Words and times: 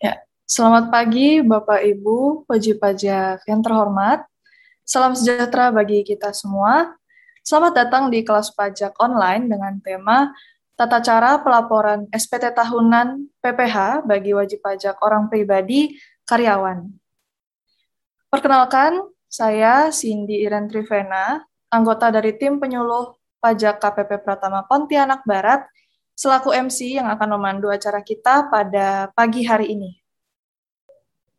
Ya, 0.00 0.16
selamat 0.48 0.88
pagi 0.88 1.44
Bapak 1.44 1.84
Ibu 1.84 2.48
wajib 2.48 2.80
pajak 2.80 3.44
yang 3.44 3.60
terhormat. 3.60 4.24
Salam 4.80 5.12
sejahtera 5.12 5.68
bagi 5.68 6.00
kita 6.00 6.32
semua. 6.32 6.96
Selamat 7.44 7.84
datang 7.84 8.08
di 8.08 8.24
kelas 8.24 8.48
pajak 8.56 8.96
online 8.96 9.52
dengan 9.52 9.76
tema 9.84 10.32
Tata 10.72 11.04
cara 11.04 11.36
pelaporan 11.44 12.08
SPT 12.08 12.48
tahunan 12.56 13.28
PPH 13.44 14.08
bagi 14.08 14.32
wajib 14.32 14.64
pajak 14.64 14.96
orang 15.04 15.28
pribadi 15.28 16.00
karyawan. 16.24 16.88
Perkenalkan, 18.32 19.04
saya 19.28 19.92
Cindy 19.92 20.40
Iren 20.40 20.72
Trivena, 20.72 21.44
anggota 21.68 22.08
dari 22.08 22.40
tim 22.40 22.56
penyuluh 22.56 23.20
pajak 23.44 23.76
KPP 23.76 24.24
Pratama 24.24 24.64
Pontianak 24.64 25.20
Barat 25.28 25.68
selaku 26.20 26.52
MC 26.52 27.00
yang 27.00 27.08
akan 27.08 27.40
memandu 27.40 27.72
acara 27.72 28.04
kita 28.04 28.52
pada 28.52 29.08
pagi 29.16 29.40
hari 29.48 29.72
ini. 29.72 29.96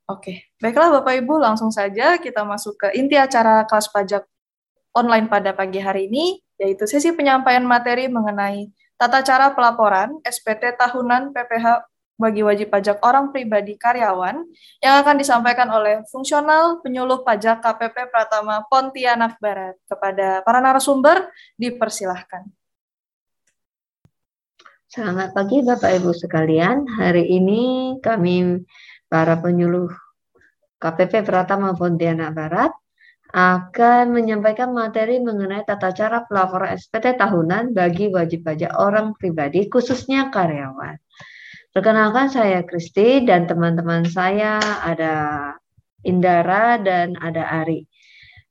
Oke, 0.09 0.49
baiklah 0.57 0.89
Bapak 0.89 1.21
Ibu, 1.21 1.37
langsung 1.37 1.69
saja 1.69 2.17
kita 2.17 2.41
masuk 2.41 2.81
ke 2.81 2.87
inti 2.97 3.13
acara 3.13 3.61
kelas 3.69 3.93
pajak 3.93 4.25
online 4.97 5.29
pada 5.29 5.53
pagi 5.53 5.77
hari 5.77 6.09
ini, 6.09 6.41
yaitu 6.57 6.89
sesi 6.89 7.13
penyampaian 7.13 7.61
materi 7.61 8.09
mengenai 8.09 8.73
tata 8.97 9.21
cara 9.21 9.53
pelaporan 9.53 10.17
SPT 10.25 10.73
tahunan 10.75 11.29
PPH 11.29 11.85
bagi 12.17 12.41
wajib 12.45 12.69
pajak 12.69 13.01
orang 13.01 13.33
pribadi 13.33 13.73
karyawan 13.77 14.45
yang 14.77 14.93
akan 15.01 15.15
disampaikan 15.17 15.69
oleh 15.73 16.05
fungsional 16.09 16.81
penyuluh 16.85 17.25
pajak 17.25 17.65
KPP 17.65 18.13
Pratama 18.13 18.65
Pontianak 18.69 19.37
Barat. 19.41 19.77
Kepada 19.89 20.45
para 20.45 20.59
narasumber, 20.61 21.29
dipersilahkan. 21.57 22.60
Selamat 24.91 25.31
pagi 25.31 25.63
Bapak 25.63 26.03
Ibu 26.03 26.11
sekalian. 26.11 26.83
Hari 26.83 27.23
ini 27.23 27.95
kami 28.03 28.59
para 29.07 29.39
penyuluh 29.39 29.87
KPP 30.83 31.23
Pratama 31.23 31.71
Pontianak 31.71 32.35
Barat 32.35 32.75
akan 33.31 34.11
menyampaikan 34.11 34.75
materi 34.75 35.23
mengenai 35.23 35.63
tata 35.63 35.95
cara 35.95 36.27
pelaporan 36.27 36.75
SPT 36.75 37.15
tahunan 37.15 37.71
bagi 37.71 38.11
wajib 38.11 38.43
pajak 38.43 38.75
orang 38.75 39.15
pribadi 39.15 39.71
khususnya 39.71 40.27
karyawan. 40.27 40.99
Perkenalkan 41.71 42.27
saya 42.27 42.59
Kristi 42.67 43.23
dan 43.23 43.47
teman-teman 43.47 44.03
saya 44.03 44.59
ada 44.83 45.15
Indara 46.03 46.75
dan 46.83 47.15
ada 47.15 47.63
Ari. 47.63 47.87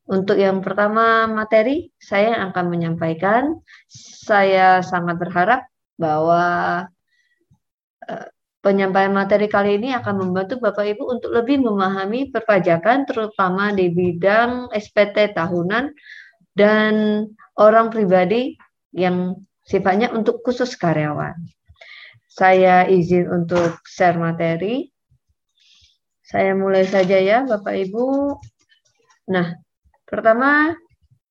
Untuk 0.08 0.41
yang 0.41 0.64
pertama 0.64 1.28
materi, 1.28 1.92
saya 2.00 2.48
akan 2.48 2.64
menyampaikan. 2.72 3.61
Saya 4.24 4.80
sangat 4.80 5.20
berharap 5.20 5.68
bahwa 6.00 6.44
uh, 8.08 8.28
penyampaian 8.64 9.12
materi 9.12 9.48
kali 9.48 9.76
ini 9.76 9.92
akan 9.92 10.24
membantu 10.24 10.60
Bapak 10.60 10.96
Ibu 10.96 11.04
untuk 11.20 11.30
lebih 11.36 11.60
memahami 11.60 12.32
perpajakan 12.32 13.04
terutama 13.04 13.72
di 13.76 13.92
bidang 13.92 14.72
SPT 14.72 15.36
tahunan 15.36 15.92
dan 16.56 17.24
orang 17.56 17.92
pribadi 17.92 18.56
yang 18.96 19.36
sifatnya 19.64 20.12
untuk 20.12 20.44
khusus 20.44 20.76
karyawan. 20.76 21.36
Saya 22.30 22.88
izin 22.88 23.28
untuk 23.28 23.80
share 23.84 24.16
materi. 24.16 24.88
Saya 26.24 26.54
mulai 26.54 26.86
saja 26.86 27.18
ya 27.18 27.42
Bapak 27.42 27.74
Ibu. 27.90 28.38
Nah, 29.34 29.56
pertama 30.06 30.74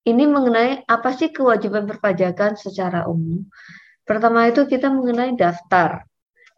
ini 0.04 0.24
mengenai 0.28 0.84
apa 0.88 1.14
sih 1.16 1.32
kewajiban 1.32 1.88
perpajakan 1.88 2.60
secara 2.60 3.08
umum. 3.08 3.48
Pertama 4.10 4.50
itu 4.50 4.66
kita 4.66 4.90
mengenai 4.90 5.38
daftar. 5.38 6.02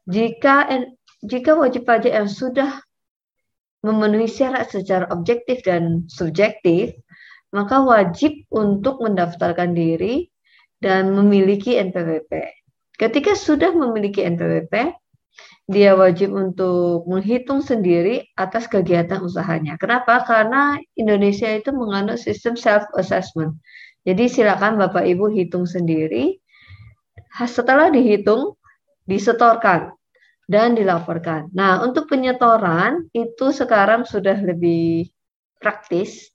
Jika 0.07 0.71
jika 1.19 1.51
wajib 1.59 1.83
pajak 1.83 2.15
yang 2.15 2.31
sudah 2.31 2.79
memenuhi 3.83 4.31
syarat 4.31 4.71
secara 4.71 5.11
objektif 5.11 5.59
dan 5.67 6.07
subjektif, 6.07 6.95
maka 7.51 7.83
wajib 7.83 8.47
untuk 8.55 9.03
mendaftarkan 9.03 9.75
diri 9.75 10.31
dan 10.79 11.11
memiliki 11.11 11.75
NPWP. 11.75 12.31
Ketika 12.95 13.35
sudah 13.35 13.75
memiliki 13.75 14.23
NPWP, 14.23 14.95
dia 15.67 15.91
wajib 15.93 16.31
untuk 16.31 17.03
menghitung 17.03 17.59
sendiri 17.59 18.31
atas 18.39 18.71
kegiatan 18.71 19.19
usahanya. 19.19 19.75
Kenapa? 19.75 20.23
Karena 20.23 20.79
Indonesia 20.95 21.51
itu 21.51 21.75
menganut 21.75 22.15
sistem 22.15 22.55
self 22.55 22.87
assessment. 22.95 23.59
Jadi 24.07 24.31
silakan 24.31 24.81
Bapak 24.81 25.05
Ibu 25.05 25.29
hitung 25.29 25.69
sendiri 25.69 26.40
setelah 27.47 27.87
dihitung, 27.89 28.59
disetorkan 29.07 29.95
dan 30.51 30.75
dilaporkan. 30.75 31.47
Nah, 31.55 31.79
untuk 31.83 32.11
penyetoran 32.11 33.07
itu 33.15 33.55
sekarang 33.55 34.03
sudah 34.03 34.35
lebih 34.35 35.07
praktis 35.61 36.27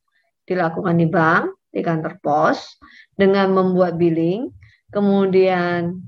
dilakukan 0.48 0.96
di 0.96 1.06
bank, 1.10 1.52
di 1.68 1.84
kantor 1.84 2.16
pos 2.24 2.80
dengan 3.12 3.52
membuat 3.52 4.00
billing, 4.00 4.48
kemudian 4.88 6.00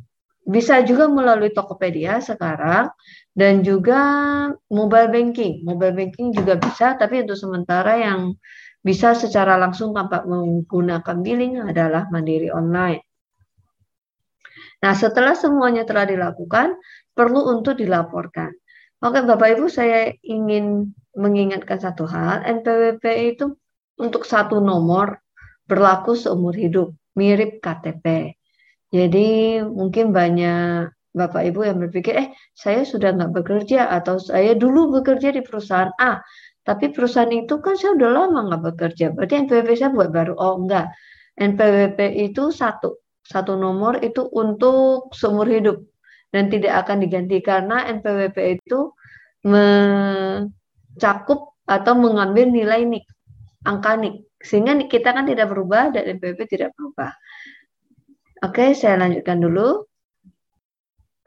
bisa 0.48 0.80
juga 0.80 1.04
melalui 1.12 1.52
Tokopedia 1.52 2.24
sekarang 2.24 2.88
dan 3.36 3.60
juga 3.60 4.00
mobile 4.72 5.12
banking. 5.12 5.60
Mobile 5.60 5.92
banking 5.92 6.32
juga 6.32 6.56
bisa, 6.56 6.96
tapi 6.96 7.20
untuk 7.20 7.36
sementara 7.36 8.00
yang 8.00 8.32
bisa 8.80 9.12
secara 9.12 9.60
langsung 9.60 9.92
tanpa 9.92 10.24
menggunakan 10.24 11.16
billing 11.20 11.60
adalah 11.60 12.08
Mandiri 12.08 12.48
Online. 12.48 13.07
Nah, 14.78 14.94
setelah 14.94 15.34
semuanya 15.34 15.82
telah 15.82 16.06
dilakukan, 16.06 16.78
perlu 17.10 17.50
untuk 17.50 17.74
dilaporkan. 17.78 18.54
Oke, 19.02 19.22
Bapak 19.22 19.58
Ibu, 19.58 19.66
saya 19.70 20.10
ingin 20.22 20.94
mengingatkan 21.14 21.78
satu 21.78 22.06
hal, 22.06 22.46
NPWP 22.46 23.04
itu 23.34 23.54
untuk 23.98 24.22
satu 24.26 24.62
nomor 24.62 25.18
berlaku 25.66 26.14
seumur 26.14 26.54
hidup, 26.54 26.94
mirip 27.18 27.58
KTP. 27.58 28.34
Jadi 28.88 29.60
mungkin 29.62 30.14
banyak 30.14 30.94
Bapak 31.14 31.42
Ibu 31.50 31.60
yang 31.66 31.78
berpikir, 31.82 32.14
eh 32.14 32.28
saya 32.54 32.86
sudah 32.86 33.12
nggak 33.18 33.42
bekerja 33.42 33.90
atau 33.90 34.22
saya 34.22 34.54
dulu 34.54 35.02
bekerja 35.02 35.34
di 35.34 35.42
perusahaan 35.42 35.90
A, 35.98 36.22
tapi 36.62 36.94
perusahaan 36.94 37.30
itu 37.30 37.58
kan 37.58 37.74
saya 37.74 37.98
udah 37.98 38.10
lama 38.14 38.38
nggak 38.48 38.62
bekerja, 38.72 39.10
berarti 39.12 39.34
NPWP 39.46 39.70
saya 39.74 39.90
buat 39.90 40.10
baru. 40.14 40.38
Oh 40.38 40.62
enggak, 40.62 40.94
NPWP 41.38 41.98
itu 42.30 42.54
satu, 42.54 42.98
satu 43.28 43.60
nomor 43.60 44.00
itu 44.00 44.24
untuk 44.32 45.12
seumur 45.12 45.44
hidup 45.44 45.84
dan 46.32 46.48
tidak 46.48 46.88
akan 46.88 47.04
diganti 47.04 47.44
karena 47.44 47.84
NPWP 47.92 48.56
itu 48.56 48.96
mencakup 49.44 50.60
atau 51.68 51.92
mengambil 51.92 52.48
nilai 52.48 52.88
nik, 52.88 53.04
angka 53.68 54.00
nik. 54.00 54.24
Sehingga 54.40 54.80
kita 54.88 55.12
kan 55.12 55.28
tidak 55.28 55.52
berubah 55.52 55.92
dan 55.92 56.16
NPWP 56.16 56.48
tidak 56.48 56.72
berubah. 56.72 57.12
Oke, 58.48 58.72
saya 58.72 58.96
lanjutkan 58.96 59.44
dulu. 59.44 59.84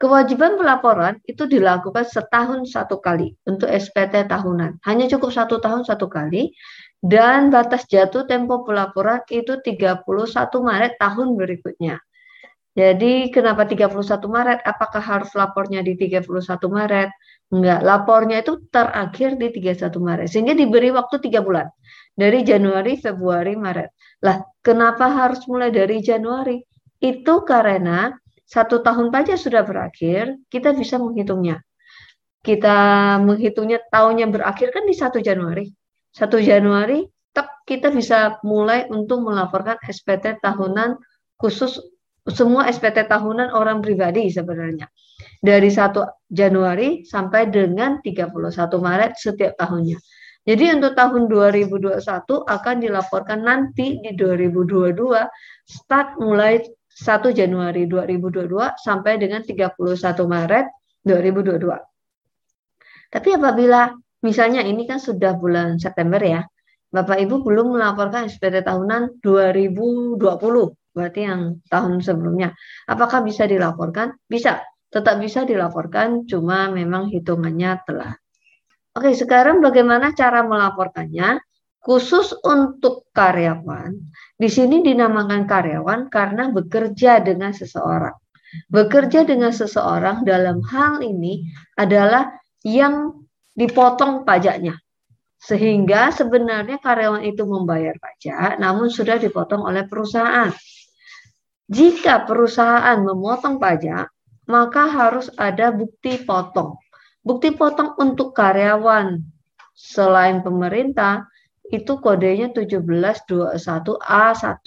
Kewajiban 0.02 0.58
pelaporan 0.58 1.22
itu 1.30 1.46
dilakukan 1.46 2.02
setahun 2.02 2.74
satu 2.74 2.98
kali 2.98 3.38
untuk 3.46 3.70
SPT 3.70 4.26
tahunan. 4.26 4.82
Hanya 4.82 5.06
cukup 5.06 5.30
satu 5.30 5.62
tahun 5.62 5.86
satu 5.86 6.10
kali 6.10 6.50
dan 7.02 7.50
batas 7.50 7.82
jatuh 7.90 8.30
tempo 8.30 8.62
pelaporan 8.62 9.18
itu 9.26 9.58
31 9.58 10.06
Maret 10.62 10.92
tahun 11.02 11.34
berikutnya. 11.34 11.98
Jadi 12.72 13.28
kenapa 13.28 13.68
31 13.68 13.92
Maret? 14.32 14.64
Apakah 14.64 15.02
harus 15.02 15.28
lapornya 15.36 15.84
di 15.84 15.92
31 15.92 16.24
Maret? 16.72 17.10
Enggak, 17.52 17.80
lapornya 17.84 18.40
itu 18.40 18.64
terakhir 18.72 19.36
di 19.36 19.52
31 19.52 20.00
Maret. 20.00 20.26
Sehingga 20.30 20.56
diberi 20.56 20.88
waktu 20.88 21.20
3 21.20 21.44
bulan. 21.44 21.68
Dari 22.16 22.40
Januari, 22.46 22.96
Februari, 22.96 23.58
Maret. 23.58 23.92
Lah, 24.24 24.40
kenapa 24.64 25.10
harus 25.10 25.44
mulai 25.50 25.68
dari 25.68 26.00
Januari? 26.00 26.64
Itu 27.02 27.44
karena 27.44 28.14
satu 28.46 28.80
tahun 28.80 29.12
pajak 29.12 29.36
sudah 29.36 29.66
berakhir, 29.66 30.38
kita 30.48 30.72
bisa 30.72 30.96
menghitungnya. 30.96 31.60
Kita 32.40 32.78
menghitungnya 33.20 33.84
tahunnya 33.90 34.32
berakhir 34.32 34.72
kan 34.72 34.88
di 34.88 34.94
1 34.96 35.20
Januari. 35.20 35.81
1 36.12 36.28
Januari 36.44 37.04
tetap 37.32 37.64
kita 37.64 37.88
bisa 37.88 38.36
mulai 38.44 38.84
untuk 38.92 39.24
melaporkan 39.24 39.80
SPT 39.88 40.36
tahunan 40.44 41.00
khusus 41.40 41.80
semua 42.28 42.70
SPT 42.70 43.08
tahunan 43.10 43.50
orang 43.50 43.82
pribadi 43.82 44.30
sebenarnya. 44.30 44.86
Dari 45.42 45.66
1 45.72 46.30
Januari 46.30 47.02
sampai 47.02 47.50
dengan 47.50 47.98
31 47.98 48.30
Maret 48.78 49.18
setiap 49.18 49.58
tahunnya. 49.58 49.98
Jadi 50.42 50.74
untuk 50.74 50.98
tahun 50.98 51.30
2021 51.30 52.02
akan 52.26 52.76
dilaporkan 52.82 53.46
nanti 53.46 54.02
di 54.02 54.10
2022 54.18 54.98
start 55.66 56.18
mulai 56.18 56.58
1 56.58 57.30
Januari 57.30 57.86
2022 57.86 58.50
sampai 58.74 59.22
dengan 59.22 59.42
31 59.46 59.78
Maret 60.26 60.66
2022. 61.06 61.78
Tapi 63.12 63.28
apabila 63.34 63.92
Misalnya 64.22 64.62
ini 64.62 64.86
kan 64.86 65.02
sudah 65.02 65.34
bulan 65.34 65.82
September 65.82 66.22
ya. 66.22 66.46
Bapak 66.92 67.18
Ibu 67.24 67.42
belum 67.42 67.74
melaporkan 67.74 68.28
SPT 68.28 68.62
tahunan 68.62 69.24
2020, 69.24 70.20
berarti 70.92 71.20
yang 71.24 71.58
tahun 71.66 72.04
sebelumnya. 72.04 72.52
Apakah 72.84 73.24
bisa 73.24 73.48
dilaporkan? 73.48 74.12
Bisa, 74.28 74.60
tetap 74.92 75.16
bisa 75.18 75.48
dilaporkan, 75.48 76.28
cuma 76.28 76.68
memang 76.68 77.08
hitungannya 77.08 77.80
telah. 77.88 78.12
Oke, 78.92 79.16
sekarang 79.16 79.64
bagaimana 79.64 80.12
cara 80.12 80.44
melaporkannya? 80.44 81.40
Khusus 81.82 82.30
untuk 82.46 83.10
karyawan, 83.10 83.90
di 84.38 84.46
sini 84.46 84.86
dinamakan 84.86 85.50
karyawan 85.50 86.06
karena 86.14 86.52
bekerja 86.54 87.18
dengan 87.24 87.50
seseorang. 87.50 88.14
Bekerja 88.70 89.26
dengan 89.26 89.50
seseorang 89.50 90.22
dalam 90.22 90.62
hal 90.62 91.02
ini 91.02 91.48
adalah 91.74 92.30
yang 92.62 93.21
dipotong 93.52 94.24
pajaknya. 94.24 94.80
Sehingga 95.42 96.14
sebenarnya 96.14 96.78
karyawan 96.78 97.26
itu 97.26 97.42
membayar 97.42 97.98
pajak, 97.98 98.62
namun 98.62 98.86
sudah 98.86 99.18
dipotong 99.18 99.66
oleh 99.66 99.82
perusahaan. 99.90 100.54
Jika 101.66 102.28
perusahaan 102.28 102.98
memotong 103.02 103.58
pajak, 103.58 104.06
maka 104.46 104.86
harus 104.86 105.26
ada 105.34 105.74
bukti 105.74 106.22
potong. 106.22 106.78
Bukti 107.22 107.54
potong 107.54 107.94
untuk 107.98 108.34
karyawan 108.34 109.18
selain 109.74 110.46
pemerintah 110.46 111.26
itu 111.72 111.98
kodenya 111.98 112.54
1721A1. 112.54 114.66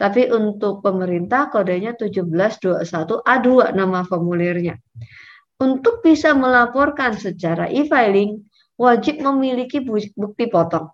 Tapi 0.00 0.32
untuk 0.32 0.80
pemerintah 0.80 1.52
kodenya 1.52 1.92
1721A2 1.92 3.76
nama 3.76 4.00
formulirnya. 4.00 4.80
Untuk 5.60 6.00
bisa 6.00 6.32
melaporkan 6.32 7.14
secara 7.20 7.68
e-filing, 7.68 8.40
wajib 8.80 9.20
memiliki 9.20 9.84
bukti 10.16 10.48
potong. 10.48 10.88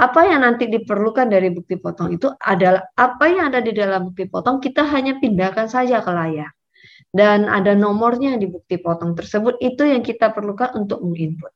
Apa 0.00 0.24
yang 0.24 0.40
nanti 0.40 0.64
diperlukan 0.72 1.28
dari 1.28 1.52
bukti 1.52 1.76
potong 1.76 2.16
itu 2.16 2.32
adalah 2.40 2.88
apa 2.96 3.24
yang 3.28 3.52
ada 3.52 3.60
di 3.60 3.76
dalam 3.76 4.08
bukti 4.08 4.24
potong 4.24 4.56
kita 4.56 4.80
hanya 4.88 5.20
pindahkan 5.20 5.68
saja 5.68 6.00
ke 6.00 6.08
layar 6.08 6.48
dan 7.10 7.50
ada 7.50 7.74
nomornya 7.74 8.38
di 8.38 8.46
bukti 8.46 8.78
potong 8.78 9.18
tersebut 9.18 9.58
itu 9.60 9.82
yang 9.82 10.00
kita 10.00 10.30
perlukan 10.30 10.72
untuk 10.78 11.02
menginput. 11.02 11.50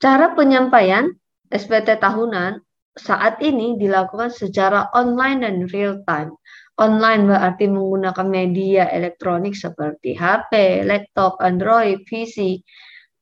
Cara 0.00 0.32
penyampaian 0.36 1.12
SPT 1.50 1.98
tahunan 2.00 2.60
saat 2.96 3.40
ini 3.40 3.80
dilakukan 3.80 4.32
secara 4.32 4.92
online 4.92 5.44
dan 5.44 5.54
real 5.72 6.04
time. 6.04 6.36
Online 6.80 7.28
berarti 7.28 7.68
menggunakan 7.68 8.24
media 8.24 8.88
elektronik 8.88 9.52
seperti 9.52 10.16
HP, 10.16 10.80
laptop, 10.88 11.36
Android, 11.44 12.00
PC. 12.08 12.64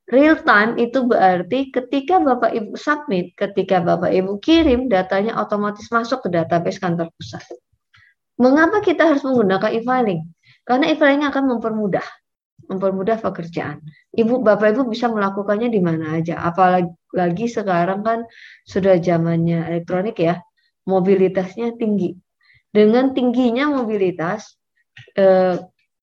Real 0.09 0.39
time 0.47 0.79
itu 0.79 1.05
berarti 1.05 1.75
ketika 1.75 2.23
Bapak 2.23 2.55
Ibu 2.55 2.79
submit, 2.79 3.35
ketika 3.35 3.83
Bapak 3.83 4.15
Ibu 4.15 4.39
kirim, 4.39 4.87
datanya 4.87 5.37
otomatis 5.43 5.91
masuk 5.91 6.23
ke 6.25 6.29
database 6.33 6.79
kantor 6.79 7.11
pusat. 7.19 7.43
Mengapa 8.39 8.79
kita 8.81 9.11
harus 9.11 9.27
menggunakan 9.27 9.75
e-filing? 9.75 10.23
Karena 10.63 10.95
e-filing 10.95 11.27
akan 11.27 11.45
mempermudah 11.59 12.07
mempermudah 12.69 13.19
pekerjaan. 13.25 13.81
Ibu, 14.13 14.45
Bapak 14.45 14.77
Ibu 14.77 14.93
bisa 14.93 15.09
melakukannya 15.09 15.73
di 15.73 15.81
mana 15.81 16.21
aja. 16.21 16.37
Apalagi 16.45 17.49
sekarang 17.49 18.05
kan 18.05 18.19
sudah 18.69 19.01
zamannya 19.01 19.65
elektronik 19.73 20.21
ya, 20.21 20.39
mobilitasnya 20.85 21.75
tinggi. 21.81 22.13
Dengan 22.69 23.17
tingginya 23.17 23.73
mobilitas, 23.73 24.57
eh, 25.17 25.57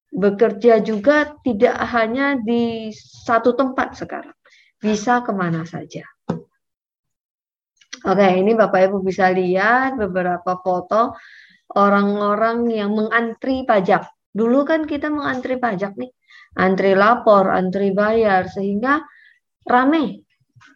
bekerja 0.09 0.81
juga 0.81 1.37
tidak 1.45 1.75
hanya 1.93 2.39
di 2.41 2.89
satu 2.95 3.53
tempat 3.53 3.99
sekarang, 3.99 4.35
bisa 4.81 5.21
ke 5.21 5.31
mana 5.35 5.63
saja. 5.67 6.03
Oke, 8.05 8.27
ini 8.37 8.53
Bapak 8.53 8.91
Ibu 8.91 9.01
bisa 9.01 9.33
lihat 9.33 9.97
beberapa 9.97 10.61
foto 10.61 11.17
orang-orang 11.73 12.69
yang 12.69 12.93
mengantri 12.93 13.65
pajak 13.65 14.05
Dulu 14.35 14.67
kan 14.67 14.83
kita 14.83 15.07
mengantri 15.07 15.55
pajak 15.55 15.95
nih, 15.95 16.11
antri 16.59 16.91
lapor, 16.91 17.47
antri 17.47 17.95
bayar, 17.95 18.51
sehingga 18.51 18.99
rame, 19.63 20.27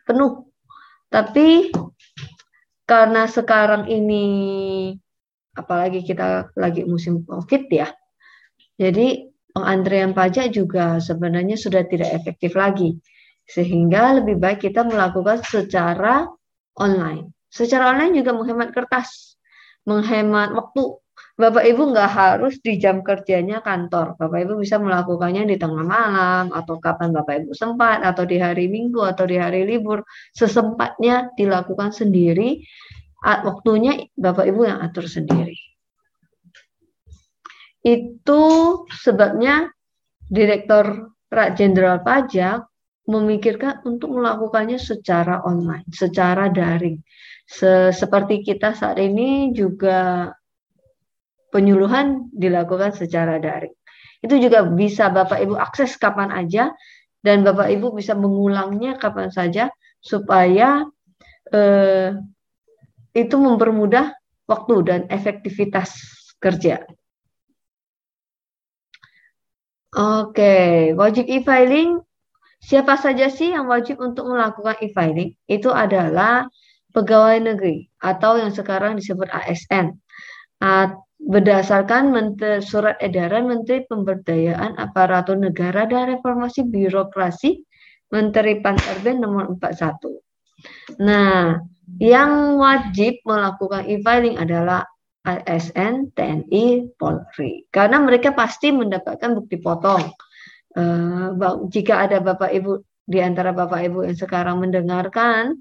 penuh. 0.08 0.48
Tapi 1.12 1.68
karena 2.88 3.28
sekarang 3.28 3.92
ini, 3.92 4.26
apalagi 5.60 6.08
kita 6.08 6.56
lagi 6.56 6.88
musim 6.88 7.28
COVID 7.28 7.68
ya, 7.68 7.92
jadi 8.80 9.28
pengantrian 9.52 10.16
pajak 10.16 10.56
juga 10.56 11.04
sebenarnya 11.04 11.60
sudah 11.60 11.84
tidak 11.84 12.16
efektif 12.16 12.56
lagi. 12.56 12.96
Sehingga 13.50 14.22
lebih 14.22 14.38
baik 14.38 14.62
kita 14.62 14.86
melakukan 14.86 15.42
secara 15.42 16.30
online. 16.78 17.34
Secara 17.50 17.92
online 17.92 18.14
juga 18.22 18.32
menghemat 18.38 18.70
kertas, 18.72 19.36
menghemat 19.90 20.54
waktu, 20.54 21.02
Bapak 21.40 21.66
Ibu 21.66 21.96
nggak 21.96 22.12
harus 22.14 22.60
di 22.60 22.78
jam 22.78 23.00
kerjanya 23.00 23.64
kantor. 23.64 24.20
Bapak 24.20 24.44
Ibu 24.44 24.60
bisa 24.60 24.76
melakukannya 24.76 25.48
di 25.50 25.56
tengah 25.56 25.88
malam 25.88 26.52
atau 26.52 26.84
kapan 26.84 27.16
Bapak 27.16 27.42
Ibu 27.42 27.52
sempat 27.56 28.04
atau 28.04 28.28
di 28.28 28.38
hari 28.38 28.68
Minggu 28.70 29.02
atau 29.02 29.24
di 29.24 29.40
hari 29.40 29.64
libur. 29.64 30.04
Sesempatnya 30.36 31.32
dilakukan 31.34 31.96
sendiri. 31.96 32.62
Waktunya 33.24 34.04
Bapak 34.14 34.46
Ibu 34.46 34.62
yang 34.68 34.84
atur 34.84 35.08
sendiri. 35.10 35.49
Itu 37.84 38.42
sebabnya 38.92 39.72
Direktur 40.30 41.16
Jenderal 41.30 42.06
Pajak 42.06 42.70
memikirkan 43.10 43.82
untuk 43.90 44.14
melakukannya 44.14 44.78
secara 44.78 45.42
online, 45.42 45.90
secara 45.90 46.54
daring. 46.54 47.02
Seperti 47.90 48.46
kita 48.46 48.78
saat 48.78 49.02
ini 49.02 49.50
juga 49.50 50.30
penyuluhan 51.50 52.30
dilakukan 52.30 52.94
secara 52.94 53.42
daring. 53.42 53.74
Itu 54.22 54.38
juga 54.38 54.68
bisa 54.70 55.10
Bapak 55.10 55.42
Ibu 55.42 55.58
akses 55.58 55.98
kapan 55.98 56.30
aja 56.30 56.70
dan 57.26 57.42
Bapak 57.42 57.74
Ibu 57.74 57.98
bisa 57.98 58.14
mengulangnya 58.14 59.02
kapan 59.02 59.34
saja 59.34 59.74
supaya 59.98 60.86
eh, 61.50 62.14
itu 63.18 63.36
mempermudah 63.36 64.14
waktu 64.46 64.76
dan 64.86 65.02
efektivitas 65.10 65.98
kerja. 66.38 66.86
Oke, 69.90 70.94
wajib 70.94 71.26
e-filing 71.26 71.98
siapa 72.62 72.94
saja 73.00 73.26
sih 73.34 73.58
yang 73.58 73.66
wajib 73.66 73.98
untuk 73.98 74.30
melakukan 74.30 74.78
e-filing? 74.86 75.34
Itu 75.50 75.74
adalah 75.74 76.46
pegawai 76.94 77.42
negeri 77.42 77.90
atau 77.98 78.38
yang 78.38 78.54
sekarang 78.54 79.02
disebut 79.02 79.30
ASN 79.34 79.98
berdasarkan 81.20 82.16
Menteri, 82.16 82.64
Surat 82.64 82.96
Edaran 83.04 83.50
Menteri 83.50 83.84
Pemberdayaan 83.84 84.80
Aparatur 84.80 85.36
Negara 85.36 85.84
dan 85.84 86.16
Reformasi 86.16 86.64
Birokrasi 86.70 87.60
Menteri 88.10 88.64
Pan-RB 88.64 89.20
nomor 89.20 89.52
41. 89.58 91.04
Nah, 91.04 91.60
yang 92.00 92.56
wajib 92.62 93.20
melakukan 93.28 93.86
e-filing 93.86 94.40
adalah 94.40 94.88
ASN, 95.28 96.16
TNI, 96.16 96.96
Polri. 96.96 97.68
Karena 97.68 98.00
mereka 98.00 98.32
pasti 98.32 98.72
mendapatkan 98.72 99.36
bukti 99.36 99.60
potong. 99.60 100.16
Uh, 100.78 101.36
jika 101.68 102.08
ada 102.08 102.22
Bapak 102.24 102.54
Ibu 102.54 102.80
di 103.10 103.20
antara 103.20 103.52
Bapak 103.52 103.82
Ibu 103.90 104.06
yang 104.06 104.18
sekarang 104.18 104.62
mendengarkan 104.62 105.58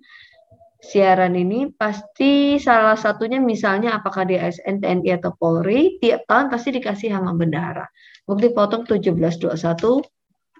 siaran 0.78 1.34
ini 1.34 1.74
pasti 1.74 2.60
salah 2.62 2.94
satunya 2.94 3.42
misalnya 3.42 3.98
apakah 3.98 4.22
di 4.28 4.38
ASN, 4.38 4.78
TNI 4.78 5.18
atau 5.18 5.34
Polri 5.34 5.98
tiap 5.98 6.28
tahun 6.30 6.52
pasti 6.52 6.76
dikasih 6.78 7.10
hama 7.10 7.34
bendara. 7.34 7.88
Bukti 8.28 8.52
potong 8.54 8.86
1721 8.86 9.58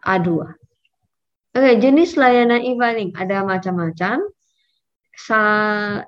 A2. 0.03 0.29
Oke, 1.59 1.71
jenis 1.81 2.19
layanan 2.19 2.63
e-filing 2.65 3.15
ada 3.15 3.47
macam-macam. 3.47 4.27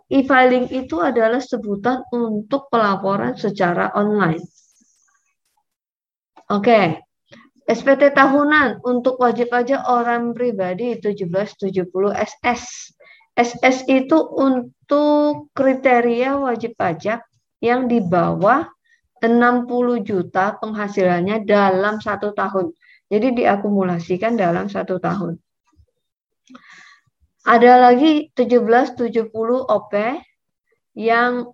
E-filing 0.06 0.70
itu 0.70 1.02
adalah 1.02 1.42
sebutan 1.42 2.06
untuk 2.14 2.70
pelaporan 2.70 3.34
secara 3.34 3.90
online. 3.98 4.42
Oke, 6.50 7.02
SPT 7.66 8.14
tahunan 8.14 8.82
untuk 8.86 9.18
wajib 9.18 9.50
pajak 9.50 9.86
orang 9.86 10.34
pribadi 10.34 10.98
1770 10.98 11.90
SS 12.14 12.94
SS 13.40 13.86
itu 13.86 14.18
untuk 14.36 15.48
kriteria 15.54 16.36
wajib 16.36 16.76
pajak 16.76 17.22
yang 17.62 17.86
di 17.88 18.02
bawah 18.02 18.66
60 19.20 20.04
juta 20.04 20.56
penghasilannya 20.60 21.44
dalam 21.44 22.00
satu 22.00 22.32
tahun. 22.36 22.72
Jadi 23.08 23.42
diakumulasikan 23.42 24.36
dalam 24.36 24.68
satu 24.68 24.96
tahun. 25.00 25.36
Ada 27.40 27.90
lagi 27.90 28.28
1770 28.36 29.32
OP 29.64 29.92
yang 30.96 31.48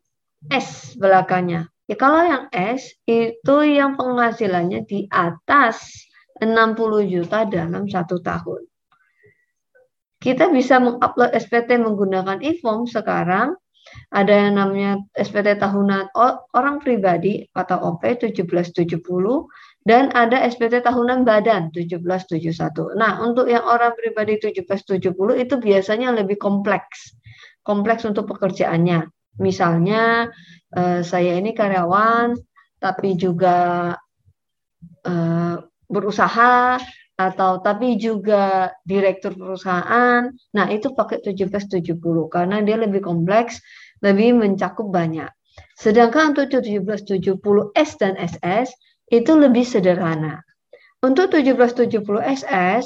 S 0.50 0.98
belakangnya. 0.98 1.70
Ya, 1.86 1.94
kalau 1.94 2.26
yang 2.26 2.50
S 2.50 2.98
itu 3.06 3.56
yang 3.62 3.94
penghasilannya 3.94 4.82
di 4.90 5.06
atas 5.06 6.06
60 6.42 7.06
juta 7.06 7.46
dalam 7.46 7.86
satu 7.86 8.18
tahun. 8.18 8.66
Kita 10.18 10.50
bisa 10.50 10.82
mengupload 10.82 11.30
SPT 11.38 11.78
menggunakan 11.78 12.42
e-form 12.42 12.90
sekarang. 12.90 13.54
Ada 14.10 14.32
yang 14.48 14.54
namanya 14.58 14.92
SPT 15.14 15.58
tahunan 15.58 16.10
orang 16.54 16.76
pribadi 16.82 17.46
atau 17.54 17.94
OP 17.94 18.02
1770 18.02 18.98
dan 19.86 20.10
ada 20.14 20.42
SPT 20.46 20.82
tahunan 20.82 21.22
badan 21.22 21.70
1771. 21.70 22.98
Nah, 22.98 23.22
untuk 23.22 23.46
yang 23.46 23.62
orang 23.62 23.94
pribadi 23.94 24.38
1770 24.42 25.14
itu 25.38 25.54
biasanya 25.58 26.10
lebih 26.14 26.38
kompleks. 26.38 27.14
Kompleks 27.62 28.02
untuk 28.02 28.26
pekerjaannya. 28.30 29.06
Misalnya 29.38 30.30
eh, 30.74 31.00
saya 31.06 31.38
ini 31.38 31.54
karyawan 31.54 32.34
tapi 32.82 33.14
juga 33.14 33.94
eh, 35.06 35.56
berusaha 35.86 36.82
atau 37.16 37.64
tapi 37.64 37.96
juga 37.96 38.76
direktur 38.84 39.32
perusahaan. 39.34 40.28
Nah, 40.28 40.66
itu 40.68 40.92
pakai 40.92 41.24
1770 41.24 41.96
karena 42.28 42.60
dia 42.60 42.76
lebih 42.76 43.00
kompleks, 43.00 43.60
lebih 44.04 44.36
mencakup 44.36 44.92
banyak. 44.92 45.32
Sedangkan 45.80 46.36
untuk 46.36 46.52
1770 46.52 47.72
S 47.72 47.96
dan 47.96 48.20
SS 48.20 48.68
itu 49.08 49.32
lebih 49.32 49.64
sederhana. 49.64 50.44
Untuk 51.00 51.32
1770 51.32 52.20
SS, 52.20 52.84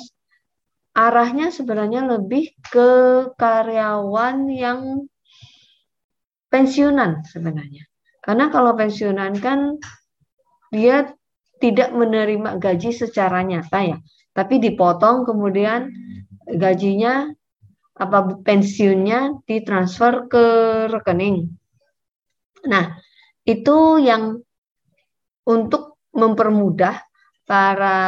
arahnya 0.95 1.51
sebenarnya 1.55 2.07
lebih 2.07 2.55
ke 2.71 2.91
karyawan 3.35 4.47
yang 4.51 5.07
pensiunan 6.51 7.23
sebenarnya. 7.27 7.87
Karena 8.21 8.51
kalau 8.51 8.75
pensiunan 8.75 9.33
kan 9.39 9.79
dia 10.75 11.15
tidak 11.63 11.95
menerima 11.95 12.59
gaji 12.59 12.91
secara 12.91 13.47
nyata 13.47 13.97
ya, 13.97 13.99
tapi 14.33 14.63
dipotong 14.63 15.27
kemudian 15.27 15.91
gajinya 16.47 17.31
apa 18.01 18.41
pensiunnya 18.41 19.45
ditransfer 19.45 20.31
ke 20.31 20.45
rekening. 20.89 21.53
Nah, 22.65 22.97
itu 23.45 24.01
yang 24.01 24.41
untuk 25.45 26.01
mempermudah 26.17 27.03
para 27.45 27.99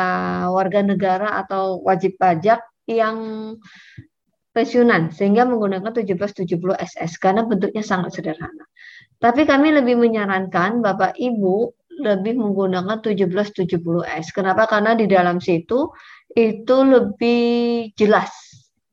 warga 0.48 0.80
negara 0.80 1.42
atau 1.44 1.82
wajib 1.82 2.16
pajak 2.16 2.62
yang 2.86 3.18
pensiunan 4.52 5.10
sehingga 5.10 5.48
menggunakan 5.48 5.90
1770 5.90 6.76
SS 6.76 7.18
karena 7.18 7.42
bentuknya 7.44 7.82
sangat 7.82 8.16
sederhana. 8.16 8.64
Tapi 9.18 9.48
kami 9.48 9.72
lebih 9.72 9.98
menyarankan 9.98 10.84
Bapak 10.84 11.16
Ibu 11.16 11.72
lebih 12.02 12.40
menggunakan 12.40 13.04
1770S. 13.04 14.32
Kenapa? 14.32 14.64
Karena 14.64 14.96
di 14.96 15.04
dalam 15.04 15.38
situ 15.38 15.92
itu 16.32 16.76
lebih 16.84 17.42
jelas 17.94 18.32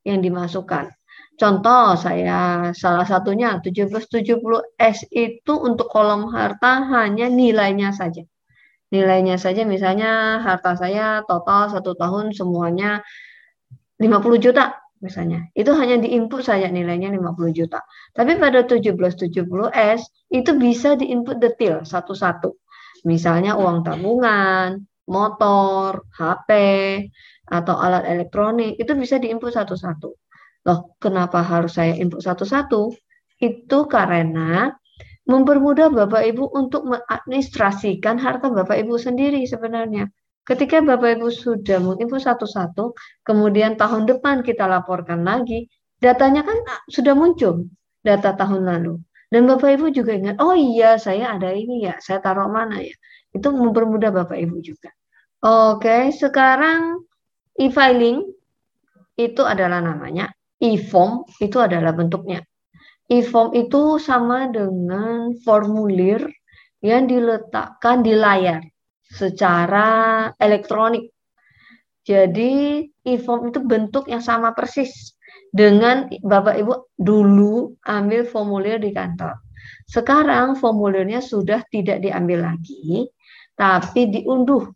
yang 0.03 0.19
dimasukkan. 0.19 0.91
Contoh 1.39 1.95
saya 1.95 2.71
salah 2.75 3.07
satunya 3.07 3.55
1770S 3.63 5.07
itu 5.11 5.53
untuk 5.55 5.87
kolom 5.87 6.27
harta 6.35 6.83
hanya 6.83 7.31
nilainya 7.31 7.95
saja 7.95 8.27
nilainya 8.89 9.37
saja 9.37 9.65
misalnya 9.65 10.41
harta 10.41 10.73
saya 10.73 11.21
total 11.29 11.69
satu 11.69 11.93
tahun 11.93 12.33
semuanya 12.33 13.05
50 14.01 14.43
juta 14.43 14.81
misalnya. 14.99 15.47
Itu 15.55 15.71
hanya 15.77 16.01
diinput 16.01 16.43
saja 16.43 16.67
nilainya 16.67 17.13
50 17.13 17.55
juta. 17.55 17.79
Tapi 18.11 18.35
pada 18.35 18.65
1770S 18.65 20.01
itu 20.33 20.51
bisa 20.59 20.97
diinput 20.99 21.39
detail 21.39 21.85
satu-satu. 21.85 22.51
Misalnya 23.07 23.55
uang 23.55 23.87
tabungan, 23.87 24.83
motor, 25.09 26.05
HP, 26.13 26.49
atau 27.49 27.75
alat 27.81 28.05
elektronik, 28.05 28.77
itu 28.77 28.93
bisa 28.93 29.17
diinput 29.17 29.51
satu-satu. 29.51 30.09
Loh, 30.69 30.93
kenapa 31.01 31.41
harus 31.41 31.75
saya 31.81 31.97
input 31.97 32.21
satu-satu? 32.21 32.93
Itu 33.41 33.89
karena 33.89 34.69
mempermudah 35.25 35.89
Bapak 35.93 36.23
Ibu 36.29 36.43
untuk 36.53 36.85
mengadministrasikan 36.89 38.21
harta 38.21 38.49
Bapak 38.49 38.77
Ibu 38.81 38.97
sendiri 38.97 39.45
sebenarnya. 39.45 40.09
Ketika 40.45 40.81
Bapak 40.81 41.21
Ibu 41.21 41.29
sudah 41.29 41.77
menginfo 41.77 42.17
satu-satu, 42.17 42.97
kemudian 43.21 43.77
tahun 43.77 44.09
depan 44.09 44.41
kita 44.41 44.65
laporkan 44.65 45.21
lagi, 45.21 45.69
datanya 46.01 46.41
kan 46.41 46.57
sudah 46.89 47.13
muncul, 47.13 47.69
data 48.01 48.33
tahun 48.33 48.65
lalu. 48.65 48.97
Dan 49.29 49.45
Bapak 49.45 49.77
Ibu 49.77 49.93
juga 49.93 50.17
ingat, 50.17 50.41
oh 50.41 50.57
iya 50.57 50.97
saya 50.97 51.37
ada 51.37 51.53
ini 51.53 51.85
ya, 51.85 52.01
saya 52.01 52.17
taruh 52.17 52.49
mana 52.49 52.81
ya. 52.81 52.97
Itu 53.29 53.53
mempermudah 53.53 54.09
Bapak 54.09 54.41
Ibu 54.41 54.57
juga. 54.65 54.89
Oke, 55.39 56.11
sekarang 56.11 56.99
e-filing 57.55 58.27
itu 59.15 59.39
adalah 59.47 59.79
namanya, 59.79 60.27
e-form 60.59 61.23
itu 61.39 61.63
adalah 61.63 61.95
bentuknya. 61.95 62.43
E-form 63.07 63.55
itu 63.55 64.03
sama 64.03 64.51
dengan 64.51 65.31
formulir 65.47 66.27
yang 66.83 67.07
diletakkan 67.07 68.03
di 68.03 68.19
layar 68.19 68.59
secara 69.07 70.27
elektronik. 70.43 71.07
Jadi 72.03 72.83
e-form 73.07 73.55
itu 73.55 73.63
bentuk 73.63 74.11
yang 74.11 74.19
sama 74.19 74.51
persis 74.51 75.15
dengan 75.55 76.11
Bapak 76.19 76.55
Ibu 76.59 76.99
dulu 76.99 77.79
ambil 77.87 78.27
formulir 78.27 78.75
di 78.83 78.91
kantor. 78.91 79.39
Sekarang 79.87 80.59
formulirnya 80.59 81.23
sudah 81.23 81.63
tidak 81.71 82.03
diambil 82.03 82.43
lagi, 82.51 83.07
tapi 83.55 84.11
diunduh 84.11 84.67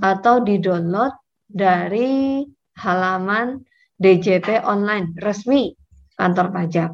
atau 0.00 0.44
di-download 0.44 1.16
dari 1.48 2.44
halaman 2.78 3.64
DJP 3.98 4.62
online 4.62 5.16
resmi 5.18 5.74
kantor 6.14 6.52
pajak. 6.54 6.90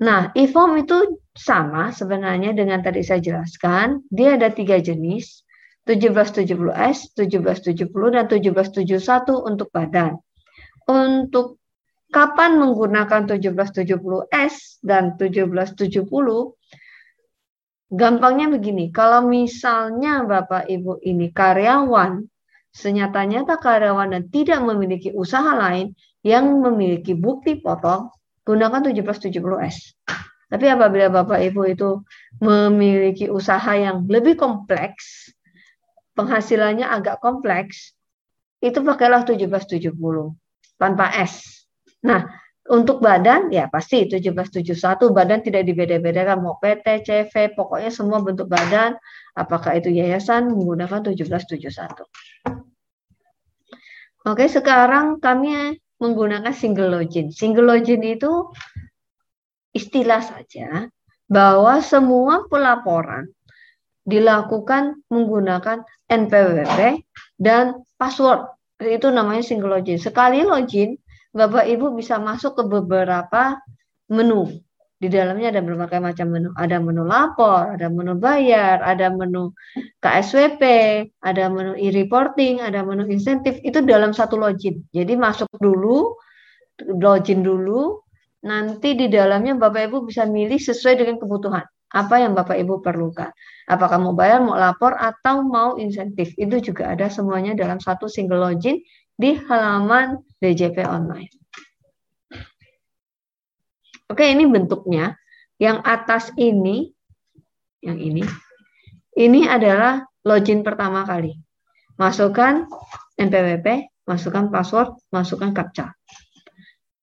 Nah, 0.00 0.32
e-form 0.32 0.80
itu 0.80 1.20
sama 1.36 1.92
sebenarnya 1.92 2.56
dengan 2.56 2.80
tadi 2.80 3.04
saya 3.04 3.20
jelaskan. 3.20 4.04
Dia 4.08 4.40
ada 4.40 4.48
tiga 4.48 4.80
jenis, 4.80 5.44
1770S, 5.84 7.16
1770, 7.16 8.16
dan 8.16 8.24
1771 8.28 9.44
untuk 9.44 9.68
badan. 9.72 10.16
Untuk 10.88 11.60
kapan 12.10 12.58
menggunakan 12.58 13.28
1770S 13.28 14.82
dan 14.82 15.14
1770, 15.20 16.08
gampangnya 17.90 18.46
begini, 18.48 18.94
kalau 18.94 19.26
misalnya 19.26 20.22
Bapak 20.22 20.70
Ibu 20.70 21.02
ini 21.02 21.34
karyawan, 21.34 22.22
senyata-nyata 22.70 23.58
karyawan 23.58 24.14
dan 24.14 24.22
tidak 24.30 24.62
memiliki 24.62 25.10
usaha 25.10 25.50
lain 25.58 25.92
yang 26.22 26.46
memiliki 26.62 27.18
bukti 27.18 27.58
potong, 27.58 28.14
gunakan 28.46 28.80
1770S. 28.80 29.98
Tapi 30.50 30.66
apabila 30.66 31.10
Bapak 31.10 31.38
Ibu 31.50 31.62
itu 31.70 32.02
memiliki 32.42 33.30
usaha 33.30 33.70
yang 33.74 34.06
lebih 34.06 34.38
kompleks, 34.38 35.30
penghasilannya 36.14 36.86
agak 36.86 37.22
kompleks, 37.22 37.94
itu 38.58 38.82
pakailah 38.82 39.22
1770 39.26 39.94
tanpa 40.78 41.06
S. 41.16 41.64
Nah, 42.02 42.26
untuk 42.70 43.02
badan 43.02 43.50
ya 43.50 43.66
pasti 43.66 44.06
1771 44.06 45.10
badan 45.10 45.42
tidak 45.42 45.66
dibeda-bedakan 45.66 46.38
mau 46.38 46.54
PT, 46.62 47.02
CV, 47.02 47.50
pokoknya 47.58 47.90
semua 47.90 48.22
bentuk 48.22 48.46
badan 48.46 48.94
apakah 49.34 49.74
itu 49.74 49.90
yayasan 49.90 50.54
menggunakan 50.54 51.02
1771. 51.02 52.06
Oke, 54.22 54.46
sekarang 54.46 55.18
kami 55.18 55.82
menggunakan 55.98 56.54
single 56.54 56.94
login. 56.94 57.34
Single 57.34 57.66
login 57.66 58.06
itu 58.06 58.52
istilah 59.74 60.22
saja 60.22 60.86
bahwa 61.26 61.82
semua 61.82 62.46
pelaporan 62.46 63.34
dilakukan 64.04 65.00
menggunakan 65.10 65.82
NPWP 66.06 67.02
dan 67.40 67.82
password. 67.98 68.46
Itu 68.78 69.08
namanya 69.10 69.40
single 69.42 69.74
login. 69.74 69.96
Sekali 69.96 70.46
login, 70.46 70.99
Bapak 71.30 71.64
Ibu 71.70 71.94
bisa 71.94 72.18
masuk 72.18 72.58
ke 72.58 72.62
beberapa 72.66 73.58
menu. 74.10 74.50
Di 75.00 75.08
dalamnya 75.08 75.48
ada 75.48 75.64
berbagai 75.64 75.96
macam 75.96 76.28
menu. 76.28 76.50
Ada 76.58 76.76
menu 76.76 77.08
lapor, 77.08 77.72
ada 77.72 77.88
menu 77.88 78.20
bayar, 78.20 78.84
ada 78.84 79.08
menu 79.08 79.56
KSWP, 80.04 80.62
ada 81.24 81.48
menu 81.48 81.72
e-reporting, 81.78 82.60
ada 82.60 82.84
menu 82.84 83.08
insentif. 83.08 83.56
Itu 83.64 83.80
dalam 83.80 84.12
satu 84.12 84.36
login. 84.36 84.84
Jadi 84.92 85.16
masuk 85.16 85.48
dulu, 85.56 86.20
login 86.84 87.40
dulu, 87.40 88.04
nanti 88.44 88.92
di 88.92 89.08
dalamnya 89.08 89.56
Bapak 89.56 89.88
Ibu 89.88 90.04
bisa 90.04 90.28
milih 90.28 90.60
sesuai 90.60 91.00
dengan 91.00 91.16
kebutuhan. 91.16 91.64
Apa 91.90 92.20
yang 92.20 92.36
Bapak 92.36 92.60
Ibu 92.60 92.84
perlukan. 92.84 93.32
Apakah 93.66 93.98
mau 93.98 94.12
bayar, 94.12 94.44
mau 94.44 94.54
lapor, 94.54 94.94
atau 94.94 95.42
mau 95.42 95.80
insentif. 95.80 96.36
Itu 96.36 96.60
juga 96.60 96.92
ada 96.92 97.08
semuanya 97.08 97.56
dalam 97.56 97.80
satu 97.80 98.04
single 98.04 98.52
login 98.52 98.78
di 99.20 99.36
halaman 99.36 100.16
DJP 100.40 100.80
online. 100.88 101.28
Oke, 104.08 104.24
ini 104.24 104.48
bentuknya. 104.48 105.12
Yang 105.60 105.78
atas 105.84 106.24
ini, 106.40 106.88
yang 107.84 108.00
ini, 108.00 108.24
ini 109.20 109.44
adalah 109.44 110.00
login 110.24 110.64
pertama 110.64 111.04
kali. 111.04 111.36
Masukkan 112.00 112.64
NPWP, 113.20 113.92
masukkan 114.08 114.48
password, 114.48 114.96
masukkan 115.12 115.52
captcha. 115.52 115.92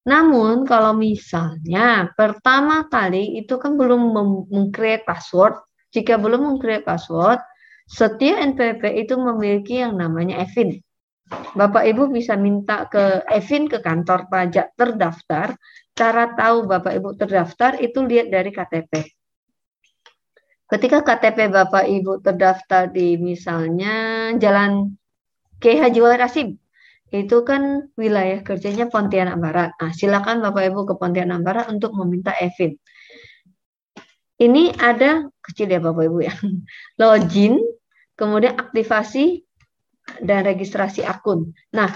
Namun 0.09 0.65
kalau 0.65 0.97
misalnya 0.97 2.09
pertama 2.17 2.89
kali 2.89 3.37
itu 3.37 3.61
kan 3.61 3.77
belum 3.77 4.17
meng-create 4.49 5.05
password, 5.05 5.61
jika 5.93 6.17
belum 6.17 6.49
meng-create 6.49 6.81
password, 6.81 7.37
Setiap 7.87 8.43
NPWP 8.43 9.07
itu 9.07 9.15
memiliki 9.15 9.79
yang 9.79 9.95
namanya 9.95 10.43
EVIN. 10.43 10.83
Bapak 11.27 11.83
Ibu 11.83 12.07
bisa 12.13 12.39
minta 12.39 12.87
ke 12.87 13.23
Evin 13.27 13.67
ke 13.67 13.83
kantor 13.83 14.31
pajak 14.31 14.71
terdaftar. 14.79 15.59
Cara 15.97 16.31
tahu 16.37 16.69
Bapak 16.69 16.93
Ibu 16.95 17.17
terdaftar 17.19 17.81
itu 17.83 17.99
lihat 18.05 18.31
dari 18.31 18.53
KTP. 18.53 18.93
Ketika 20.67 20.99
KTP 21.03 21.47
Bapak 21.47 21.87
Ibu 21.87 22.19
terdaftar 22.19 22.91
di 22.91 23.15
misalnya 23.15 24.29
Jalan 24.35 24.99
K. 25.57 25.79
Haji 25.79 25.99
Rasim, 26.19 26.59
itu 27.07 27.37
kan 27.47 27.87
wilayah 27.95 28.43
kerjanya 28.43 28.91
Pontianak 28.91 29.39
Barat. 29.39 29.71
Nah, 29.79 29.95
silakan 29.95 30.43
Bapak 30.43 30.67
Ibu 30.67 30.91
ke 30.91 30.93
Pontianak 30.99 31.39
Barat 31.39 31.71
untuk 31.71 31.95
meminta 31.95 32.35
Evin. 32.35 32.75
Ini 34.37 34.75
ada 34.75 35.25
kecil 35.39 35.71
ya 35.71 35.79
Bapak 35.79 36.03
Ibu 36.03 36.19
ya. 36.19 36.35
Login, 36.99 37.63
kemudian 38.19 38.59
aktivasi 38.59 39.46
dan 40.23 40.47
registrasi 40.47 41.03
akun. 41.03 41.51
Nah, 41.75 41.91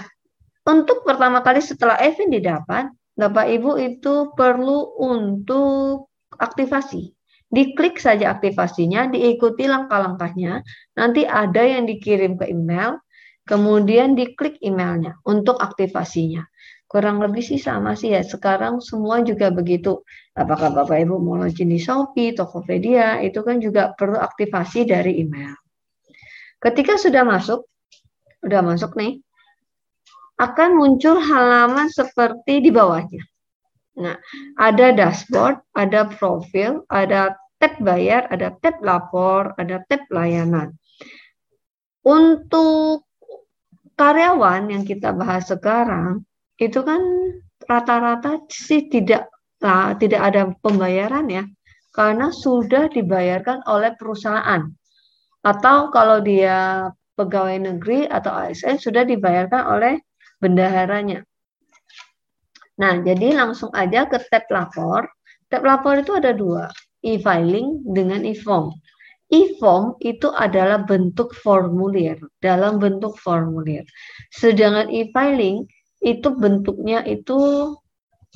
untuk 0.62 1.02
pertama 1.02 1.42
kali 1.42 1.58
setelah 1.58 1.98
Evin 1.98 2.30
didapat, 2.30 2.92
Bapak 3.12 3.46
Ibu 3.50 3.76
itu 3.82 4.32
perlu 4.32 4.96
untuk 5.00 6.08
aktivasi. 6.38 7.12
Diklik 7.52 8.00
saja 8.00 8.32
aktivasinya, 8.32 9.12
diikuti 9.12 9.68
langkah-langkahnya. 9.68 10.64
Nanti 10.96 11.28
ada 11.28 11.60
yang 11.60 11.84
dikirim 11.84 12.40
ke 12.40 12.48
email, 12.48 12.96
kemudian 13.44 14.16
diklik 14.16 14.56
emailnya 14.64 15.20
untuk 15.28 15.60
aktivasinya. 15.60 16.48
Kurang 16.88 17.20
lebih 17.20 17.44
sih 17.44 17.60
sama 17.60 17.92
sih 17.96 18.16
ya. 18.16 18.24
Sekarang 18.24 18.80
semua 18.80 19.20
juga 19.20 19.52
begitu. 19.52 20.04
Apakah 20.32 20.72
Bapak 20.72 20.96
Ibu 21.04 21.20
mau 21.20 21.36
login 21.40 21.68
di 21.68 21.80
Shopee, 21.80 22.32
Tokopedia, 22.32 23.20
itu 23.20 23.44
kan 23.44 23.60
juga 23.60 23.92
perlu 23.96 24.16
aktivasi 24.16 24.88
dari 24.88 25.20
email. 25.20 25.52
Ketika 26.60 26.96
sudah 26.96 27.24
masuk, 27.24 27.68
udah 28.42 28.60
masuk 28.62 28.94
nih, 28.98 29.22
akan 30.38 30.70
muncul 30.74 31.16
halaman 31.22 31.86
seperti 31.88 32.62
di 32.62 32.70
bawahnya. 32.74 33.22
Nah, 33.92 34.16
ada 34.56 34.90
dashboard, 34.96 35.60
ada 35.76 36.08
profil, 36.08 36.82
ada 36.88 37.36
tab 37.60 37.76
bayar, 37.78 38.26
ada 38.32 38.50
tab 38.58 38.80
lapor, 38.80 39.52
ada 39.60 39.84
tab 39.86 40.02
layanan. 40.10 40.74
Untuk 42.02 43.06
karyawan 43.94 44.72
yang 44.72 44.82
kita 44.82 45.14
bahas 45.14 45.46
sekarang, 45.46 46.26
itu 46.58 46.82
kan 46.82 47.00
rata-rata 47.68 48.42
sih 48.50 48.90
tidak 48.90 49.30
lah, 49.62 49.94
tidak 49.94 50.18
ada 50.32 50.50
pembayaran 50.58 51.30
ya, 51.30 51.44
karena 51.94 52.34
sudah 52.34 52.90
dibayarkan 52.90 53.62
oleh 53.68 53.94
perusahaan. 53.94 54.66
Atau 55.46 55.94
kalau 55.94 56.18
dia 56.24 56.90
pegawai 57.16 57.56
negeri 57.60 58.08
atau 58.08 58.32
ASN 58.32 58.80
sudah 58.80 59.04
dibayarkan 59.04 59.62
oleh 59.68 59.94
bendaharanya. 60.40 61.22
Nah, 62.80 62.98
jadi 63.04 63.36
langsung 63.36 63.70
aja 63.76 64.08
ke 64.08 64.18
tab 64.32 64.48
lapor. 64.48 65.06
Tab 65.52 65.62
lapor 65.62 66.00
itu 66.00 66.16
ada 66.16 66.32
dua, 66.32 66.72
e-filing 67.04 67.84
dengan 67.84 68.24
e-form. 68.24 68.72
E-form 69.28 69.96
itu 70.00 70.28
adalah 70.32 70.84
bentuk 70.84 71.32
formulir, 71.36 72.16
dalam 72.40 72.80
bentuk 72.80 73.16
formulir. 73.20 73.84
Sedangkan 74.32 74.88
e-filing 74.88 75.68
itu 76.02 76.28
bentuknya 76.34 77.04
itu 77.04 77.70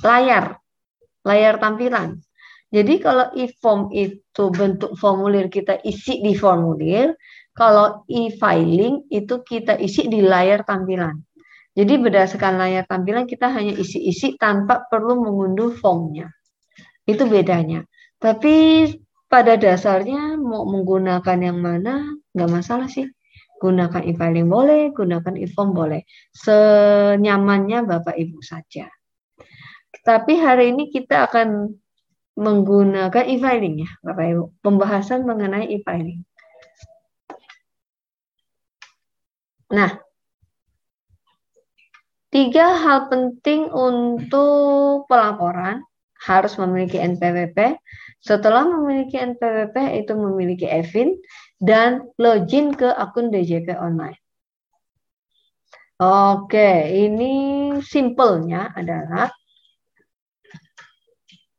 layar, 0.04 0.60
layar 1.24 1.56
tampilan. 1.58 2.20
Jadi 2.70 3.00
kalau 3.00 3.32
e-form 3.32 3.88
itu 3.94 4.44
bentuk 4.52 4.98
formulir 5.00 5.48
kita 5.48 5.80
isi 5.86 6.20
di 6.20 6.36
formulir, 6.36 7.14
kalau 7.56 8.04
e-filing 8.04 9.08
itu 9.08 9.40
kita 9.40 9.80
isi 9.80 10.04
di 10.12 10.20
layar 10.20 10.60
tampilan. 10.68 11.24
Jadi 11.72 11.92
berdasarkan 11.96 12.60
layar 12.60 12.84
tampilan 12.84 13.24
kita 13.24 13.48
hanya 13.48 13.72
isi-isi 13.72 14.36
tanpa 14.36 14.84
perlu 14.92 15.24
mengunduh 15.24 15.72
formnya. 15.76 16.28
Itu 17.08 17.24
bedanya. 17.24 17.88
Tapi 18.20 18.88
pada 19.28 19.56
dasarnya 19.56 20.36
mau 20.36 20.68
menggunakan 20.68 21.38
yang 21.40 21.58
mana 21.60 22.16
nggak 22.36 22.50
masalah 22.52 22.92
sih. 22.92 23.08
Gunakan 23.56 24.04
e-filing 24.04 24.52
boleh, 24.52 24.92
gunakan 24.92 25.32
e-form 25.40 25.72
boleh. 25.72 26.04
Senyamannya 26.36 27.88
Bapak 27.88 28.20
Ibu 28.20 28.44
saja. 28.44 28.84
Tapi 30.04 30.32
hari 30.36 30.76
ini 30.76 30.92
kita 30.92 31.24
akan 31.24 31.72
menggunakan 32.36 33.24
e-filing 33.32 33.80
ya 33.80 33.90
Bapak 34.04 34.24
Ibu. 34.28 34.44
Pembahasan 34.60 35.24
mengenai 35.24 35.72
e-filing. 35.72 36.20
Nah, 39.72 39.98
tiga 42.30 42.78
hal 42.78 43.10
penting 43.10 43.66
untuk 43.70 45.10
pelaporan 45.10 45.82
harus 46.22 46.54
memiliki 46.58 47.02
NPWP. 47.02 47.78
Setelah 48.22 48.66
memiliki 48.66 49.18
NPWP 49.18 49.76
itu 50.02 50.12
memiliki 50.14 50.66
EVIN 50.66 51.14
dan 51.62 52.06
login 52.18 52.74
ke 52.74 52.90
akun 52.90 53.30
DJP 53.30 53.74
online. 53.78 54.18
Oke, 55.96 56.92
ini 56.92 57.32
simpelnya 57.80 58.68
adalah 58.76 59.32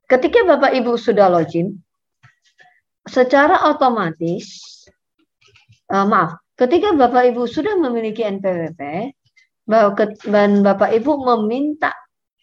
ketika 0.05 0.45
Bapak 0.45 0.77
Ibu 0.77 0.93
sudah 0.93 1.25
login, 1.25 1.81
secara 3.09 3.65
otomatis, 3.65 4.45
uh, 5.89 6.05
maaf, 6.05 6.37
Ketika 6.57 6.89
Bapak 6.97 7.33
Ibu 7.33 7.45
sudah 7.45 7.77
memiliki 7.77 8.25
NPWP, 8.25 9.13
dan 10.25 10.65
Bapak 10.65 10.89
Ibu 10.89 11.21
meminta 11.21 11.93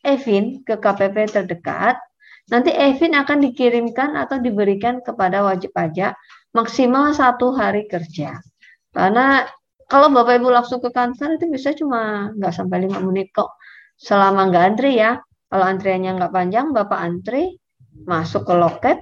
Evin 0.06 0.62
ke 0.62 0.78
KPP 0.78 1.34
terdekat, 1.34 1.98
nanti 2.52 2.70
Evin 2.70 3.18
akan 3.18 3.42
dikirimkan 3.42 4.14
atau 4.14 4.38
diberikan 4.38 5.02
kepada 5.02 5.42
wajib 5.42 5.74
pajak 5.74 6.14
maksimal 6.54 7.10
satu 7.10 7.58
hari 7.58 7.90
kerja. 7.90 8.38
Karena 8.94 9.42
kalau 9.90 10.12
Bapak 10.14 10.38
Ibu 10.38 10.48
langsung 10.52 10.78
ke 10.78 10.94
kantor 10.94 11.34
itu 11.34 11.50
bisa 11.50 11.74
cuma 11.74 12.30
nggak 12.38 12.54
sampai 12.54 12.86
lima 12.86 13.02
menit 13.02 13.34
kok. 13.34 13.58
Selama 13.98 14.46
nggak 14.46 14.64
antri 14.64 15.00
ya. 15.00 15.18
Kalau 15.50 15.64
antriannya 15.66 16.18
nggak 16.18 16.32
panjang, 16.34 16.70
Bapak 16.70 16.98
antri, 16.98 17.58
masuk 18.06 18.46
ke 18.46 18.54
loket, 18.58 18.98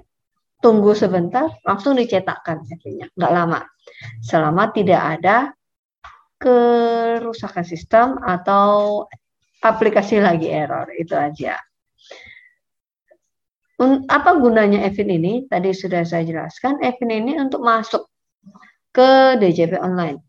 tunggu 0.60 0.92
sebentar, 0.92 1.48
langsung 1.64 1.96
dicetakkan 1.96 2.60
akhirnya, 2.60 3.08
nggak 3.16 3.32
lama. 3.32 3.60
Selama 4.22 4.70
tidak 4.74 5.02
ada 5.18 5.52
kerusakan 6.38 7.64
sistem 7.66 8.18
atau 8.22 9.04
aplikasi 9.62 10.18
lagi 10.18 10.50
error, 10.50 10.90
itu 10.94 11.14
aja. 11.14 11.58
Apa 14.06 14.38
gunanya 14.38 14.86
Evin 14.86 15.10
ini? 15.10 15.46
Tadi 15.46 15.74
sudah 15.74 16.06
saya 16.06 16.22
jelaskan, 16.22 16.78
Evin 16.82 17.10
ini 17.10 17.38
untuk 17.38 17.62
masuk 17.62 18.06
ke 18.94 19.38
DJP 19.38 19.78
online. 19.78 20.22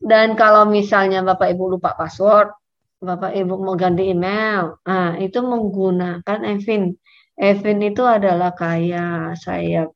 Dan 0.00 0.32
kalau 0.32 0.64
misalnya 0.64 1.20
Bapak 1.20 1.52
Ibu 1.52 1.76
lupa 1.76 1.92
password, 1.92 2.52
Bapak 3.00 3.32
Ibu 3.36 3.60
mau 3.60 3.76
ganti 3.76 4.08
email, 4.12 4.80
nah 4.84 5.16
itu 5.16 5.40
menggunakan 5.40 6.40
Evin 6.44 6.96
Evin 7.40 7.80
itu 7.80 8.04
adalah 8.04 8.52
kayak 8.52 9.40
saya 9.40 9.88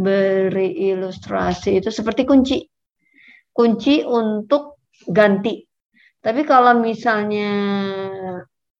beri 0.00 0.88
ilustrasi 0.88 1.76
itu 1.76 1.92
seperti 1.92 2.24
kunci. 2.24 2.64
Kunci 3.52 4.00
untuk 4.00 4.80
ganti. 5.04 5.60
Tapi 6.20 6.40
kalau 6.48 6.80
misalnya 6.80 7.50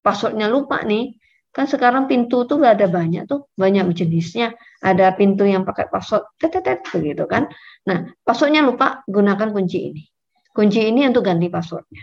passwordnya 0.01 0.49
lupa 0.49 0.81
nih, 0.81 1.13
kan 1.53 1.69
sekarang 1.69 2.09
pintu 2.09 2.49
tuh 2.49 2.57
gak 2.57 2.81
ada 2.81 2.87
banyak 2.89 3.29
tuh, 3.29 3.53
banyak 3.53 3.93
jenisnya. 3.93 4.57
Ada 4.81 5.13
pintu 5.13 5.45
yang 5.45 5.61
pakai 5.61 5.93
password 5.93 6.25
tetetet 6.41 6.81
begitu 6.89 7.29
kan. 7.29 7.45
Nah, 7.85 8.09
passwordnya 8.25 8.65
lupa, 8.65 9.05
gunakan 9.05 9.53
kunci 9.53 9.77
ini. 9.93 10.03
Kunci 10.49 10.89
ini 10.89 11.05
untuk 11.05 11.21
ganti 11.21 11.47
passwordnya. 11.53 12.01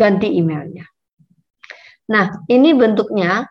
Ganti 0.00 0.32
emailnya. 0.40 0.88
Nah, 2.10 2.42
ini 2.48 2.72
bentuknya 2.72 3.44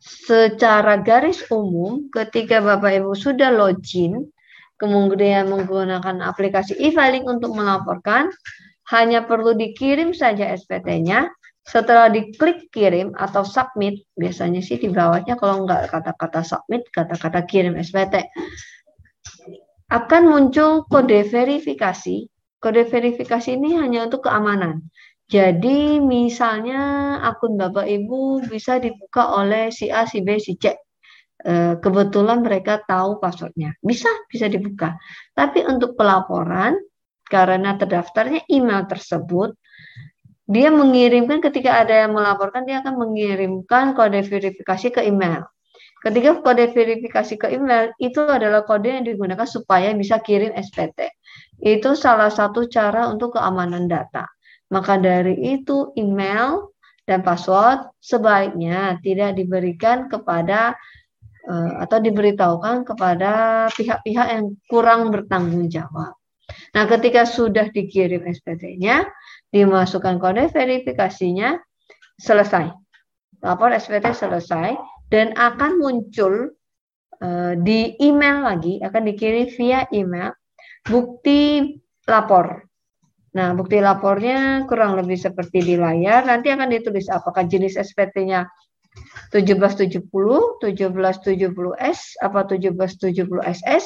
secara 0.00 1.04
garis 1.04 1.44
umum 1.52 2.08
ketika 2.08 2.58
Bapak 2.64 3.04
Ibu 3.04 3.12
sudah 3.12 3.52
login, 3.52 4.32
kemudian 4.80 5.52
menggunakan 5.52 6.24
aplikasi 6.24 6.72
e-filing 6.80 7.28
untuk 7.28 7.52
melaporkan, 7.52 8.32
hanya 8.88 9.28
perlu 9.28 9.52
dikirim 9.52 10.16
saja 10.16 10.48
SPT-nya. 10.56 11.28
Setelah 11.60 12.08
diklik 12.08 12.72
kirim 12.72 13.12
atau 13.14 13.44
submit, 13.44 14.02
biasanya 14.16 14.64
sih 14.64 14.80
di 14.80 14.88
bawahnya 14.88 15.36
kalau 15.36 15.68
nggak 15.68 15.92
kata-kata 15.92 16.40
submit, 16.42 16.88
kata-kata 16.88 17.44
kirim 17.44 17.76
SPT, 17.76 18.26
akan 19.92 20.22
muncul 20.26 20.88
kode 20.88 21.28
verifikasi. 21.28 22.26
Kode 22.60 22.88
verifikasi 22.88 23.54
ini 23.54 23.76
hanya 23.76 24.08
untuk 24.08 24.24
keamanan. 24.26 24.88
Jadi 25.30 26.02
misalnya 26.02 26.80
akun 27.22 27.54
Bapak 27.54 27.86
Ibu 27.86 28.50
bisa 28.50 28.82
dibuka 28.82 29.30
oleh 29.38 29.70
si 29.70 29.86
A, 29.86 30.02
si 30.02 30.26
B, 30.26 30.42
si 30.42 30.58
C. 30.58 30.74
Eh, 31.40 31.74
kebetulan 31.78 32.42
mereka 32.42 32.82
tahu 32.82 33.22
passwordnya. 33.22 33.78
Bisa, 33.78 34.10
bisa 34.26 34.50
dibuka. 34.50 34.98
Tapi 35.32 35.62
untuk 35.64 35.94
pelaporan 35.94 36.74
karena 37.30 37.78
terdaftarnya 37.78 38.44
email 38.50 38.84
tersebut, 38.90 39.54
dia 40.50 40.68
mengirimkan 40.74 41.38
ketika 41.38 41.86
ada 41.86 42.04
yang 42.04 42.18
melaporkan, 42.18 42.66
dia 42.66 42.82
akan 42.82 42.98
mengirimkan 42.98 43.94
kode 43.94 44.26
verifikasi 44.26 44.90
ke 44.90 45.06
email. 45.06 45.46
Ketika 46.02 46.42
kode 46.42 46.74
verifikasi 46.74 47.38
ke 47.38 47.54
email, 47.54 47.94
itu 48.02 48.18
adalah 48.18 48.66
kode 48.66 48.90
yang 48.90 49.06
digunakan 49.06 49.46
supaya 49.46 49.94
bisa 49.94 50.18
kirim 50.18 50.50
SPT. 50.58 51.06
Itu 51.62 51.94
salah 51.94 52.34
satu 52.34 52.66
cara 52.66 53.06
untuk 53.06 53.38
keamanan 53.38 53.86
data. 53.86 54.26
Maka 54.70 54.98
dari 55.02 55.34
itu 55.58 55.90
email 55.98 56.70
dan 57.04 57.26
password 57.26 57.90
sebaiknya 57.98 59.02
tidak 59.02 59.34
diberikan 59.34 60.06
kepada 60.06 60.78
uh, 61.50 61.72
atau 61.82 61.98
diberitahukan 61.98 62.86
kepada 62.86 63.66
pihak-pihak 63.74 64.26
yang 64.30 64.54
kurang 64.70 65.10
bertanggung 65.10 65.66
jawab. 65.66 66.14
Nah, 66.74 66.84
ketika 66.86 67.26
sudah 67.26 67.70
dikirim 67.70 68.26
SPT-nya, 68.26 69.06
dimasukkan 69.50 70.22
kode 70.22 70.50
verifikasinya, 70.50 71.58
selesai. 72.18 72.70
Lapor 73.42 73.74
SPT 73.74 74.12
selesai, 74.12 74.76
dan 75.10 75.34
akan 75.34 75.82
muncul 75.82 76.54
uh, 77.22 77.54
di 77.58 77.98
email 77.98 78.46
lagi, 78.46 78.78
akan 78.78 79.02
dikirim 79.10 79.50
via 79.50 79.86
email 79.90 80.30
bukti 80.86 81.74
lapor. 82.06 82.69
Nah, 83.30 83.54
bukti 83.54 83.78
lapornya 83.78 84.66
kurang 84.66 84.98
lebih 84.98 85.14
seperti 85.14 85.62
di 85.62 85.74
layar. 85.78 86.26
Nanti 86.26 86.50
akan 86.50 86.66
ditulis 86.66 87.06
apakah 87.06 87.46
jenis 87.46 87.78
SPT-nya 87.78 88.50
1770, 89.30 90.02
1770S, 90.58 92.18
apa 92.18 92.40
1770SS, 92.50 93.84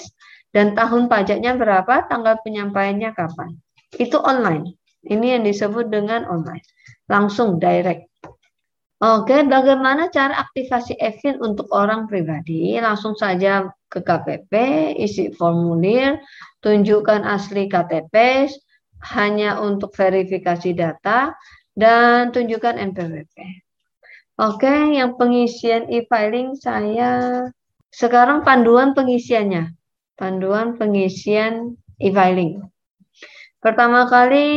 dan 0.56 0.72
tahun 0.72 1.12
pajaknya 1.12 1.60
berapa, 1.60 2.08
tanggal 2.08 2.40
penyampaiannya 2.40 3.12
kapan. 3.12 3.52
Itu 4.00 4.16
online. 4.24 4.80
Ini 5.04 5.36
yang 5.36 5.42
disebut 5.44 5.92
dengan 5.92 6.24
online. 6.24 6.64
Langsung 7.12 7.60
direct. 7.60 8.08
Oke, 9.04 9.44
bagaimana 9.44 10.08
cara 10.08 10.40
aktivasi 10.48 10.96
EVIN 10.96 11.36
untuk 11.44 11.68
orang 11.76 12.08
pribadi? 12.08 12.80
Langsung 12.80 13.12
saja 13.12 13.68
ke 13.92 14.00
KPP, 14.00 14.52
isi 14.96 15.28
formulir, 15.36 16.16
tunjukkan 16.64 17.20
asli 17.28 17.68
KTP, 17.68 18.48
hanya 19.12 19.60
untuk 19.60 19.92
verifikasi 19.92 20.72
data, 20.72 21.36
dan 21.76 22.30
tunjukkan 22.30 22.78
NPWP. 22.94 23.36
Oke, 24.34 24.98
yang 24.98 25.14
pengisian 25.14 25.86
e-filing 25.90 26.58
saya 26.58 27.44
sekarang 27.94 28.42
panduan 28.42 28.94
pengisiannya. 28.96 29.74
Panduan 30.18 30.74
pengisian 30.74 31.78
e-filing. 32.02 32.62
Pertama 33.62 34.10
kali 34.10 34.48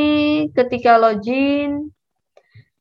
ketika 0.53 0.97
login 0.97 1.93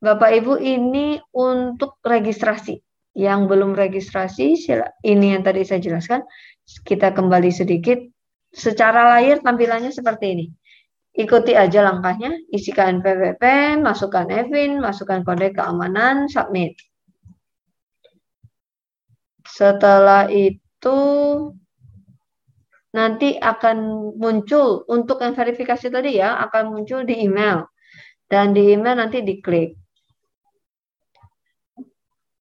Bapak 0.01 0.41
Ibu 0.41 0.61
ini 0.61 1.21
untuk 1.33 2.01
registrasi. 2.05 2.81
Yang 3.17 3.41
belum 3.49 3.73
registrasi, 3.73 4.57
ini 5.05 5.27
yang 5.33 5.41
tadi 5.41 5.65
saya 5.65 5.81
jelaskan. 5.81 6.25
Kita 6.85 7.17
kembali 7.17 7.49
sedikit. 7.49 7.97
Secara 8.53 9.17
layar 9.17 9.45
tampilannya 9.45 9.93
seperti 9.93 10.27
ini. 10.33 10.47
Ikuti 11.17 11.57
aja 11.57 11.81
langkahnya, 11.81 12.37
isikan 12.53 13.01
PWP, 13.01 13.41
masukkan 13.81 14.29
EVIN, 14.29 14.85
masukkan 14.85 15.25
kode 15.25 15.57
keamanan, 15.57 16.29
submit. 16.29 16.77
Setelah 19.49 20.29
itu 20.29 20.99
nanti 22.93 23.41
akan 23.41 23.77
muncul 24.21 24.85
untuk 24.93 25.25
yang 25.25 25.33
verifikasi 25.33 25.89
tadi 25.89 26.21
ya, 26.21 26.37
akan 26.45 26.77
muncul 26.77 27.09
di 27.09 27.25
email. 27.25 27.65
Dan 28.29 28.53
di 28.53 28.77
email 28.77 29.01
nanti 29.01 29.25
diklik. 29.25 29.73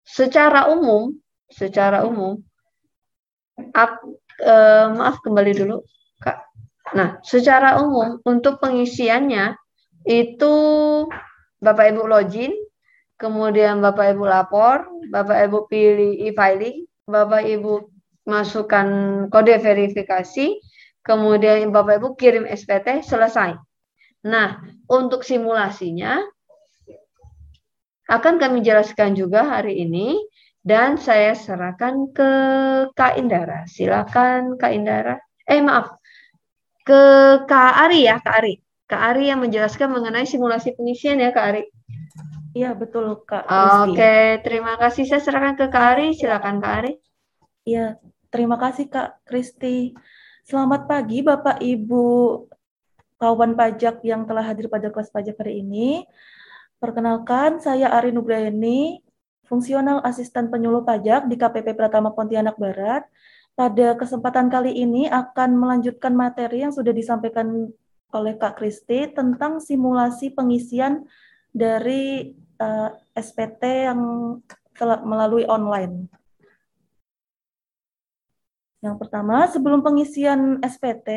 Secara 0.02 0.66
umum, 0.74 1.14
secara 1.46 2.02
umum, 2.02 2.42
eh, 3.54 4.87
maaf 4.90 5.22
kembali 5.22 5.52
dulu. 5.62 5.78
Nah, 6.92 7.16
secara 7.25 7.81
umum 7.81 8.20
untuk 8.29 8.61
pengisiannya 8.61 9.57
itu 10.05 10.55
Bapak 11.64 11.97
Ibu 11.97 12.05
login, 12.05 12.53
kemudian 13.16 13.81
Bapak 13.81 14.12
Ibu 14.12 14.25
lapor, 14.29 14.85
Bapak 15.09 15.49
Ibu 15.49 15.59
pilih 15.73 16.20
e-filing, 16.29 16.85
Bapak 17.09 17.49
Ibu 17.49 17.88
masukkan 18.29 18.87
kode 19.33 19.57
verifikasi, 19.64 20.61
kemudian 21.01 21.73
Bapak 21.73 22.05
Ibu 22.05 22.09
kirim 22.20 22.44
SPT, 22.44 23.01
selesai. 23.01 23.57
Nah, 24.29 24.61
untuk 24.92 25.25
simulasinya 25.25 26.20
akan 28.05 28.37
kami 28.37 28.61
jelaskan 28.61 29.16
juga 29.16 29.49
hari 29.49 29.81
ini 29.81 30.20
dan 30.61 31.01
saya 31.01 31.33
serahkan 31.33 32.12
ke 32.12 32.31
Kak 32.92 33.16
Indara. 33.16 33.64
Silakan 33.68 34.61
Kak 34.61 34.73
Indara. 34.73 35.16
Eh 35.44 35.61
maaf, 35.61 35.92
ke 36.85 37.03
Kak 37.49 37.75
Ari 37.88 38.05
ya, 38.05 38.20
Kak 38.20 38.44
Ari. 38.44 38.55
Kak 38.85 39.03
Ari 39.16 39.33
yang 39.33 39.40
menjelaskan 39.40 39.88
mengenai 39.88 40.29
simulasi 40.29 40.77
pengisian 40.77 41.16
ya, 41.16 41.33
Kak 41.33 41.47
Ari. 41.57 41.64
Iya, 42.55 42.77
betul, 42.77 43.25
Kak. 43.25 43.49
Oke, 43.88 44.44
terima 44.44 44.77
kasih. 44.77 45.09
Saya 45.09 45.25
serahkan 45.25 45.57
ke 45.57 45.66
Kak 45.73 45.85
Ari. 45.97 46.12
Silakan 46.12 46.61
Kak 46.61 46.75
Ari. 46.85 46.92
Iya, 47.64 47.97
terima 48.29 48.61
kasih 48.61 48.92
Kak 48.92 49.25
Kristi. 49.25 49.97
Selamat 50.44 50.85
pagi 50.85 51.25
Bapak 51.25 51.64
Ibu 51.64 52.05
kawan 53.16 53.57
pajak 53.57 54.05
yang 54.05 54.29
telah 54.29 54.44
hadir 54.44 54.68
pada 54.68 54.92
kelas 54.92 55.09
pajak 55.09 55.40
hari 55.40 55.64
ini. 55.64 56.05
Perkenalkan, 56.77 57.64
saya 57.64 57.88
Ari 57.97 58.12
Nugrayani, 58.12 59.01
fungsional 59.49 60.05
asisten 60.05 60.53
penyuluh 60.53 60.85
pajak 60.85 61.25
di 61.33 61.40
KPP 61.40 61.73
Pratama 61.73 62.12
Pontianak 62.12 62.61
Barat. 62.61 63.09
Pada 63.54 63.94
kesempatan 63.94 64.50
kali 64.50 64.74
ini 64.74 65.06
akan 65.06 65.54
melanjutkan 65.54 66.10
materi 66.10 66.66
yang 66.66 66.74
sudah 66.74 66.90
disampaikan 66.90 67.70
oleh 68.10 68.34
Kak 68.34 68.58
Kristi 68.58 69.06
tentang 69.14 69.62
simulasi 69.62 70.34
pengisian 70.34 71.06
dari 71.54 72.34
uh, 72.58 72.90
eh, 72.90 73.22
SPT 73.22 73.86
yang 73.86 74.00
melalui 75.06 75.46
online. 75.46 76.10
Yang 78.82 78.96
pertama, 79.06 79.46
sebelum 79.46 79.86
pengisian 79.86 80.58
SPT, 80.60 81.08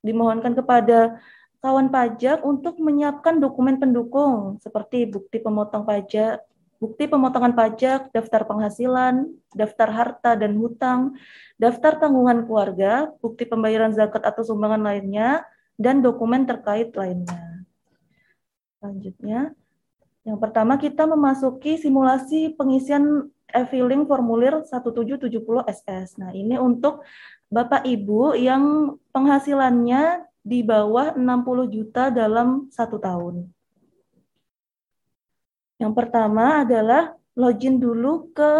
dimohonkan 0.00 0.56
kepada 0.56 1.20
kawan 1.60 1.92
pajak 1.92 2.40
untuk 2.48 2.80
menyiapkan 2.80 3.38
dokumen 3.42 3.76
pendukung 3.76 4.56
seperti 4.62 5.04
bukti 5.04 5.42
pemotong 5.42 5.84
pajak, 5.84 6.42
bukti 6.78 7.10
pemotongan 7.10 7.52
pajak, 7.54 8.14
daftar 8.14 8.46
penghasilan, 8.46 9.26
daftar 9.50 9.88
harta 9.90 10.38
dan 10.38 10.54
hutang, 10.58 11.18
daftar 11.58 11.98
tanggungan 11.98 12.46
keluarga, 12.46 13.10
bukti 13.18 13.44
pembayaran 13.44 13.90
zakat 13.90 14.22
atau 14.22 14.46
sumbangan 14.46 14.82
lainnya, 14.82 15.42
dan 15.74 16.02
dokumen 16.02 16.46
terkait 16.46 16.94
lainnya. 16.94 17.66
Selanjutnya, 18.78 19.54
yang 20.22 20.38
pertama 20.38 20.78
kita 20.78 21.06
memasuki 21.06 21.78
simulasi 21.78 22.54
pengisian 22.54 23.26
e-filing 23.50 24.06
formulir 24.06 24.62
1770 24.66 25.66
SS. 25.66 26.20
Nah, 26.20 26.30
ini 26.30 26.60
untuk 26.60 27.02
Bapak 27.48 27.82
Ibu 27.82 28.36
yang 28.38 28.94
penghasilannya 29.10 30.28
di 30.44 30.60
bawah 30.62 31.16
60 31.16 31.74
juta 31.74 32.12
dalam 32.12 32.68
satu 32.68 33.00
tahun. 33.00 33.48
Yang 35.78 35.92
pertama 35.94 36.66
adalah 36.66 37.14
login 37.38 37.78
dulu 37.78 38.34
ke 38.34 38.52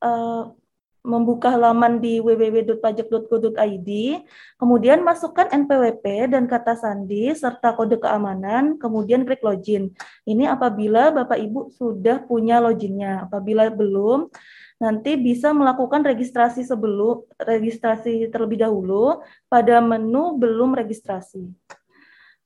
uh, 0.00 0.42
membuka 1.04 1.52
halaman 1.52 2.00
di 2.00 2.16
www.pajak.go.id, 2.24 3.90
kemudian 4.56 5.04
masukkan 5.04 5.52
NPWP 5.52 6.32
dan 6.32 6.48
kata 6.48 6.80
sandi 6.80 7.28
serta 7.36 7.76
kode 7.76 8.00
keamanan, 8.00 8.80
kemudian 8.80 9.28
klik 9.28 9.44
login. 9.44 9.92
Ini 10.24 10.48
apabila 10.48 11.12
Bapak 11.12 11.36
Ibu 11.36 11.76
sudah 11.76 12.24
punya 12.24 12.56
loginnya. 12.56 13.28
Apabila 13.28 13.68
belum, 13.68 14.32
nanti 14.80 15.20
bisa 15.20 15.52
melakukan 15.52 16.00
registrasi 16.08 16.64
sebelum 16.64 17.28
registrasi 17.36 18.32
terlebih 18.32 18.64
dahulu 18.64 19.20
pada 19.52 19.84
menu 19.84 20.40
belum 20.40 20.72
registrasi. 20.72 21.52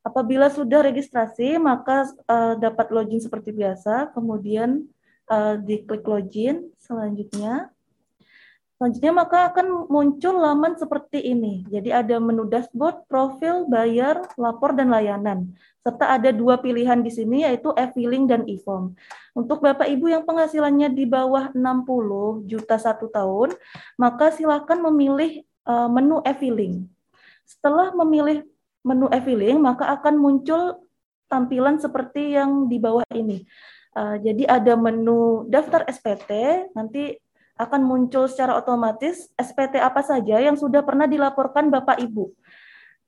Apabila 0.08 0.48
sudah 0.48 0.80
registrasi, 0.80 1.60
maka 1.60 2.08
uh, 2.24 2.56
dapat 2.56 2.88
login 2.88 3.20
seperti 3.20 3.52
biasa, 3.52 4.16
kemudian 4.16 4.88
uh, 5.28 5.60
diklik 5.60 6.00
login 6.08 6.72
selanjutnya. 6.80 7.68
Selanjutnya 8.78 9.10
maka 9.10 9.38
akan 9.50 9.90
muncul 9.90 10.38
laman 10.38 10.78
seperti 10.78 11.18
ini. 11.18 11.66
Jadi 11.66 11.90
ada 11.90 12.16
menu 12.22 12.46
dashboard, 12.46 13.10
profil, 13.10 13.66
bayar, 13.66 14.22
lapor, 14.38 14.70
dan 14.72 14.94
layanan. 14.94 15.50
Serta 15.82 16.14
ada 16.14 16.30
dua 16.30 16.62
pilihan 16.62 17.02
di 17.02 17.10
sini 17.10 17.42
yaitu 17.42 17.74
e-filing 17.74 18.30
dan 18.30 18.46
e-form. 18.46 18.94
Untuk 19.34 19.66
Bapak 19.66 19.90
Ibu 19.90 20.14
yang 20.14 20.22
penghasilannya 20.22 20.94
di 20.94 21.10
bawah 21.10 21.50
60 21.58 22.46
juta 22.46 22.78
satu 22.78 23.10
tahun, 23.10 23.58
maka 23.98 24.30
silakan 24.30 24.86
memilih 24.86 25.42
eh, 25.42 25.88
menu 25.90 26.22
e-filing. 26.22 26.86
Setelah 27.50 27.90
memilih 27.98 28.46
menu 28.88 29.06
e-filing, 29.12 29.60
maka 29.60 29.92
akan 30.00 30.16
muncul 30.16 30.80
tampilan 31.28 31.76
seperti 31.76 32.32
yang 32.32 32.72
di 32.72 32.80
bawah 32.80 33.04
ini. 33.12 33.44
Uh, 33.92 34.16
jadi 34.24 34.48
ada 34.48 34.72
menu 34.80 35.44
daftar 35.52 35.84
SPT, 35.84 36.30
nanti 36.72 37.20
akan 37.60 37.84
muncul 37.84 38.24
secara 38.30 38.56
otomatis 38.56 39.28
SPT 39.36 39.82
apa 39.82 40.00
saja 40.00 40.40
yang 40.40 40.56
sudah 40.56 40.80
pernah 40.80 41.04
dilaporkan 41.04 41.68
Bapak 41.68 42.00
Ibu. 42.00 42.32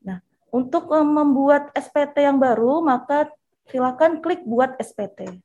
Nah, 0.05 0.21
untuk 0.53 0.93
uh, 0.93 1.07
membuat 1.07 1.73
SPT 1.73 2.29
yang 2.29 2.37
baru, 2.37 2.85
maka 2.85 3.33
silakan 3.73 4.21
klik 4.21 4.45
buat 4.45 4.77
SPT. 4.77 5.41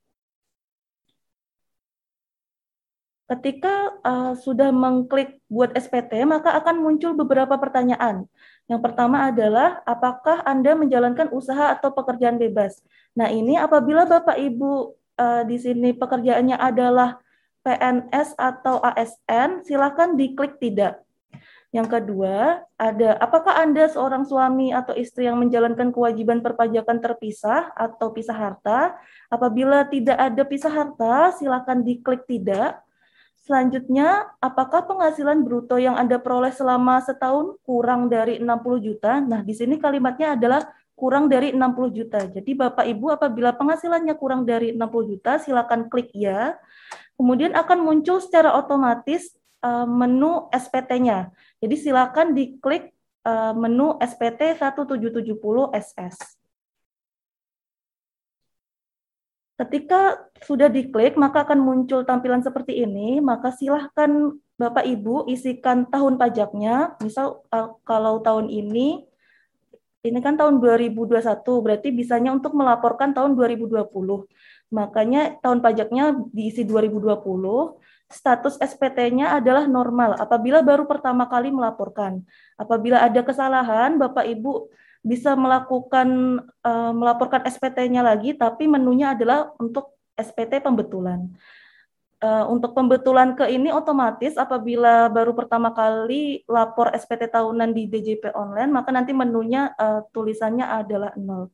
Ketika 3.26 3.90
uh, 4.06 4.34
sudah 4.38 4.70
mengklik 4.70 5.42
buat 5.50 5.74
SPT, 5.74 6.22
maka 6.30 6.54
akan 6.62 6.78
muncul 6.78 7.18
beberapa 7.18 7.58
pertanyaan. 7.58 8.30
Yang 8.66 8.82
pertama 8.82 9.30
adalah, 9.30 9.86
apakah 9.86 10.42
Anda 10.42 10.74
menjalankan 10.74 11.30
usaha 11.30 11.78
atau 11.78 11.94
pekerjaan 11.94 12.42
bebas? 12.42 12.82
Nah, 13.14 13.30
ini 13.30 13.56
apabila 13.62 14.10
Bapak 14.10 14.42
Ibu 14.42 14.98
uh, 15.22 15.44
di 15.46 15.58
sini 15.62 15.94
pekerjaannya 15.94 16.58
adalah 16.58 17.22
PNS 17.62 18.38
atau 18.38 18.82
ASN, 18.82 19.66
silakan 19.66 20.18
diklik 20.18 20.58
tidak. 20.62 21.02
Yang 21.74 22.00
kedua, 22.00 22.64
ada 22.80 23.20
apakah 23.20 23.60
Anda 23.60 23.92
seorang 23.92 24.24
suami 24.24 24.72
atau 24.72 24.96
istri 24.96 25.28
yang 25.28 25.36
menjalankan 25.44 25.92
kewajiban 25.92 26.40
perpajakan 26.40 27.04
terpisah 27.04 27.74
atau 27.76 28.16
pisah 28.16 28.38
harta? 28.38 28.96
Apabila 29.28 29.84
tidak 29.92 30.16
ada 30.16 30.44
pisah 30.48 30.72
harta, 30.72 31.36
silakan 31.36 31.84
diklik 31.84 32.24
tidak. 32.32 32.85
Selanjutnya, 33.46 34.34
apakah 34.42 34.90
penghasilan 34.90 35.46
bruto 35.46 35.78
yang 35.78 35.94
Anda 35.94 36.18
peroleh 36.18 36.50
selama 36.50 36.98
setahun 37.06 37.62
kurang 37.62 38.10
dari 38.10 38.42
60 38.42 38.82
juta? 38.82 39.22
Nah, 39.22 39.46
di 39.46 39.54
sini 39.54 39.78
kalimatnya 39.78 40.34
adalah 40.34 40.66
kurang 40.98 41.30
dari 41.30 41.54
60 41.54 41.94
juta. 41.94 42.26
Jadi 42.26 42.58
Bapak 42.58 42.90
Ibu 42.90 43.14
apabila 43.14 43.54
penghasilannya 43.54 44.18
kurang 44.18 44.50
dari 44.50 44.74
60 44.74 45.12
juta, 45.14 45.38
silakan 45.38 45.94
klik 45.94 46.10
ya. 46.18 46.58
Kemudian 47.22 47.54
akan 47.54 47.86
muncul 47.86 48.18
secara 48.18 48.50
otomatis 48.58 49.38
uh, 49.62 49.86
menu 49.86 50.50
SPT-nya. 50.50 51.30
Jadi 51.62 51.76
silakan 51.78 52.34
diklik 52.34 52.98
uh, 53.30 53.54
menu 53.54 53.94
SPT 54.02 54.58
1770 54.58 55.38
SS. 55.70 56.35
Ketika 59.56 60.20
sudah 60.44 60.68
diklik, 60.68 61.16
maka 61.16 61.48
akan 61.48 61.64
muncul 61.64 62.04
tampilan 62.04 62.44
seperti 62.44 62.84
ini. 62.84 63.24
Maka 63.24 63.56
silahkan 63.56 64.36
Bapak 64.60 64.84
Ibu 64.84 65.32
isikan 65.32 65.88
tahun 65.88 66.20
pajaknya. 66.20 67.00
Misal 67.00 67.40
uh, 67.56 67.80
kalau 67.88 68.20
tahun 68.20 68.52
ini, 68.52 69.08
ini 70.06 70.20
kan 70.20 70.36
tahun 70.36 70.60
2021, 70.60 71.24
berarti 71.64 71.90
bisanya 71.96 72.36
untuk 72.36 72.52
melaporkan 72.52 73.16
tahun 73.16 73.40
2020. 73.40 73.88
Makanya 74.76 75.40
tahun 75.40 75.64
pajaknya 75.64 76.20
diisi 76.36 76.68
2020. 76.68 77.16
Status 78.06 78.62
SPT-nya 78.62 79.34
adalah 79.34 79.66
normal 79.66 80.14
apabila 80.20 80.62
baru 80.62 80.86
pertama 80.86 81.26
kali 81.26 81.50
melaporkan. 81.50 82.22
Apabila 82.54 83.02
ada 83.02 83.24
kesalahan, 83.26 83.98
Bapak 83.98 84.30
Ibu 84.30 84.70
bisa 85.06 85.38
melakukan 85.38 86.42
uh, 86.66 86.90
melaporkan 86.90 87.46
SPT-nya 87.46 88.02
lagi, 88.02 88.34
tapi 88.34 88.66
menunya 88.66 89.14
adalah 89.14 89.54
untuk 89.62 89.94
SPT 90.18 90.66
pembetulan. 90.66 91.30
Uh, 92.26 92.50
untuk 92.50 92.74
pembetulan 92.74 93.38
ke 93.38 93.46
ini 93.54 93.70
otomatis 93.70 94.34
apabila 94.34 95.06
baru 95.14 95.38
pertama 95.38 95.70
kali 95.78 96.42
lapor 96.50 96.90
SPT 96.98 97.30
tahunan 97.30 97.70
di 97.70 97.86
DJP 97.86 98.34
online, 98.34 98.74
maka 98.74 98.90
nanti 98.90 99.14
menunya 99.14 99.70
uh, 99.78 100.02
tulisannya 100.10 100.66
adalah 100.66 101.14
nol. 101.22 101.54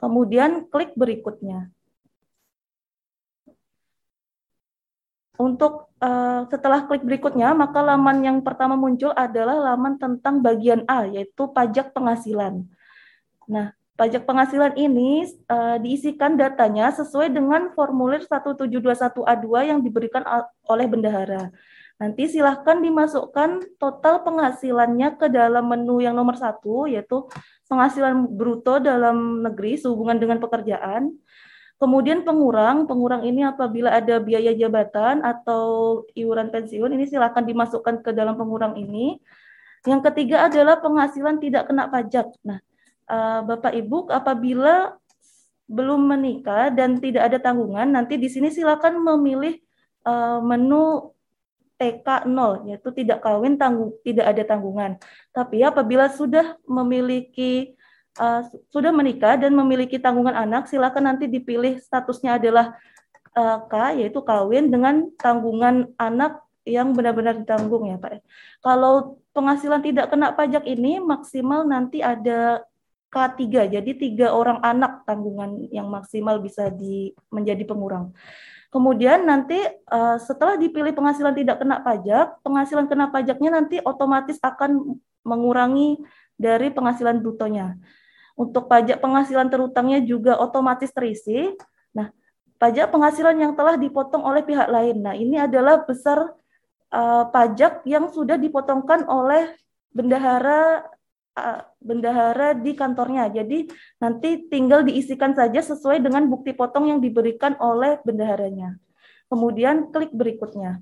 Kemudian 0.00 0.72
klik 0.72 0.96
berikutnya. 0.96 1.68
Untuk 5.38 5.92
uh, 6.00 6.48
setelah 6.48 6.88
klik 6.88 7.04
berikutnya, 7.04 7.52
maka 7.52 7.84
laman 7.84 8.24
yang 8.24 8.38
pertama 8.40 8.74
muncul 8.74 9.12
adalah 9.12 9.70
laman 9.70 10.00
tentang 10.00 10.40
bagian 10.40 10.82
A, 10.88 11.04
yaitu 11.04 11.52
pajak 11.52 11.92
penghasilan. 11.92 12.66
Nah, 13.48 13.72
pajak 13.96 14.28
penghasilan 14.28 14.76
ini 14.76 15.26
uh, 15.48 15.80
diisikan 15.80 16.36
datanya 16.36 16.92
sesuai 16.92 17.32
dengan 17.32 17.72
formulir 17.72 18.22
1721A2 18.28 19.46
yang 19.64 19.80
diberikan 19.80 20.22
oleh 20.68 20.86
bendahara. 20.86 21.50
Nanti 21.98 22.30
silahkan 22.30 22.78
dimasukkan 22.78 23.74
total 23.74 24.22
penghasilannya 24.22 25.18
ke 25.18 25.26
dalam 25.26 25.66
menu 25.66 25.98
yang 25.98 26.14
nomor 26.14 26.38
satu, 26.38 26.86
yaitu 26.86 27.26
penghasilan 27.66 28.22
bruto 28.30 28.78
dalam 28.78 29.42
negeri 29.42 29.74
sehubungan 29.74 30.14
dengan 30.14 30.38
pekerjaan. 30.38 31.10
Kemudian 31.78 32.22
pengurang, 32.22 32.86
pengurang 32.86 33.26
ini 33.26 33.42
apabila 33.42 33.98
ada 33.98 34.22
biaya 34.22 34.54
jabatan 34.54 35.26
atau 35.26 36.02
iuran 36.14 36.54
pensiun, 36.54 36.90
ini 36.94 37.06
silahkan 37.06 37.42
dimasukkan 37.42 38.02
ke 38.06 38.10
dalam 38.14 38.38
pengurang 38.38 38.78
ini. 38.78 39.18
Yang 39.86 40.10
ketiga 40.10 40.46
adalah 40.46 40.78
penghasilan 40.78 41.38
tidak 41.42 41.70
kena 41.70 41.86
pajak. 41.90 42.30
Nah, 42.46 42.62
uh, 43.08 43.40
Bapak 43.44 43.72
Ibu 43.74 44.12
apabila 44.12 44.94
belum 45.68 46.08
menikah 46.16 46.72
dan 46.72 46.96
tidak 46.96 47.28
ada 47.28 47.38
tanggungan, 47.40 47.92
nanti 47.92 48.16
di 48.16 48.28
sini 48.32 48.48
silakan 48.48 49.04
memilih 49.04 49.60
uh, 50.08 50.40
menu 50.40 51.12
TK 51.78 52.26
0 52.26 52.66
yaitu 52.66 52.90
tidak 52.90 53.22
kawin 53.22 53.54
tanggung 53.54 53.94
tidak 54.02 54.32
ada 54.34 54.42
tanggungan. 54.44 54.98
Tapi 55.30 55.62
apabila 55.62 56.10
sudah 56.10 56.58
memiliki 56.66 57.78
uh, 58.18 58.42
sudah 58.74 58.90
menikah 58.90 59.38
dan 59.38 59.54
memiliki 59.54 59.96
tanggungan 60.00 60.34
anak, 60.34 60.66
silakan 60.66 61.14
nanti 61.14 61.30
dipilih 61.30 61.78
statusnya 61.78 62.36
adalah 62.40 62.74
uh, 63.38 63.62
K 63.70 64.02
yaitu 64.02 64.18
kawin 64.26 64.74
dengan 64.74 65.06
tanggungan 65.22 65.94
anak 66.00 66.42
yang 66.66 66.92
benar-benar 66.92 67.38
ditanggung 67.40 67.88
ya 67.88 67.96
Pak. 67.96 68.20
Kalau 68.60 69.22
penghasilan 69.32 69.80
tidak 69.80 70.12
kena 70.12 70.34
pajak 70.36 70.66
ini 70.68 71.00
maksimal 71.00 71.64
nanti 71.64 72.04
ada 72.04 72.60
K3. 73.08 73.72
Jadi 73.72 73.90
tiga 73.96 74.36
orang 74.36 74.60
anak 74.60 75.08
tanggungan 75.08 75.68
yang 75.72 75.88
maksimal 75.88 76.38
bisa 76.40 76.68
di, 76.68 77.12
menjadi 77.32 77.64
pengurang. 77.64 78.12
Kemudian 78.68 79.24
nanti 79.24 79.56
uh, 79.88 80.20
setelah 80.20 80.60
dipilih 80.60 80.92
penghasilan 80.92 81.32
tidak 81.32 81.56
kena 81.64 81.80
pajak, 81.80 82.36
penghasilan 82.44 82.84
kena 82.84 83.08
pajaknya 83.08 83.50
nanti 83.56 83.80
otomatis 83.80 84.36
akan 84.44 85.00
mengurangi 85.24 85.96
dari 86.36 86.68
penghasilan 86.68 87.24
brutonya. 87.24 87.80
Untuk 88.36 88.68
pajak 88.68 89.00
penghasilan 89.00 89.48
terutangnya 89.48 90.04
juga 90.04 90.36
otomatis 90.36 90.92
terisi. 90.92 91.48
Nah, 91.96 92.12
pajak 92.60 92.92
penghasilan 92.92 93.40
yang 93.40 93.52
telah 93.56 93.80
dipotong 93.80 94.20
oleh 94.20 94.44
pihak 94.44 94.68
lain. 94.68 95.00
Nah, 95.00 95.16
ini 95.16 95.40
adalah 95.40 95.82
besar 95.88 96.28
uh, 96.92 97.24
pajak 97.32 97.88
yang 97.88 98.12
sudah 98.12 98.36
dipotongkan 98.36 99.08
oleh 99.08 99.56
bendahara 99.96 100.84
bendahara 101.78 102.56
di 102.58 102.72
kantornya. 102.74 103.30
Jadi 103.30 103.70
nanti 104.02 104.48
tinggal 104.50 104.84
diisikan 104.84 105.32
saja 105.32 105.60
sesuai 105.62 106.02
dengan 106.02 106.26
bukti 106.26 106.52
potong 106.52 106.90
yang 106.90 107.00
diberikan 107.00 107.54
oleh 107.60 107.98
bendaharanya. 108.02 108.76
Kemudian 109.28 109.92
klik 109.92 110.12
berikutnya. 110.12 110.80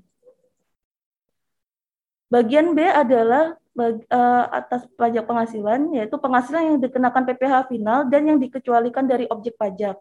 Bagian 2.27 2.75
B 2.75 2.83
adalah 2.83 3.55
bag, 3.71 4.03
uh, 4.11 4.45
atas 4.51 4.83
pajak 4.99 5.23
penghasilan, 5.23 5.95
yaitu 5.95 6.15
penghasilan 6.19 6.75
yang 6.75 6.77
dikenakan 6.83 7.23
PPh 7.23 7.53
final 7.71 7.99
dan 8.11 8.27
yang 8.27 8.37
dikecualikan 8.41 9.07
dari 9.07 9.29
objek 9.31 9.55
pajak. 9.55 9.95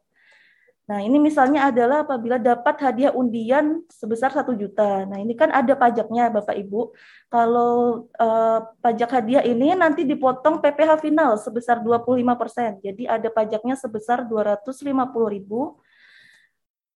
Nah, 0.86 1.02
ini 1.02 1.18
misalnya 1.18 1.66
adalah 1.66 2.06
apabila 2.06 2.38
dapat 2.38 2.78
hadiah 2.78 3.10
undian 3.10 3.82
sebesar 3.90 4.30
satu 4.30 4.54
juta. 4.54 5.02
Nah, 5.02 5.18
ini 5.18 5.34
kan 5.34 5.50
ada 5.50 5.74
pajaknya, 5.74 6.30
Bapak 6.30 6.54
Ibu. 6.54 6.94
Kalau 7.26 8.06
uh, 8.14 8.58
pajak 8.78 9.10
hadiah 9.10 9.42
ini 9.42 9.74
nanti 9.74 10.06
dipotong 10.06 10.62
PPh 10.62 11.02
final 11.02 11.42
sebesar 11.42 11.82
25%. 11.82 12.86
Jadi 12.86 13.02
ada 13.02 13.26
pajaknya 13.34 13.74
sebesar 13.74 14.30
250.000. 14.30 14.78
Uh, 14.86 15.74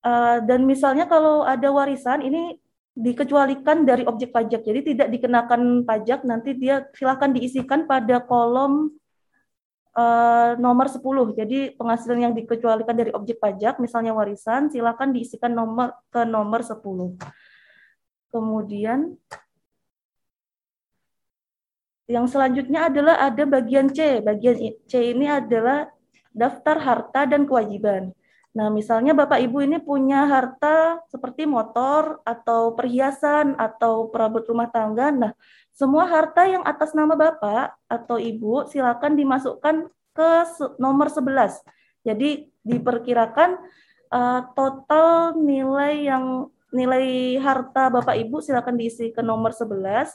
eh, 0.07 0.38
dan 0.46 0.61
misalnya 0.70 1.11
kalau 1.11 1.42
ada 1.42 1.68
warisan 1.74 2.22
ini 2.22 2.62
dikecualikan 2.94 3.83
dari 3.83 4.07
objek 4.07 4.31
pajak. 4.31 4.62
Jadi 4.70 4.94
tidak 4.94 5.09
dikenakan 5.18 5.83
pajak, 5.83 6.22
nanti 6.22 6.55
dia 6.55 6.87
silakan 6.94 7.35
diisikan 7.35 7.90
pada 7.90 8.22
kolom 8.22 8.99
uh, 10.00 10.50
nomor 10.56 10.88
10. 10.88 11.00
Jadi 11.36 11.76
penghasilan 11.76 12.30
yang 12.30 12.34
dikecualikan 12.34 12.96
dari 12.96 13.12
objek 13.12 13.36
pajak, 13.36 13.76
misalnya 13.78 14.16
warisan, 14.16 14.72
silakan 14.72 15.12
diisikan 15.12 15.52
nomor 15.52 15.92
ke 16.08 16.24
nomor 16.24 16.64
10. 16.64 16.80
Kemudian 18.30 19.18
yang 22.10 22.26
selanjutnya 22.26 22.90
adalah 22.90 23.22
ada 23.22 23.44
bagian 23.46 23.92
C. 23.92 24.18
Bagian 24.24 24.56
C 24.90 24.92
ini 25.14 25.30
adalah 25.30 25.86
daftar 26.34 26.76
harta 26.78 27.26
dan 27.26 27.46
kewajiban. 27.46 28.14
Nah, 28.50 28.66
misalnya 28.66 29.14
Bapak 29.14 29.38
Ibu 29.38 29.62
ini 29.62 29.78
punya 29.78 30.26
harta 30.26 30.98
seperti 31.06 31.46
motor 31.46 32.18
atau 32.26 32.74
perhiasan 32.74 33.54
atau 33.54 34.10
perabot 34.10 34.42
rumah 34.42 34.66
tangga. 34.66 35.14
Nah, 35.14 35.32
semua 35.70 36.10
harta 36.10 36.42
yang 36.50 36.66
atas 36.66 36.90
nama 36.90 37.14
Bapak 37.14 37.78
atau 37.86 38.18
Ibu 38.18 38.66
silakan 38.66 39.14
dimasukkan 39.14 39.86
ke 40.10 40.30
nomor 40.82 41.14
11. 41.14 41.62
Jadi 42.02 42.50
diperkirakan 42.66 43.54
uh, 44.10 44.40
total 44.58 45.38
nilai 45.38 46.10
yang 46.10 46.50
nilai 46.74 47.38
harta 47.38 47.86
Bapak 47.86 48.18
Ibu 48.18 48.42
silakan 48.42 48.74
diisi 48.74 49.14
ke 49.14 49.22
nomor 49.22 49.54
11. 49.54 50.10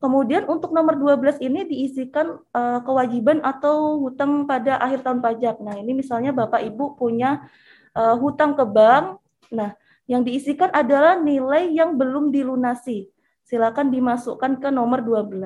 Kemudian 0.00 0.48
untuk 0.48 0.72
nomor 0.72 0.96
12 0.96 1.44
ini 1.44 1.68
diisikan 1.68 2.40
uh, 2.56 2.80
kewajiban 2.80 3.44
atau 3.44 4.00
hutang 4.00 4.48
pada 4.48 4.80
akhir 4.80 5.04
tahun 5.04 5.20
pajak. 5.20 5.60
Nah, 5.60 5.76
ini 5.76 5.92
misalnya 5.92 6.32
Bapak 6.32 6.64
Ibu 6.64 6.96
punya 6.96 7.44
uh, 7.92 8.16
hutang 8.16 8.56
ke 8.56 8.64
bank. 8.64 9.20
Nah, 9.52 9.76
yang 10.08 10.24
diisikan 10.24 10.72
adalah 10.72 11.20
nilai 11.20 11.68
yang 11.68 12.00
belum 12.00 12.32
dilunasi. 12.32 13.12
Silakan 13.44 13.92
dimasukkan 13.92 14.64
ke 14.64 14.72
nomor 14.72 15.04
12. 15.04 15.36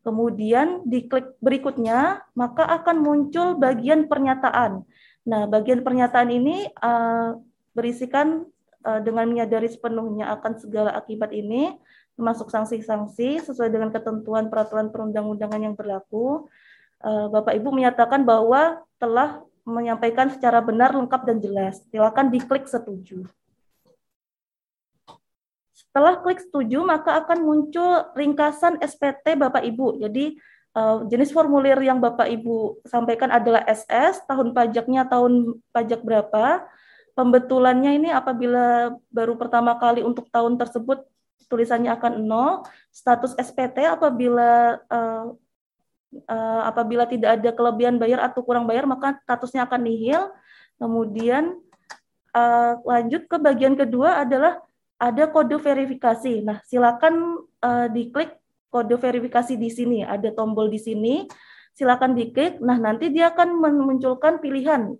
Kemudian 0.00 0.80
diklik 0.88 1.36
berikutnya, 1.44 2.24
maka 2.32 2.64
akan 2.64 3.04
muncul 3.04 3.60
bagian 3.60 4.08
pernyataan. 4.08 4.80
Nah, 5.28 5.44
bagian 5.44 5.84
pernyataan 5.84 6.32
ini 6.32 6.72
uh, 6.80 7.36
berisikan 7.76 8.48
uh, 8.80 9.00
dengan 9.04 9.28
menyadari 9.28 9.68
sepenuhnya 9.68 10.32
akan 10.40 10.56
segala 10.56 10.96
akibat 10.96 11.36
ini, 11.36 11.76
termasuk 12.14 12.50
sanksi-sanksi 12.50 13.42
sesuai 13.42 13.70
dengan 13.70 13.90
ketentuan 13.90 14.46
peraturan 14.46 14.90
perundang-undangan 14.90 15.60
yang 15.60 15.74
berlaku. 15.74 16.46
Uh, 17.02 17.28
Bapak 17.28 17.58
Ibu 17.58 17.74
menyatakan 17.74 18.22
bahwa 18.22 18.80
telah 19.02 19.42
menyampaikan 19.66 20.30
secara 20.30 20.60
benar, 20.60 20.94
lengkap, 20.94 21.20
dan 21.26 21.38
jelas. 21.42 21.82
Silakan 21.90 22.30
diklik 22.30 22.68
setuju. 22.68 23.26
Setelah 25.74 26.20
klik 26.22 26.42
setuju, 26.42 26.82
maka 26.82 27.22
akan 27.22 27.38
muncul 27.42 28.10
ringkasan 28.14 28.78
SPT 28.82 29.38
Bapak 29.38 29.62
Ibu. 29.62 30.02
Jadi 30.02 30.38
uh, 30.74 31.06
jenis 31.08 31.30
formulir 31.34 31.78
yang 31.82 31.98
Bapak 31.98 32.28
Ibu 32.30 32.84
sampaikan 32.86 33.30
adalah 33.30 33.62
SS, 33.66 34.26
tahun 34.26 34.52
pajaknya 34.52 35.06
tahun 35.06 35.62
pajak 35.70 36.02
berapa, 36.02 36.66
pembetulannya 37.14 37.94
ini 37.94 38.10
apabila 38.10 38.94
baru 39.08 39.38
pertama 39.38 39.78
kali 39.78 40.02
untuk 40.02 40.26
tahun 40.34 40.58
tersebut 40.58 41.06
tulisannya 41.46 41.92
akan 41.94 42.24
nol, 42.24 42.64
status 42.90 43.36
SPT 43.36 43.84
apabila 43.84 44.80
uh, 44.88 45.32
uh, 46.28 46.62
apabila 46.68 47.04
tidak 47.04 47.40
ada 47.40 47.50
kelebihan 47.52 47.96
bayar 47.98 48.24
atau 48.26 48.42
kurang 48.42 48.64
bayar 48.64 48.84
maka 48.88 49.18
statusnya 49.24 49.66
akan 49.68 49.80
nihil. 49.84 50.22
Kemudian 50.78 51.54
uh, 52.34 52.72
lanjut 52.82 53.30
ke 53.30 53.36
bagian 53.38 53.78
kedua 53.78 54.26
adalah 54.26 54.58
ada 54.98 55.30
kode 55.30 55.58
verifikasi. 55.58 56.42
Nah, 56.42 56.58
silakan 56.66 57.44
uh, 57.62 57.86
diklik 57.90 58.34
kode 58.70 58.98
verifikasi 58.98 59.54
di 59.54 59.70
sini. 59.70 59.98
Ada 60.02 60.34
tombol 60.34 60.66
di 60.70 60.82
sini. 60.82 61.26
Silakan 61.74 62.14
diklik. 62.14 62.62
Nah, 62.62 62.78
nanti 62.78 63.10
dia 63.10 63.34
akan 63.34 63.58
memunculkan 63.58 64.38
pilihan 64.38 64.94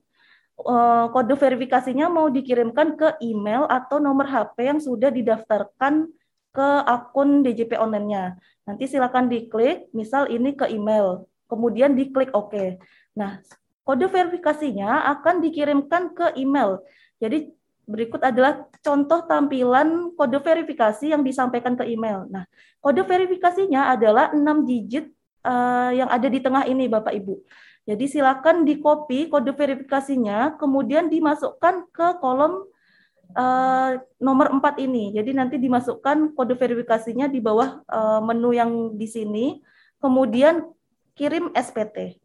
kode 1.10 1.34
verifikasinya 1.34 2.06
mau 2.06 2.30
dikirimkan 2.30 2.94
ke 2.94 3.08
email 3.18 3.66
atau 3.66 3.98
nomor 3.98 4.30
HP 4.30 4.56
yang 4.70 4.78
sudah 4.78 5.10
didaftarkan 5.10 6.06
ke 6.54 6.68
akun 6.86 7.42
DJP 7.42 7.74
online-nya. 7.74 8.38
Nanti 8.64 8.86
silakan 8.86 9.26
diklik, 9.26 9.90
misal 9.90 10.30
ini 10.30 10.54
ke 10.54 10.70
email, 10.70 11.26
kemudian 11.50 11.98
diklik 11.98 12.30
OK. 12.30 12.78
Nah, 13.18 13.42
kode 13.82 14.06
verifikasinya 14.06 15.10
akan 15.18 15.42
dikirimkan 15.42 16.14
ke 16.14 16.38
email. 16.38 16.80
Jadi 17.18 17.50
berikut 17.84 18.22
adalah 18.24 18.64
contoh 18.80 19.26
tampilan 19.28 20.14
kode 20.16 20.40
verifikasi 20.40 21.12
yang 21.12 21.20
disampaikan 21.20 21.76
ke 21.76 21.84
email. 21.90 22.24
Nah, 22.30 22.46
kode 22.80 23.02
verifikasinya 23.04 23.92
adalah 23.92 24.32
6 24.32 24.40
digit 24.64 25.10
uh, 25.44 25.92
yang 25.92 26.08
ada 26.08 26.30
di 26.30 26.40
tengah 26.40 26.64
ini 26.64 26.88
Bapak 26.88 27.12
Ibu. 27.12 27.34
Jadi 27.84 28.04
silakan 28.08 28.64
di 28.64 28.80
copy 28.80 29.28
kode 29.28 29.52
verifikasinya, 29.52 30.56
kemudian 30.56 31.12
dimasukkan 31.12 31.92
ke 31.92 32.16
kolom 32.24 32.64
uh, 33.34 34.00
nomor 34.22 34.50
4 34.50 34.86
ini. 34.86 35.12
Jadi 35.14 35.30
nanti 35.34 35.56
dimasukkan 35.58 36.32
kode 36.32 36.54
verifikasinya 36.56 37.26
di 37.28 37.42
bawah 37.42 37.82
uh, 37.90 38.20
menu 38.22 38.54
yang 38.54 38.94
di 38.94 39.06
sini, 39.10 39.60
kemudian 39.98 40.64
kirim 41.18 41.50
SPT. 41.54 42.18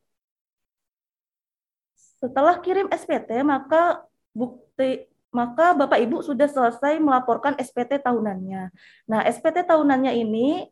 Setelah 2.20 2.60
kirim 2.62 2.88
SPT, 2.92 3.42
maka 3.44 4.06
bukti 4.32 5.10
maka 5.30 5.78
Bapak 5.78 6.02
Ibu 6.02 6.26
sudah 6.26 6.50
selesai 6.50 6.98
melaporkan 6.98 7.54
SPT 7.62 8.02
tahunannya. 8.02 8.74
Nah, 9.06 9.22
SPT 9.30 9.62
tahunannya 9.62 10.18
ini 10.18 10.66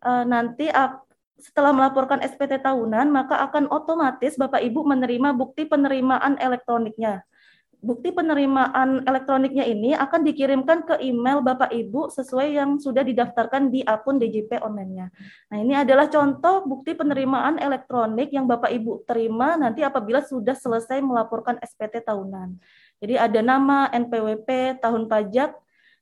uh, 0.00 0.24
nanti 0.24 0.72
setelah 1.38 1.70
melaporkan 1.76 2.18
SPT 2.24 2.58
tahunan, 2.64 3.12
maka 3.12 3.38
akan 3.46 3.68
otomatis 3.68 4.34
Bapak 4.40 4.64
Ibu 4.64 4.82
menerima 4.82 5.36
bukti 5.36 5.68
penerimaan 5.68 6.40
elektroniknya. 6.40 7.22
Bukti 7.78 8.10
penerimaan 8.10 9.06
elektroniknya 9.06 9.62
ini 9.62 9.94
akan 9.94 10.26
dikirimkan 10.26 10.82
ke 10.82 10.94
email 10.98 11.38
Bapak 11.38 11.70
Ibu 11.70 12.10
sesuai 12.10 12.58
yang 12.58 12.82
sudah 12.82 13.06
didaftarkan 13.06 13.70
di 13.70 13.86
akun 13.86 14.18
DJP 14.18 14.58
online-nya. 14.58 15.14
Nah, 15.46 15.56
ini 15.62 15.78
adalah 15.78 16.10
contoh 16.10 16.66
bukti 16.66 16.98
penerimaan 16.98 17.54
elektronik 17.62 18.34
yang 18.34 18.50
Bapak 18.50 18.74
Ibu 18.74 19.06
terima 19.06 19.54
nanti 19.54 19.86
apabila 19.86 20.18
sudah 20.26 20.58
selesai 20.58 20.98
melaporkan 20.98 21.54
SPT 21.62 22.02
tahunan. 22.02 22.58
Jadi 22.98 23.14
ada 23.14 23.40
nama 23.46 23.86
NPWP, 23.94 24.82
tahun 24.82 25.06
pajak, 25.06 25.54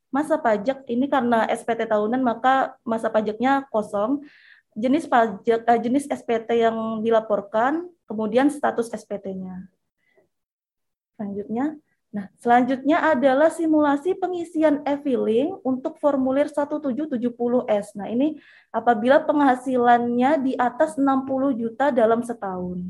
masa 0.08 0.40
pajak 0.40 0.80
ini 0.88 1.12
karena 1.12 1.44
SPT 1.52 1.92
tahunan 1.92 2.24
maka 2.24 2.72
masa 2.88 3.12
pajaknya 3.12 3.68
kosong 3.68 4.24
jenis 4.72 5.04
pajak 5.04 5.60
uh, 5.68 5.76
jenis 5.76 6.08
SPT 6.08 6.56
yang 6.56 7.04
dilaporkan, 7.04 7.84
kemudian 8.08 8.48
status 8.48 8.92
SPT-nya. 8.92 9.75
Selanjutnya, 11.16 11.80
nah 12.12 12.28
selanjutnya 12.36 13.00
adalah 13.00 13.48
simulasi 13.48 14.12
pengisian 14.20 14.84
e-filing 14.84 15.56
untuk 15.64 15.96
formulir 15.96 16.52
1770S. 16.52 17.96
Nah, 17.96 18.12
ini 18.12 18.36
apabila 18.68 19.24
penghasilannya 19.24 20.44
di 20.44 20.52
atas 20.60 21.00
60 21.00 21.56
juta 21.56 21.88
dalam 21.88 22.20
setahun. 22.20 22.84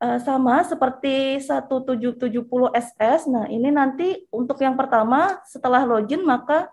Uh, 0.00 0.16
sama 0.22 0.64
seperti 0.64 1.42
1770 1.44 2.72
SS. 2.72 3.28
Nah, 3.28 3.44
ini 3.50 3.68
nanti 3.68 4.24
untuk 4.32 4.56
yang 4.62 4.72
pertama 4.72 5.42
setelah 5.44 5.84
login 5.84 6.24
maka 6.24 6.72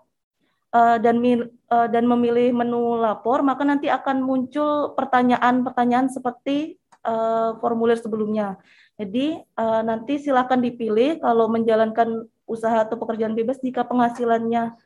uh, 0.72 0.96
dan 0.96 1.20
uh, 1.68 1.88
dan 1.92 2.04
memilih 2.08 2.56
menu 2.56 2.96
lapor, 2.96 3.44
maka 3.44 3.68
nanti 3.68 3.92
akan 3.92 4.24
muncul 4.24 4.96
pertanyaan-pertanyaan 4.96 6.08
seperti 6.08 6.80
uh, 7.08 7.50
formulir 7.64 7.96
sebelumnya. 7.96 8.60
Jadi 9.00 9.40
uh, 9.56 9.80
nanti 9.80 10.20
silakan 10.20 10.60
dipilih 10.60 11.24
kalau 11.24 11.48
menjalankan 11.48 12.28
usaha 12.44 12.84
atau 12.84 13.00
pekerjaan 13.00 13.32
bebas 13.32 13.56
jika 13.64 13.88
penghasilannya 13.88 14.76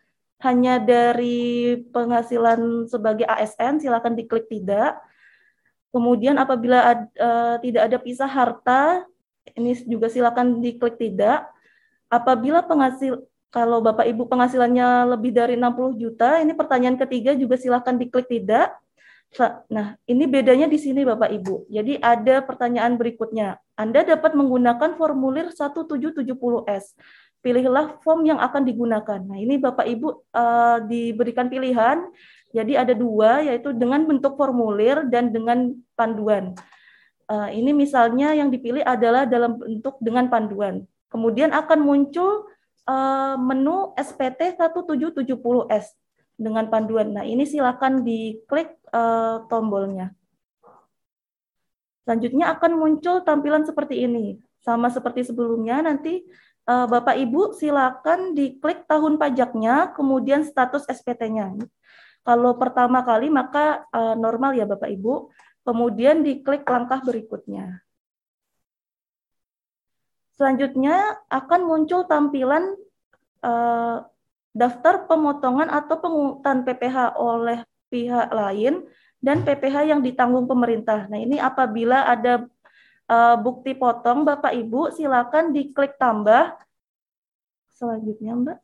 hanya 0.43 0.75
dari 0.83 1.79
penghasilan 1.95 2.91
sebagai 2.91 3.27
ASN 3.27 3.83
silakan 3.83 4.15
diklik 4.15 4.47
tidak. 4.47 4.99
Kemudian 5.93 6.39
apabila 6.41 6.79
ad, 6.83 7.01
uh, 7.19 7.57
tidak 7.63 7.83
ada 7.91 7.99
pisah 8.01 8.31
harta 8.31 9.05
ini 9.55 9.75
juga 9.87 10.07
silakan 10.11 10.63
diklik 10.63 10.99
tidak. 10.99 11.47
Apabila 12.11 12.63
penghasil 12.65 13.23
kalau 13.53 13.85
Bapak 13.85 14.09
Ibu 14.09 14.27
penghasilannya 14.27 15.13
lebih 15.13 15.33
dari 15.33 15.61
60 15.61 16.01
juta, 16.01 16.41
ini 16.41 16.57
pertanyaan 16.57 16.97
ketiga 16.97 17.37
juga 17.37 17.61
silahkan 17.61 17.97
diklik 17.97 18.29
tidak. 18.29 18.73
Nah, 19.73 19.97
ini 20.05 20.29
bedanya 20.29 20.69
di 20.69 20.77
sini 20.77 21.09
Bapak 21.09 21.33
Ibu. 21.33 21.65
Jadi 21.73 21.97
ada 22.05 22.45
pertanyaan 22.45 23.01
berikutnya. 23.01 23.57
Anda 23.81 24.05
dapat 24.05 24.37
menggunakan 24.37 25.01
formulir 25.01 25.49
1770S. 25.57 26.93
Pilihlah 27.41 27.97
form 28.05 28.29
yang 28.29 28.39
akan 28.39 28.63
digunakan. 28.63 29.21
Nah, 29.25 29.41
ini 29.41 29.57
Bapak 29.57 29.89
Ibu 29.89 30.09
uh, 30.37 30.79
diberikan 30.85 31.49
pilihan. 31.49 32.05
Jadi 32.53 32.77
ada 32.77 32.93
dua, 32.93 33.41
yaitu 33.41 33.73
dengan 33.73 34.05
bentuk 34.05 34.37
formulir 34.37 35.09
dan 35.09 35.33
dengan 35.33 35.73
panduan. 35.97 36.53
Uh, 37.25 37.49
ini 37.49 37.73
misalnya 37.73 38.37
yang 38.37 38.53
dipilih 38.53 38.85
adalah 38.85 39.25
dalam 39.25 39.57
bentuk 39.57 39.97
dengan 40.05 40.29
panduan. 40.29 40.85
Kemudian 41.09 41.57
akan 41.57 41.81
muncul 41.81 42.53
uh, 42.85 43.41
menu 43.41 43.97
SPT 43.97 44.61
1770S 44.61 45.97
dengan 46.37 46.69
panduan. 46.69 47.17
Nah, 47.17 47.25
ini 47.25 47.49
silakan 47.49 48.05
diklik 48.05 48.82
uh, 48.93 49.45
tombolnya. 49.49 50.13
Selanjutnya 52.03 52.53
akan 52.55 52.73
muncul 52.79 53.23
tampilan 53.23 53.65
seperti 53.65 54.05
ini. 54.05 54.39
Sama 54.63 54.91
seperti 54.91 55.27
sebelumnya, 55.27 55.83
nanti 55.83 56.23
uh, 56.71 56.87
Bapak 56.87 57.19
Ibu 57.19 57.57
silakan 57.59 58.37
diklik 58.37 58.87
tahun 58.87 59.19
pajaknya, 59.19 59.91
kemudian 59.97 60.47
status 60.47 60.87
SPT-nya. 60.87 61.59
Kalau 62.23 62.55
pertama 62.55 63.03
kali 63.03 63.27
maka 63.31 63.83
uh, 63.91 64.15
normal 64.15 64.55
ya 64.55 64.63
Bapak 64.67 64.87
Ibu, 64.87 65.35
kemudian 65.67 66.23
diklik 66.23 66.63
langkah 66.67 67.03
berikutnya. 67.03 67.83
Selanjutnya 70.39 71.23
akan 71.31 71.61
muncul 71.67 72.07
tampilan 72.07 72.75
uh, 73.47 74.07
daftar 74.55 75.07
pemotongan 75.07 75.71
atau 75.71 75.97
pengutan 75.99 76.67
PPH 76.67 77.15
oleh 77.19 77.63
pihak 77.93 78.33
lain 78.33 78.89
dan 79.21 79.45
PPh 79.45 79.93
yang 79.93 80.01
ditanggung 80.01 80.49
pemerintah. 80.49 81.05
Nah, 81.13 81.21
ini 81.21 81.37
apabila 81.37 82.09
ada 82.09 82.49
uh, 83.07 83.37
bukti 83.37 83.77
potong, 83.77 84.25
Bapak 84.25 84.57
Ibu 84.57 84.97
silakan 84.97 85.53
diklik 85.53 86.01
tambah. 86.01 86.57
Selanjutnya, 87.77 88.33
Mbak. 88.35 88.59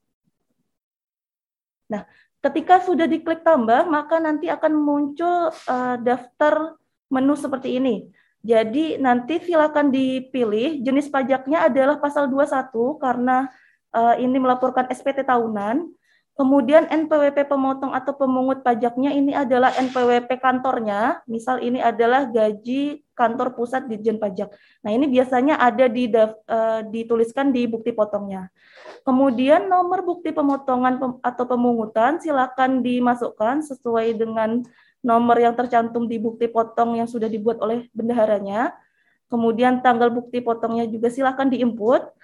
Nah, 1.92 2.02
ketika 2.40 2.80
sudah 2.82 3.04
diklik 3.04 3.44
tambah, 3.44 3.84
maka 3.86 4.16
nanti 4.18 4.48
akan 4.48 4.72
muncul 4.72 5.52
uh, 5.52 5.96
daftar 6.00 6.80
menu 7.12 7.36
seperti 7.36 7.76
ini. 7.76 8.08
Jadi 8.42 8.96
nanti 9.02 9.42
silakan 9.42 9.90
dipilih 9.90 10.78
jenis 10.80 11.10
pajaknya 11.10 11.66
adalah 11.66 11.98
pasal 11.98 12.30
21 12.30 12.70
karena 13.02 13.50
uh, 13.92 14.14
ini 14.16 14.38
melaporkan 14.38 14.86
SPT 14.88 15.26
tahunan. 15.26 15.90
Kemudian 16.38 16.86
NPWP 16.86 17.50
pemotong 17.50 17.90
atau 17.90 18.14
pemungut 18.14 18.62
pajaknya 18.62 19.10
ini 19.10 19.34
adalah 19.34 19.74
NPWP 19.74 20.38
kantornya. 20.38 21.18
Misal 21.26 21.58
ini 21.66 21.82
adalah 21.82 22.30
gaji 22.30 23.02
kantor 23.18 23.58
pusat 23.58 23.90
Ditjen 23.90 24.22
Pajak. 24.22 24.54
Nah, 24.86 24.94
ini 24.94 25.10
biasanya 25.10 25.58
ada 25.58 25.90
di 25.90 26.06
uh, 26.14 26.86
dituliskan 26.86 27.50
di 27.50 27.66
bukti 27.66 27.90
potongnya. 27.90 28.54
Kemudian 29.02 29.66
nomor 29.66 30.06
bukti 30.06 30.30
pemotongan 30.30 31.02
pem, 31.02 31.12
atau 31.26 31.42
pemungutan 31.42 32.22
silakan 32.22 32.86
dimasukkan 32.86 33.66
sesuai 33.66 34.14
dengan 34.14 34.62
nomor 35.02 35.42
yang 35.42 35.58
tercantum 35.58 36.06
di 36.06 36.22
bukti 36.22 36.46
potong 36.46 37.02
yang 37.02 37.10
sudah 37.10 37.26
dibuat 37.26 37.58
oleh 37.58 37.90
bendaharanya. 37.90 38.78
Kemudian 39.26 39.82
tanggal 39.82 40.14
bukti 40.14 40.38
potongnya 40.38 40.86
juga 40.86 41.10
silakan 41.10 41.50
diinput 41.50 42.14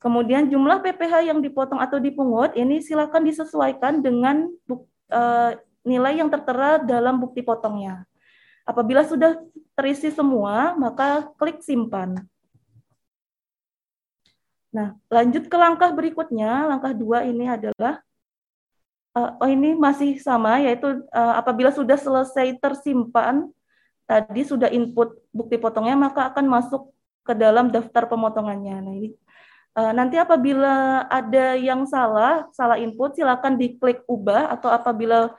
Kemudian 0.00 0.48
jumlah 0.48 0.80
PPh 0.80 1.28
yang 1.28 1.44
dipotong 1.44 1.76
atau 1.76 2.00
dipungut 2.00 2.56
ini 2.56 2.80
silakan 2.80 3.20
disesuaikan 3.20 4.00
dengan 4.00 4.48
buk, 4.64 4.88
uh, 5.12 5.52
nilai 5.84 6.16
yang 6.16 6.32
tertera 6.32 6.80
dalam 6.80 7.20
bukti 7.20 7.44
potongnya. 7.44 8.08
Apabila 8.64 9.04
sudah 9.04 9.36
terisi 9.76 10.08
semua, 10.08 10.72
maka 10.72 11.28
klik 11.36 11.60
simpan. 11.60 12.16
Nah, 14.72 14.96
lanjut 15.12 15.52
ke 15.52 15.56
langkah 15.60 15.92
berikutnya. 15.92 16.64
Langkah 16.64 16.96
dua 16.96 17.28
ini 17.28 17.44
adalah, 17.52 18.00
uh, 19.12 19.36
oh 19.36 19.50
ini 19.52 19.76
masih 19.76 20.16
sama, 20.16 20.64
yaitu 20.64 21.04
uh, 21.12 21.34
apabila 21.36 21.68
sudah 21.76 22.00
selesai 22.00 22.56
tersimpan, 22.56 23.52
tadi 24.08 24.48
sudah 24.48 24.72
input 24.72 25.12
bukti 25.28 25.60
potongnya, 25.60 25.92
maka 25.92 26.32
akan 26.32 26.48
masuk 26.48 26.88
ke 27.20 27.36
dalam 27.36 27.68
daftar 27.68 28.08
pemotongannya. 28.08 28.76
Nah, 28.80 28.94
ini 28.96 29.12
nanti 29.74 30.18
apabila 30.18 31.06
ada 31.06 31.54
yang 31.54 31.86
salah, 31.86 32.50
salah 32.50 32.74
input, 32.76 33.14
silakan 33.14 33.54
diklik 33.54 34.02
ubah 34.10 34.50
atau 34.58 34.66
apabila 34.66 35.30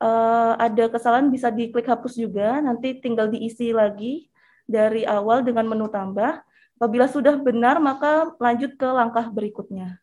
uh, 0.00 0.52
ada 0.60 0.92
kesalahan 0.92 1.32
bisa 1.32 1.48
diklik 1.48 1.88
hapus 1.88 2.20
juga. 2.20 2.60
Nanti 2.60 3.00
tinggal 3.00 3.32
diisi 3.32 3.72
lagi 3.72 4.28
dari 4.68 5.08
awal 5.08 5.40
dengan 5.40 5.64
menu 5.68 5.88
tambah. 5.88 6.44
Apabila 6.80 7.08
sudah 7.08 7.36
benar, 7.36 7.76
maka 7.80 8.32
lanjut 8.40 8.76
ke 8.76 8.88
langkah 8.88 9.28
berikutnya. 9.28 10.00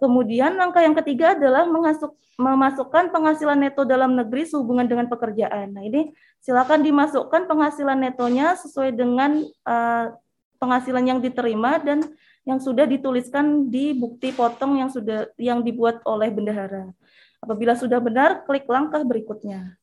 Kemudian 0.00 0.56
langkah 0.56 0.80
yang 0.80 0.96
ketiga 0.96 1.36
adalah 1.36 1.68
mengasuk, 1.68 2.16
memasukkan 2.40 3.12
penghasilan 3.12 3.60
neto 3.60 3.84
dalam 3.84 4.16
negeri 4.16 4.48
sehubungan 4.48 4.88
dengan 4.88 5.06
pekerjaan. 5.12 5.76
Nah 5.76 5.84
ini 5.84 6.16
silakan 6.40 6.80
dimasukkan 6.80 7.44
penghasilan 7.44 8.00
netonya 8.00 8.56
sesuai 8.56 8.96
dengan 8.96 9.44
uh, 9.68 10.16
penghasilan 10.60 11.02
yang 11.08 11.18
diterima 11.18 11.80
dan 11.80 12.04
yang 12.44 12.60
sudah 12.60 12.84
dituliskan 12.84 13.72
di 13.72 13.96
bukti 13.96 14.30
potong 14.30 14.76
yang 14.80 14.92
sudah 14.92 15.32
yang 15.40 15.64
dibuat 15.64 16.04
oleh 16.04 16.28
bendahara. 16.28 16.92
Apabila 17.40 17.72
sudah 17.72 17.96
benar, 17.98 18.44
klik 18.44 18.68
langkah 18.68 19.00
berikutnya. 19.00 19.80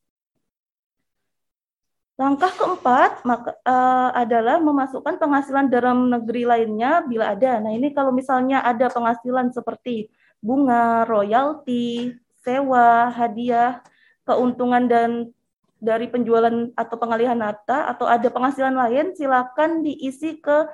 Langkah 2.18 2.50
keempat 2.50 3.22
maka, 3.26 3.54
uh, 3.62 4.10
adalah 4.14 4.58
memasukkan 4.58 5.22
penghasilan 5.22 5.70
dalam 5.70 6.10
negeri 6.10 6.50
lainnya 6.50 7.06
bila 7.06 7.34
ada. 7.34 7.62
Nah 7.62 7.74
ini 7.74 7.94
kalau 7.94 8.10
misalnya 8.10 8.66
ada 8.66 8.90
penghasilan 8.90 9.54
seperti 9.54 10.10
bunga, 10.42 11.06
royalti, 11.06 12.18
sewa, 12.42 13.14
hadiah, 13.14 13.86
keuntungan 14.26 14.90
dan 14.90 15.30
dari 15.78 16.10
penjualan 16.10 16.74
atau 16.74 16.96
pengalihan 16.98 17.38
harta 17.38 17.90
atau 17.90 18.10
ada 18.10 18.28
penghasilan 18.28 18.74
lain 18.74 19.14
silakan 19.14 19.86
diisi 19.86 20.42
ke 20.42 20.66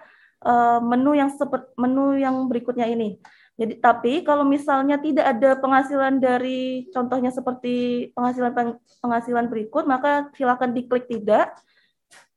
uh, 0.44 0.80
menu 0.80 1.16
yang 1.16 1.32
seperti 1.32 1.72
menu 1.76 2.20
yang 2.20 2.48
berikutnya 2.48 2.88
ini. 2.88 3.20
Jadi 3.54 3.78
tapi 3.78 4.26
kalau 4.26 4.42
misalnya 4.42 4.98
tidak 4.98 5.30
ada 5.38 5.54
penghasilan 5.62 6.18
dari 6.18 6.90
contohnya 6.90 7.30
seperti 7.30 8.10
penghasilan 8.18 8.80
penghasilan 8.98 9.46
berikut 9.52 9.86
maka 9.86 10.32
silakan 10.34 10.74
diklik 10.74 11.06
tidak. 11.06 11.54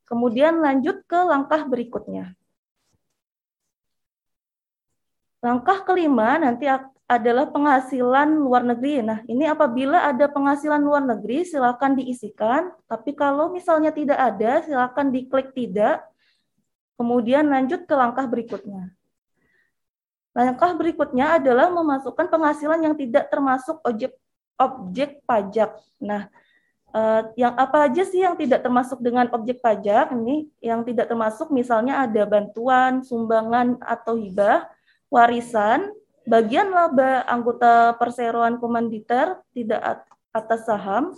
Kemudian 0.07 0.63
lanjut 0.63 1.03
ke 1.09 1.19
langkah 1.19 1.67
berikutnya. 1.67 2.37
Langkah 5.43 5.83
kelima 5.83 6.39
nanti 6.39 6.67
adalah 7.07 7.47
penghasilan 7.55 8.35
luar 8.35 8.67
negeri. 8.67 8.99
Nah, 8.99 9.23
ini 9.31 9.47
apabila 9.47 10.11
ada 10.11 10.27
penghasilan 10.27 10.83
luar 10.83 11.07
negeri, 11.07 11.47
silakan 11.47 11.95
diisikan. 11.95 12.75
Tapi 12.91 13.15
kalau 13.15 13.55
misalnya 13.55 13.95
tidak 13.95 14.19
ada, 14.19 14.67
silakan 14.67 15.15
diklik 15.15 15.55
tidak. 15.55 16.03
Kemudian 16.99 17.47
lanjut 17.47 17.87
ke 17.87 17.95
langkah 17.95 18.27
berikutnya. 18.27 18.91
Langkah 20.35 20.75
berikutnya 20.75 21.39
adalah 21.39 21.71
memasukkan 21.71 22.27
penghasilan 22.27 22.83
yang 22.83 22.95
tidak 22.99 23.31
termasuk 23.31 23.79
objek 23.87 24.13
objek 24.59 25.23
pajak. 25.25 25.79
Nah, 26.03 26.27
eh, 26.91 27.23
yang 27.39 27.55
apa 27.55 27.87
aja 27.87 28.03
sih 28.03 28.21
yang 28.25 28.35
tidak 28.35 28.67
termasuk 28.67 28.99
dengan 28.99 29.31
objek 29.31 29.63
pajak? 29.63 30.11
Ini 30.11 30.51
yang 30.59 30.83
tidak 30.83 31.07
termasuk 31.07 31.55
misalnya 31.55 32.03
ada 32.03 32.27
bantuan, 32.27 33.01
sumbangan 33.07 33.79
atau 33.79 34.19
hibah, 34.19 34.67
warisan, 35.09 35.93
bagian 36.27 36.75
laba 36.75 37.23
anggota 37.25 37.95
perseroan 37.97 38.59
komanditer 38.59 39.39
tidak 39.55 40.05
atas 40.35 40.67
saham, 40.67 41.15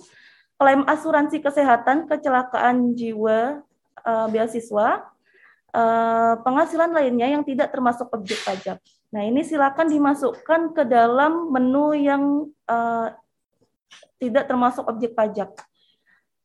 klaim 0.61 0.85
asuransi 0.85 1.41
kesehatan 1.43 2.07
kecelakaan 2.07 2.95
jiwa 2.95 3.65
uh, 4.05 4.27
beasiswa, 4.31 5.09
uh, 5.73 6.35
penghasilan 6.45 6.93
lainnya 6.93 7.35
yang 7.35 7.43
tidak 7.43 7.73
termasuk 7.73 8.07
objek 8.13 8.39
pajak. 8.45 8.79
Nah 9.09 9.25
ini 9.25 9.41
silakan 9.43 9.89
dimasukkan 9.89 10.77
ke 10.77 10.85
dalam 10.85 11.51
menu 11.51 11.97
yang 11.97 12.23
uh, 12.69 13.09
tidak 14.21 14.45
termasuk 14.45 14.85
objek 14.85 15.17
pajak. 15.17 15.49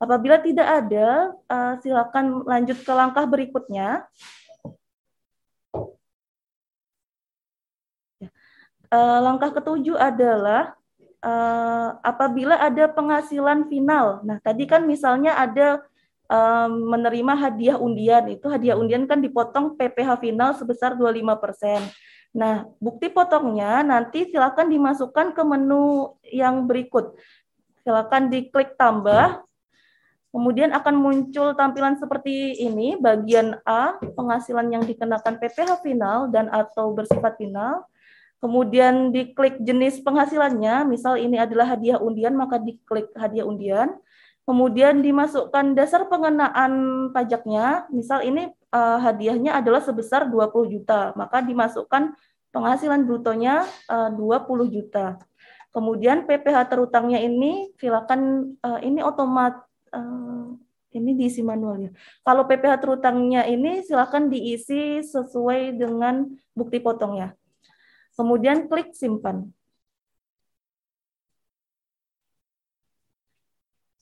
Apabila 0.03 0.35
tidak 0.35 0.67
ada, 0.67 1.31
silakan 1.79 2.43
lanjut 2.43 2.75
ke 2.83 2.91
langkah 2.91 3.23
berikutnya. 3.23 4.03
Uh, 8.93 9.19
langkah 9.25 9.49
ketujuh 9.49 9.97
adalah 9.97 10.77
uh, 11.25 11.97
apabila 12.05 12.61
ada 12.61 12.85
penghasilan 12.85 13.65
final. 13.67 14.21
Nah, 14.21 14.37
tadi 14.45 14.69
kan 14.69 14.85
misalnya 14.85 15.33
ada 15.33 15.81
um, 16.29 16.93
menerima 16.93 17.33
hadiah 17.33 17.77
undian, 17.81 18.29
itu 18.29 18.45
hadiah 18.45 18.77
undian 18.77 19.09
kan 19.09 19.17
dipotong 19.17 19.73
PPh 19.73 20.21
final 20.21 20.53
sebesar 20.53 20.93
25%. 20.93 21.89
Nah, 22.33 22.65
bukti 22.81 23.09
potongnya 23.09 23.81
nanti 23.85 24.29
silakan 24.29 24.69
dimasukkan 24.69 25.37
ke 25.37 25.41
menu 25.45 26.17
yang 26.29 26.69
berikut. 26.69 27.17
Silakan 27.81 28.29
diklik 28.29 28.77
tambah, 28.77 29.41
Kemudian 30.33 30.73
akan 30.73 30.97
muncul 30.97 31.53
tampilan 31.53 31.93
seperti 32.01 32.57
ini, 32.57 32.97
bagian 32.97 33.53
A, 33.69 34.01
penghasilan 34.01 34.65
yang 34.65 34.81
dikenakan 34.81 35.37
PPh 35.37 35.85
final 35.85 36.25
dan 36.33 36.49
atau 36.49 36.89
bersifat 36.89 37.37
final 37.37 37.85
kemudian 38.43 39.15
diklik 39.15 39.63
jenis 39.63 40.03
penghasilannya, 40.03 40.83
misal 40.83 41.15
ini 41.15 41.39
adalah 41.39 41.63
hadiah 41.71 41.95
undian, 41.95 42.35
maka 42.35 42.59
diklik 42.59 43.07
hadiah 43.15 43.47
undian, 43.47 43.95
kemudian 44.43 44.99
dimasukkan 44.99 45.71
dasar 45.71 46.11
pengenaan 46.11 47.07
pajaknya, 47.15 47.87
misal 47.87 48.19
ini 48.19 48.51
uh, 48.75 48.99
hadiahnya 48.99 49.63
adalah 49.63 49.79
sebesar 49.79 50.27
20 50.27 50.75
juta, 50.75 51.15
maka 51.15 51.39
dimasukkan 51.39 52.11
penghasilan 52.51 53.07
brutonya 53.07 53.63
eh, 53.87 54.11
uh, 54.11 54.43
20 54.43 54.75
juta. 54.75 55.17
Kemudian 55.71 56.27
PPh 56.27 56.69
terutangnya 56.69 57.23
ini 57.23 57.71
silakan 57.79 58.53
uh, 58.61 58.77
ini 58.83 59.01
otomat 59.01 59.57
uh, 59.89 60.53
ini 60.93 61.17
diisi 61.17 61.41
manual 61.41 61.89
ya. 61.89 61.91
Kalau 62.21 62.45
PPh 62.45 62.77
terutangnya 62.77 63.47
ini 63.49 63.81
silakan 63.81 64.29
diisi 64.29 65.01
sesuai 65.01 65.79
dengan 65.79 66.29
bukti 66.53 66.77
potongnya 66.77 67.33
kemudian 68.13 68.69
klik 68.69 68.93
simpan. 68.93 69.49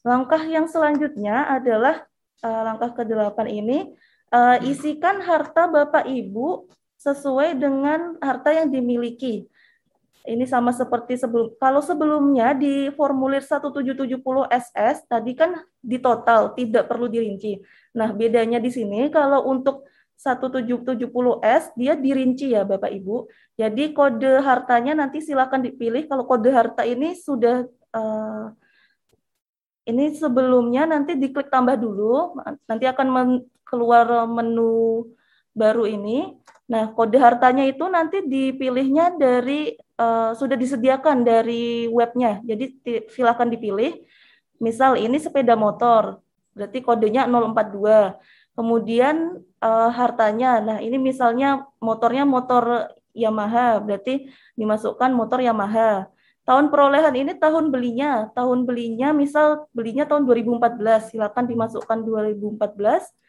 Langkah 0.01 0.41
yang 0.49 0.65
selanjutnya 0.65 1.45
adalah 1.45 2.09
uh, 2.41 2.61
langkah 2.65 2.89
ke-8 2.97 3.37
ini, 3.53 3.93
uh, 4.33 4.57
isikan 4.65 5.21
harta 5.21 5.69
Bapak 5.69 6.09
Ibu 6.09 6.65
sesuai 6.97 7.57
dengan 7.57 8.17
harta 8.21 8.53
yang 8.53 8.69
dimiliki. 8.69 9.49
ini 10.21 10.45
sama 10.45 10.69
seperti 10.69 11.17
sebelum 11.17 11.57
kalau 11.57 11.81
sebelumnya 11.81 12.53
di 12.53 12.93
formulir 12.93 13.41
1770 13.41 14.21
SS 14.53 15.09
tadi 15.09 15.33
kan 15.33 15.65
di 15.81 15.97
total 15.97 16.53
tidak 16.53 16.85
perlu 16.85 17.09
dirinci. 17.09 17.57
Nah, 17.97 18.13
bedanya 18.13 18.61
di 18.61 18.69
sini 18.69 19.09
kalau 19.09 19.49
untuk 19.49 19.81
1770S 20.21 21.73
dia 21.73 21.97
dirinci 21.97 22.53
ya 22.53 22.61
Bapak 22.61 22.93
Ibu. 22.93 23.25
Jadi 23.57 23.89
kode 23.97 24.37
hartanya 24.45 24.93
nanti 24.93 25.17
silakan 25.25 25.65
dipilih 25.65 26.05
kalau 26.05 26.29
kode 26.29 26.53
harta 26.53 26.85
ini 26.85 27.17
sudah 27.17 27.65
uh, 27.93 28.53
ini 29.89 30.13
sebelumnya 30.13 30.85
nanti 30.85 31.17
diklik 31.17 31.49
tambah 31.49 31.73
dulu, 31.73 32.37
nanti 32.69 32.85
akan 32.85 33.07
men 33.09 33.29
keluar 33.65 34.29
menu 34.29 35.09
baru 35.57 35.89
ini. 35.89 36.37
Nah, 36.69 36.93
kode 36.95 37.19
hartanya 37.19 37.67
itu 37.67 37.83
nanti 37.89 38.23
dipilihnya 38.23 39.17
dari 39.19 39.75
uh, 39.99 40.31
sudah 40.37 40.55
disediakan 40.55 41.25
dari 41.25 41.89
webnya. 41.91 42.39
Jadi 42.45 42.77
silakan 43.11 43.51
dipilih. 43.51 44.05
Misal 44.61 45.01
ini 45.01 45.17
sepeda 45.17 45.57
motor, 45.57 46.21
berarti 46.53 46.79
kodenya 46.85 47.25
042. 47.25 48.13
Kemudian 48.51 49.39
uh, 49.63 49.89
hartanya, 49.89 50.59
nah 50.59 50.77
ini 50.83 50.99
misalnya 50.99 51.65
motornya 51.79 52.27
motor 52.27 52.91
Yamaha, 53.15 53.79
berarti 53.79 54.27
dimasukkan 54.59 55.11
motor 55.15 55.39
Yamaha. 55.39 56.11
Tahun 56.43 56.67
perolehan 56.67 57.15
ini 57.15 57.37
tahun 57.37 57.71
belinya, 57.71 58.27
tahun 58.35 58.67
belinya 58.67 59.13
misal 59.15 59.69
belinya 59.71 60.03
tahun 60.03 60.27
2014, 60.27 61.15
silakan 61.15 61.45
dimasukkan 61.47 61.97
2014 62.03 63.21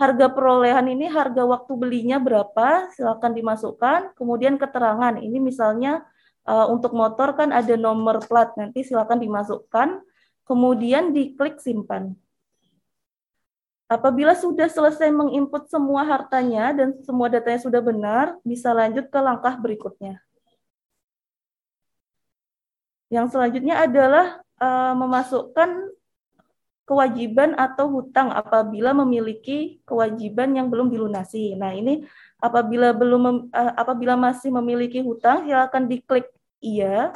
harga 0.00 0.32
perolehan 0.32 0.88
ini 0.96 1.12
harga 1.12 1.44
waktu 1.44 1.76
belinya 1.76 2.16
berapa, 2.16 2.88
silakan 2.96 3.36
dimasukkan. 3.36 4.16
Kemudian 4.16 4.56
keterangan, 4.56 5.20
ini 5.20 5.36
misalnya 5.36 6.08
uh, 6.48 6.72
untuk 6.72 6.96
motor 6.96 7.36
kan 7.36 7.52
ada 7.52 7.76
nomor 7.76 8.24
plat, 8.24 8.48
nanti 8.56 8.80
silakan 8.80 9.20
dimasukkan. 9.20 10.00
Kemudian 10.48 11.12
diklik 11.12 11.60
simpan. 11.60 12.16
Apabila 13.90 14.38
sudah 14.38 14.70
selesai 14.70 15.10
menginput 15.10 15.66
semua 15.66 16.06
hartanya 16.06 16.70
dan 16.70 16.94
semua 17.02 17.26
datanya 17.26 17.58
sudah 17.58 17.82
benar, 17.82 18.38
bisa 18.46 18.70
lanjut 18.70 19.10
ke 19.10 19.18
langkah 19.18 19.58
berikutnya. 19.58 20.22
Yang 23.10 23.34
selanjutnya 23.34 23.82
adalah 23.82 24.46
uh, 24.62 24.94
memasukkan 24.94 25.90
kewajiban 26.86 27.58
atau 27.58 27.90
hutang 27.90 28.30
apabila 28.30 28.94
memiliki 28.94 29.82
kewajiban 29.82 30.54
yang 30.54 30.70
belum 30.70 30.94
dilunasi. 30.94 31.58
Nah, 31.58 31.74
ini 31.74 32.06
apabila 32.38 32.94
belum 32.94 33.50
uh, 33.50 33.72
apabila 33.74 34.14
masih 34.14 34.54
memiliki 34.54 35.02
hutang 35.02 35.50
silakan 35.50 35.90
diklik 35.90 36.30
iya. 36.62 37.10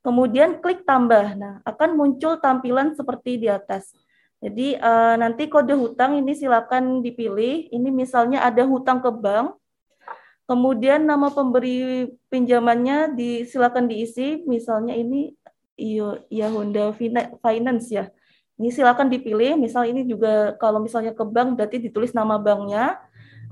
Kemudian 0.00 0.64
klik 0.64 0.88
tambah. 0.88 1.36
Nah, 1.36 1.60
akan 1.60 1.92
muncul 1.92 2.40
tampilan 2.40 2.96
seperti 2.96 3.36
di 3.36 3.52
atas. 3.52 3.92
Jadi 4.40 4.76
uh, 4.76 5.16
nanti 5.16 5.48
kode 5.48 5.72
hutang 5.72 6.20
ini 6.20 6.36
silakan 6.36 7.00
dipilih. 7.00 7.72
Ini 7.72 7.88
misalnya 7.88 8.44
ada 8.44 8.62
hutang 8.68 9.00
ke 9.00 9.10
bank. 9.10 9.56
Kemudian 10.46 11.02
nama 11.02 11.32
pemberi 11.32 12.06
pinjamannya 12.30 13.16
di, 13.16 13.42
silakan 13.48 13.90
diisi. 13.90 14.44
Misalnya 14.46 14.94
ini 14.94 15.34
ya 16.30 16.48
Honda 16.48 16.92
Finance 17.42 17.88
ya. 17.92 18.08
Ini 18.56 18.72
silakan 18.72 19.12
dipilih, 19.12 19.60
misal 19.60 19.84
ini 19.84 20.08
juga 20.08 20.56
kalau 20.56 20.80
misalnya 20.80 21.12
ke 21.12 21.20
bank 21.28 21.60
berarti 21.60 21.76
ditulis 21.76 22.16
nama 22.16 22.40
banknya, 22.40 22.96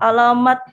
alamat 0.01 0.65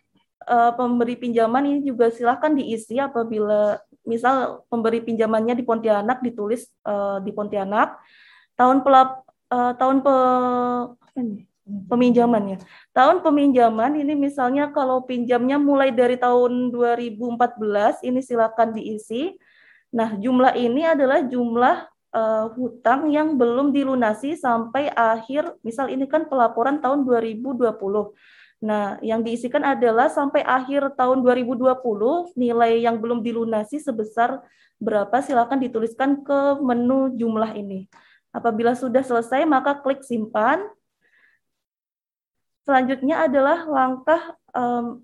uh, 0.47 0.72
pemberi 0.72 1.20
pinjaman 1.20 1.68
ini 1.68 1.80
juga 1.84 2.07
silakan 2.07 2.55
diisi 2.55 2.95
apabila 2.95 3.76
misal 4.07 4.64
pemberi 4.72 5.03
pinjamannya 5.03 5.51
di 5.59 5.68
Pontianak 5.68 6.24
ditulis 6.24 6.72
uh, 6.88 7.20
di 7.20 7.36
Pontianak, 7.36 7.99
tahun 8.55 8.88
pelap 8.88 9.28
uh, 9.52 9.74
tahun 9.76 10.02
pe, 10.02 10.16
peminjaman 11.91 12.56
ya. 12.56 12.58
Tahun 12.95 13.22
peminjaman 13.22 13.99
ini 13.99 14.18
misalnya 14.18 14.72
kalau 14.72 15.04
pinjamnya 15.06 15.62
mulai 15.62 15.91
dari 15.93 16.18
tahun 16.18 16.74
2014 16.74 18.08
ini 18.08 18.20
silakan 18.24 18.74
diisi. 18.74 19.36
Nah, 19.91 20.16
jumlah 20.16 20.56
ini 20.56 20.88
adalah 20.88 21.20
jumlah 21.28 21.91
uh, 22.16 22.45
hutang 22.56 23.12
yang 23.12 23.36
belum 23.36 23.76
dilunasi 23.76 24.39
sampai 24.39 24.88
akhir, 24.91 25.60
misal 25.68 25.91
ini 25.91 26.08
kan 26.08 26.32
pelaporan 26.32 26.80
tahun 26.80 27.04
2020. 27.04 27.76
Nah, 28.62 29.02
yang 29.02 29.26
diisikan 29.26 29.66
adalah 29.66 30.06
sampai 30.08 30.45
akhir 30.45 30.93
tahun 30.93 31.26
2020 31.26 32.38
nilai 32.38 32.72
yang 32.86 33.02
belum 33.02 33.26
dilunasi 33.26 33.82
sebesar 33.82 34.38
berapa 34.78 35.18
silakan 35.22 35.60
dituliskan 35.60 36.22
ke 36.22 36.62
menu 36.62 37.10
jumlah 37.18 37.58
ini. 37.58 37.89
Apabila 38.32 38.71
sudah 38.75 39.03
selesai 39.03 39.43
maka 39.43 39.79
klik 39.79 40.03
simpan. 40.07 40.63
Selanjutnya 42.63 43.27
adalah 43.27 43.67
langkah 43.67 44.21
um, 44.55 45.03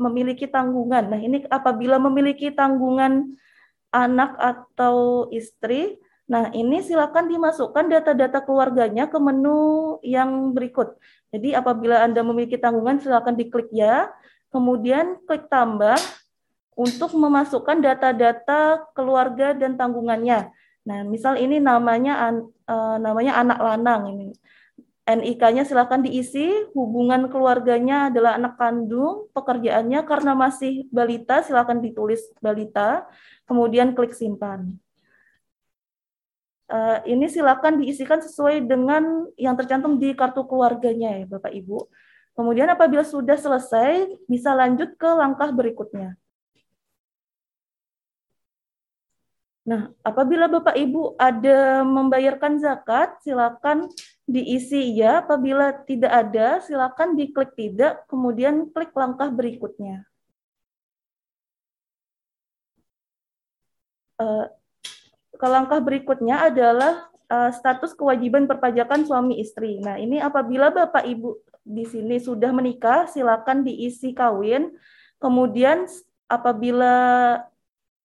memiliki 0.00 0.48
tanggungan. 0.48 1.12
Nah, 1.12 1.20
ini 1.20 1.44
apabila 1.52 2.00
memiliki 2.00 2.48
tanggungan 2.48 3.36
anak 3.92 4.32
atau 4.38 5.26
istri. 5.34 6.00
Nah, 6.30 6.48
ini 6.54 6.80
silakan 6.80 7.26
dimasukkan 7.26 7.90
data-data 7.90 8.40
keluarganya 8.46 9.10
ke 9.10 9.18
menu 9.18 9.98
yang 10.06 10.54
berikut. 10.54 10.94
Jadi 11.34 11.52
apabila 11.58 12.06
Anda 12.06 12.22
memiliki 12.22 12.54
tanggungan 12.54 13.02
silakan 13.02 13.34
diklik 13.34 13.68
ya, 13.74 14.08
kemudian 14.54 15.18
klik 15.26 15.50
tambah 15.50 15.98
untuk 16.78 17.12
memasukkan 17.18 17.82
data-data 17.82 18.88
keluarga 18.94 19.52
dan 19.52 19.74
tanggungannya. 19.74 20.54
Nah, 20.88 21.04
misal 21.04 21.36
ini 21.36 21.60
namanya 21.60 22.32
uh, 22.64 22.96
namanya 22.96 23.36
anak 23.40 23.58
lanang 23.60 24.02
ini. 24.16 24.28
NIK-nya 25.10 25.66
silakan 25.66 26.06
diisi, 26.06 26.70
hubungan 26.70 27.26
keluarganya 27.26 28.12
adalah 28.12 28.38
anak 28.38 28.54
kandung, 28.54 29.26
pekerjaannya 29.34 30.06
karena 30.06 30.32
masih 30.38 30.86
balita 30.94 31.42
silakan 31.42 31.82
ditulis 31.82 32.22
balita 32.38 33.10
kemudian 33.48 33.90
klik 33.98 34.14
simpan. 34.14 34.78
Uh, 36.70 37.02
ini 37.02 37.26
silakan 37.26 37.82
diisikan 37.82 38.22
sesuai 38.22 38.62
dengan 38.62 39.26
yang 39.34 39.58
tercantum 39.58 39.98
di 39.98 40.14
kartu 40.14 40.46
keluarganya 40.46 41.18
ya 41.18 41.26
Bapak 41.26 41.50
Ibu. 41.50 41.90
Kemudian 42.38 42.70
apabila 42.70 43.02
sudah 43.02 43.34
selesai, 43.34 44.06
bisa 44.30 44.54
lanjut 44.54 44.94
ke 44.94 45.10
langkah 45.18 45.50
berikutnya. 45.50 46.14
Nah, 49.70 49.94
apabila 50.02 50.50
Bapak 50.50 50.74
Ibu 50.74 51.14
ada 51.14 51.86
membayarkan 51.86 52.58
zakat, 52.58 53.22
silakan 53.22 53.86
diisi 54.26 54.98
ya. 54.98 55.22
Apabila 55.22 55.70
tidak 55.86 56.10
ada, 56.10 56.58
silakan 56.58 57.14
diklik 57.14 57.54
tidak, 57.54 58.02
kemudian 58.10 58.66
klik 58.74 58.90
langkah 58.98 59.30
berikutnya. 59.30 60.10
uh, 64.20 64.44
ke 65.40 65.46
langkah 65.48 65.80
berikutnya 65.80 66.52
adalah 66.52 67.08
uh, 67.32 67.50
status 67.50 67.96
kewajiban 67.96 68.44
perpajakan 68.44 69.08
suami 69.08 69.40
istri. 69.40 69.80
Nah, 69.80 69.96
ini 69.96 70.20
apabila 70.20 70.68
Bapak 70.68 71.08
Ibu 71.08 71.40
di 71.64 71.88
sini 71.88 72.20
sudah 72.20 72.52
menikah, 72.52 73.08
silakan 73.08 73.64
diisi 73.64 74.12
kawin. 74.12 74.76
Kemudian 75.20 75.88
apabila 76.28 77.36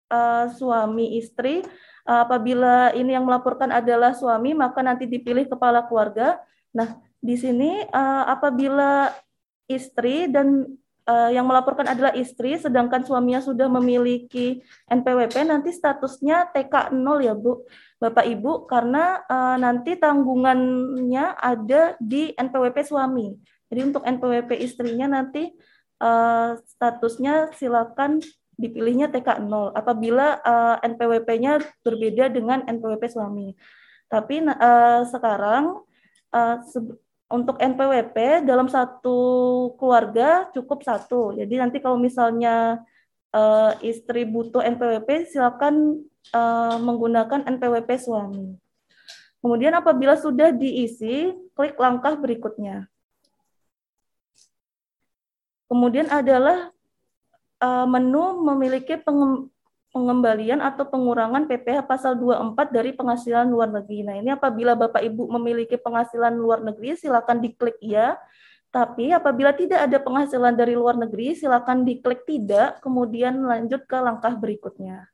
uh, 0.09 0.45
suami 0.51 1.17
istri, 1.17 1.61
uh, 2.05 2.25
apabila 2.25 2.93
ini 2.93 3.13
yang 3.15 3.25
melaporkan 3.25 3.71
adalah 3.73 4.13
suami, 4.13 4.53
maka 4.53 4.81
nanti 4.81 5.09
dipilih 5.09 5.49
kepala 5.49 5.85
keluarga. 5.85 6.41
Nah, 6.75 6.99
di 7.21 7.35
sini 7.39 7.85
uh, 7.89 8.23
apabila 8.29 9.09
istri 9.65 10.29
dan 10.29 10.77
uh, 11.09 11.29
yang 11.33 11.45
melaporkan 11.45 11.89
adalah 11.89 12.13
istri, 12.13 12.57
sedangkan 12.57 13.05
suaminya 13.05 13.41
sudah 13.41 13.69
memiliki 13.69 14.61
NPWP, 14.89 15.45
nanti 15.47 15.73
statusnya 15.73 16.53
TK 16.53 16.93
0 16.93 17.25
ya 17.25 17.33
Bu, 17.33 17.65
Bapak 17.97 18.25
Ibu, 18.25 18.69
karena 18.69 19.23
uh, 19.25 19.57
nanti 19.57 19.97
tanggungannya 19.97 21.33
ada 21.37 21.97
di 21.97 22.33
NPWP 22.35 22.77
suami. 22.85 23.33
Jadi 23.71 23.81
untuk 23.81 24.05
NPWP 24.05 24.61
istrinya 24.61 25.09
nanti 25.09 25.49
uh, 26.01 26.53
statusnya 26.77 27.55
silakan 27.57 28.21
dipilihnya 28.55 29.11
TK 29.11 29.43
0 29.45 29.75
apabila 29.75 30.39
uh, 30.41 30.75
NPWP-nya 30.83 31.59
berbeda 31.83 32.31
dengan 32.31 32.63
NPWP 32.65 33.03
suami. 33.11 33.55
Tapi 34.07 34.43
uh, 34.47 35.03
sekarang 35.07 35.83
uh, 36.31 36.57
untuk 37.31 37.57
NPWP 37.57 38.45
dalam 38.45 38.69
satu 38.69 39.17
keluarga 39.75 40.47
cukup 40.53 40.85
satu. 40.85 41.33
Jadi 41.35 41.57
nanti 41.57 41.77
kalau 41.81 41.97
misalnya 41.97 42.85
uh, 43.33 43.73
istri 43.81 44.23
butuh 44.23 44.61
NPWP, 44.63 45.31
silakan 45.33 46.05
uh, 46.31 46.77
menggunakan 46.79 47.43
NPWP 47.57 47.89
suami. 47.99 48.55
Kemudian 49.41 49.77
apabila 49.77 50.17
sudah 50.17 50.49
diisi, 50.49 51.33
klik 51.53 51.77
langkah 51.77 52.17
berikutnya. 52.17 52.89
Kemudian 55.69 56.09
adalah 56.09 56.74
uh, 57.61 57.87
menu 57.87 58.43
memiliki 58.43 58.99
pengembalian 59.95 60.59
atau 60.59 60.83
pengurangan 60.91 61.47
PPh 61.47 61.87
pasal 61.87 62.19
24 62.19 62.75
dari 62.75 62.91
penghasilan 62.91 63.47
luar 63.47 63.71
negeri. 63.71 64.03
Nah, 64.03 64.15
ini 64.19 64.29
apabila 64.33 64.75
Bapak 64.75 64.99
Ibu 64.99 65.31
memiliki 65.39 65.79
penghasilan 65.79 66.35
luar 66.35 66.59
negeri, 66.59 66.99
silakan 66.99 67.39
diklik 67.39 67.79
ya. 67.79 68.19
Tapi 68.75 69.15
apabila 69.15 69.55
tidak 69.55 69.87
ada 69.87 69.97
penghasilan 70.03 70.51
dari 70.51 70.75
luar 70.75 70.99
negeri, 70.99 71.31
silakan 71.31 71.87
diklik 71.87 72.27
tidak, 72.27 72.83
kemudian 72.83 73.39
lanjut 73.47 73.87
ke 73.87 73.95
langkah 73.95 74.35
berikutnya. 74.35 75.07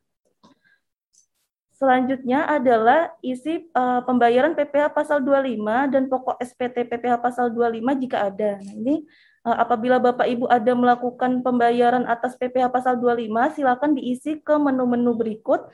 Selanjutnya 1.78 2.46
adalah 2.46 3.14
isi 3.26 3.70
uh, 3.74 4.02
pembayaran 4.06 4.54
PPh 4.54 4.94
pasal 4.94 5.22
25 5.22 5.94
dan 5.94 6.10
pokok 6.10 6.38
SPT 6.42 6.90
PPh 6.90 7.18
pasal 7.22 7.54
25 7.54 8.02
jika 8.02 8.30
ada. 8.30 8.58
Nah, 8.62 8.74
ini 8.78 9.06
apabila 9.42 9.98
Bapak 9.98 10.30
Ibu 10.30 10.46
ada 10.46 10.74
melakukan 10.78 11.42
pembayaran 11.42 12.06
atas 12.06 12.38
PPh 12.38 12.70
pasal 12.70 13.02
25, 13.02 13.58
silakan 13.58 13.98
diisi 13.98 14.38
ke 14.38 14.54
menu-menu 14.54 15.18
berikut. 15.18 15.66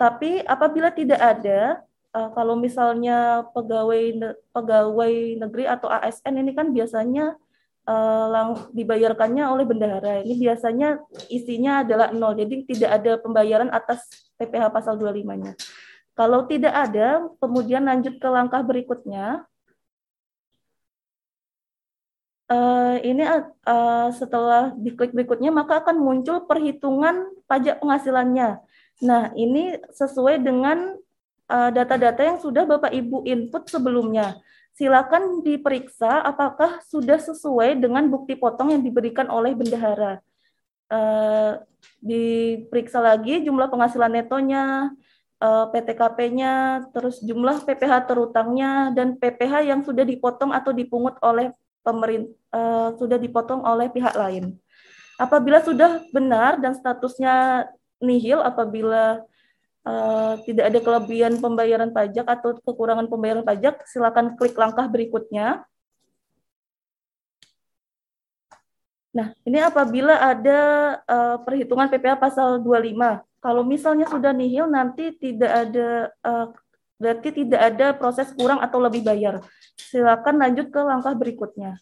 Tapi 0.00 0.40
apabila 0.48 0.88
tidak 0.88 1.20
ada, 1.20 1.84
uh, 2.16 2.32
kalau 2.32 2.56
misalnya 2.56 3.44
pegawai 3.52 4.32
pegawai 4.56 5.14
negeri 5.36 5.64
atau 5.68 5.92
ASN 5.92 6.40
ini 6.40 6.56
kan 6.56 6.72
biasanya 6.72 7.36
uh, 7.84 8.26
lang 8.32 8.48
dibayarkannya 8.72 9.44
oleh 9.44 9.64
bendahara. 9.68 10.24
Ini 10.24 10.34
biasanya 10.40 11.04
isinya 11.28 11.84
adalah 11.84 12.16
nol, 12.16 12.38
jadi 12.38 12.64
tidak 12.64 12.90
ada 13.02 13.12
pembayaran 13.20 13.68
atas 13.68 14.08
PPh 14.40 14.72
pasal 14.72 14.96
25-nya. 14.96 15.52
Kalau 16.16 16.44
tidak 16.44 16.74
ada, 16.74 17.24
kemudian 17.40 17.84
lanjut 17.84 18.20
ke 18.20 18.28
langkah 18.28 18.60
berikutnya. 18.60 19.44
Uh, 22.50 22.98
ini 23.06 23.22
uh, 23.22 24.10
setelah 24.10 24.74
diklik 24.74 25.14
berikutnya 25.14 25.54
maka 25.54 25.78
akan 25.86 26.02
muncul 26.02 26.42
perhitungan 26.50 27.30
pajak 27.46 27.78
penghasilannya. 27.78 28.58
Nah, 29.06 29.30
ini 29.38 29.78
sesuai 29.94 30.42
dengan 30.42 30.98
data-data 31.50 32.22
yang 32.22 32.38
sudah 32.38 32.62
Bapak 32.62 32.94
Ibu 32.94 33.26
input 33.26 33.66
sebelumnya. 33.66 34.38
Silakan 34.78 35.42
diperiksa 35.42 36.22
apakah 36.22 36.78
sudah 36.86 37.18
sesuai 37.18 37.74
dengan 37.76 38.06
bukti 38.06 38.38
potong 38.38 38.70
yang 38.70 38.86
diberikan 38.86 39.26
oleh 39.26 39.52
bendahara. 39.52 40.22
Uh, 40.86 41.58
diperiksa 42.00 42.98
lagi 43.02 43.44
jumlah 43.44 43.68
penghasilan 43.68 44.08
netonya, 44.08 44.90
uh, 45.42 45.68
PTKP-nya, 45.68 46.86
terus 46.96 47.20
jumlah 47.20 47.60
PPH 47.66 48.08
terutangnya, 48.08 48.88
dan 48.96 49.20
PPH 49.20 49.68
yang 49.68 49.80
sudah 49.84 50.02
dipotong 50.06 50.54
atau 50.54 50.72
dipungut 50.72 51.20
oleh 51.20 51.52
pemerintah, 51.80 52.32
uh, 52.52 52.88
sudah 52.96 53.16
dipotong 53.16 53.64
oleh 53.64 53.88
pihak 53.88 54.14
lain. 54.16 54.56
Apabila 55.20 55.60
sudah 55.60 56.00
benar 56.14 56.56
dan 56.56 56.72
statusnya 56.72 57.68
nihil, 58.00 58.40
apabila 58.40 59.20
uh, 59.84 60.34
tidak 60.48 60.72
ada 60.72 60.80
kelebihan 60.80 61.36
pembayaran 61.36 61.92
pajak 61.92 62.24
atau 62.24 62.56
kekurangan 62.64 63.08
pembayaran 63.08 63.44
pajak, 63.44 63.84
silakan 63.84 64.36
klik 64.36 64.56
langkah 64.56 64.88
berikutnya. 64.88 65.64
Nah, 69.10 69.34
ini 69.42 69.58
apabila 69.58 70.22
ada 70.22 70.60
uh, 71.02 71.36
perhitungan 71.42 71.90
PPh 71.90 72.16
pasal 72.16 72.62
25. 72.62 73.26
Kalau 73.40 73.62
misalnya 73.66 74.06
sudah 74.06 74.30
nihil, 74.30 74.70
nanti 74.70 75.10
tidak 75.18 75.50
ada 75.68 76.14
uh, 76.22 76.46
berarti 77.00 77.32
tidak 77.32 77.60
ada 77.74 77.86
proses 77.96 78.28
kurang 78.36 78.60
atau 78.60 78.76
lebih 78.76 79.00
bayar. 79.00 79.40
Silakan 79.74 80.36
lanjut 80.36 80.68
ke 80.68 80.80
langkah 80.84 81.16
berikutnya. 81.16 81.80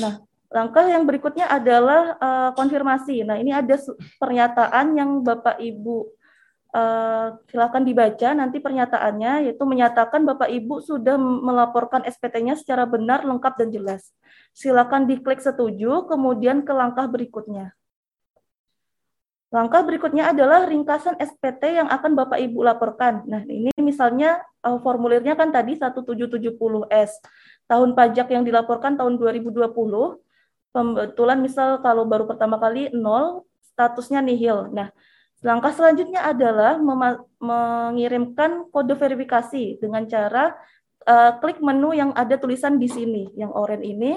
Nah, 0.00 0.24
langkah 0.48 0.88
yang 0.88 1.04
berikutnya 1.04 1.52
adalah 1.52 2.16
uh, 2.16 2.50
konfirmasi. 2.56 3.28
Nah, 3.28 3.36
ini 3.36 3.52
ada 3.52 3.76
pernyataan 4.16 4.96
yang 4.96 5.20
Bapak 5.20 5.60
Ibu 5.60 6.22
Uh, 6.72 7.36
silakan 7.52 7.84
dibaca 7.84 8.32
nanti 8.32 8.56
pernyataannya 8.56 9.44
yaitu 9.44 9.60
menyatakan 9.68 10.24
Bapak 10.24 10.48
Ibu 10.48 10.80
sudah 10.80 11.20
melaporkan 11.20 12.00
SPT-nya 12.08 12.56
secara 12.56 12.88
benar, 12.88 13.28
lengkap 13.28 13.60
dan 13.60 13.68
jelas. 13.68 14.08
Silakan 14.56 15.04
diklik 15.04 15.44
setuju 15.44 16.08
kemudian 16.08 16.64
ke 16.64 16.72
langkah 16.72 17.04
berikutnya. 17.12 17.76
Langkah 19.52 19.84
berikutnya 19.84 20.32
adalah 20.32 20.64
ringkasan 20.64 21.20
SPT 21.20 21.76
yang 21.76 21.92
akan 21.92 22.16
Bapak 22.16 22.40
Ibu 22.40 22.64
laporkan. 22.64 23.20
Nah, 23.28 23.44
ini 23.44 23.68
misalnya 23.84 24.40
uh, 24.64 24.80
formulirnya 24.80 25.36
kan 25.36 25.52
tadi 25.52 25.76
1770S. 25.76 27.20
Tahun 27.68 27.90
pajak 27.92 28.32
yang 28.32 28.48
dilaporkan 28.48 28.96
tahun 28.96 29.20
2020. 29.20 29.60
Pembetulan 30.72 31.38
misal 31.44 31.84
kalau 31.84 32.08
baru 32.08 32.24
pertama 32.24 32.56
kali 32.56 32.88
nol, 32.96 33.44
statusnya 33.60 34.24
nihil. 34.24 34.72
Nah, 34.72 34.88
Langkah 35.42 35.74
selanjutnya 35.74 36.22
adalah 36.22 36.78
mengirimkan 37.42 38.70
kode 38.70 38.94
verifikasi 38.94 39.82
dengan 39.82 40.06
cara 40.06 40.54
uh, 41.02 41.34
klik 41.42 41.58
menu 41.58 41.90
yang 41.90 42.14
ada 42.14 42.38
tulisan 42.38 42.78
di 42.78 42.86
sini, 42.86 43.26
yang 43.34 43.50
oranye 43.50 43.90
ini. 43.90 44.12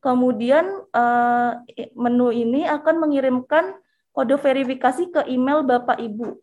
Kemudian 0.00 0.64
uh, 0.96 1.60
menu 1.92 2.32
ini 2.32 2.64
akan 2.64 2.96
mengirimkan 2.96 3.76
kode 4.10 4.36
verifikasi 4.38 5.10
ke 5.14 5.20
email 5.30 5.62
Bapak 5.62 5.98
Ibu. 5.98 6.38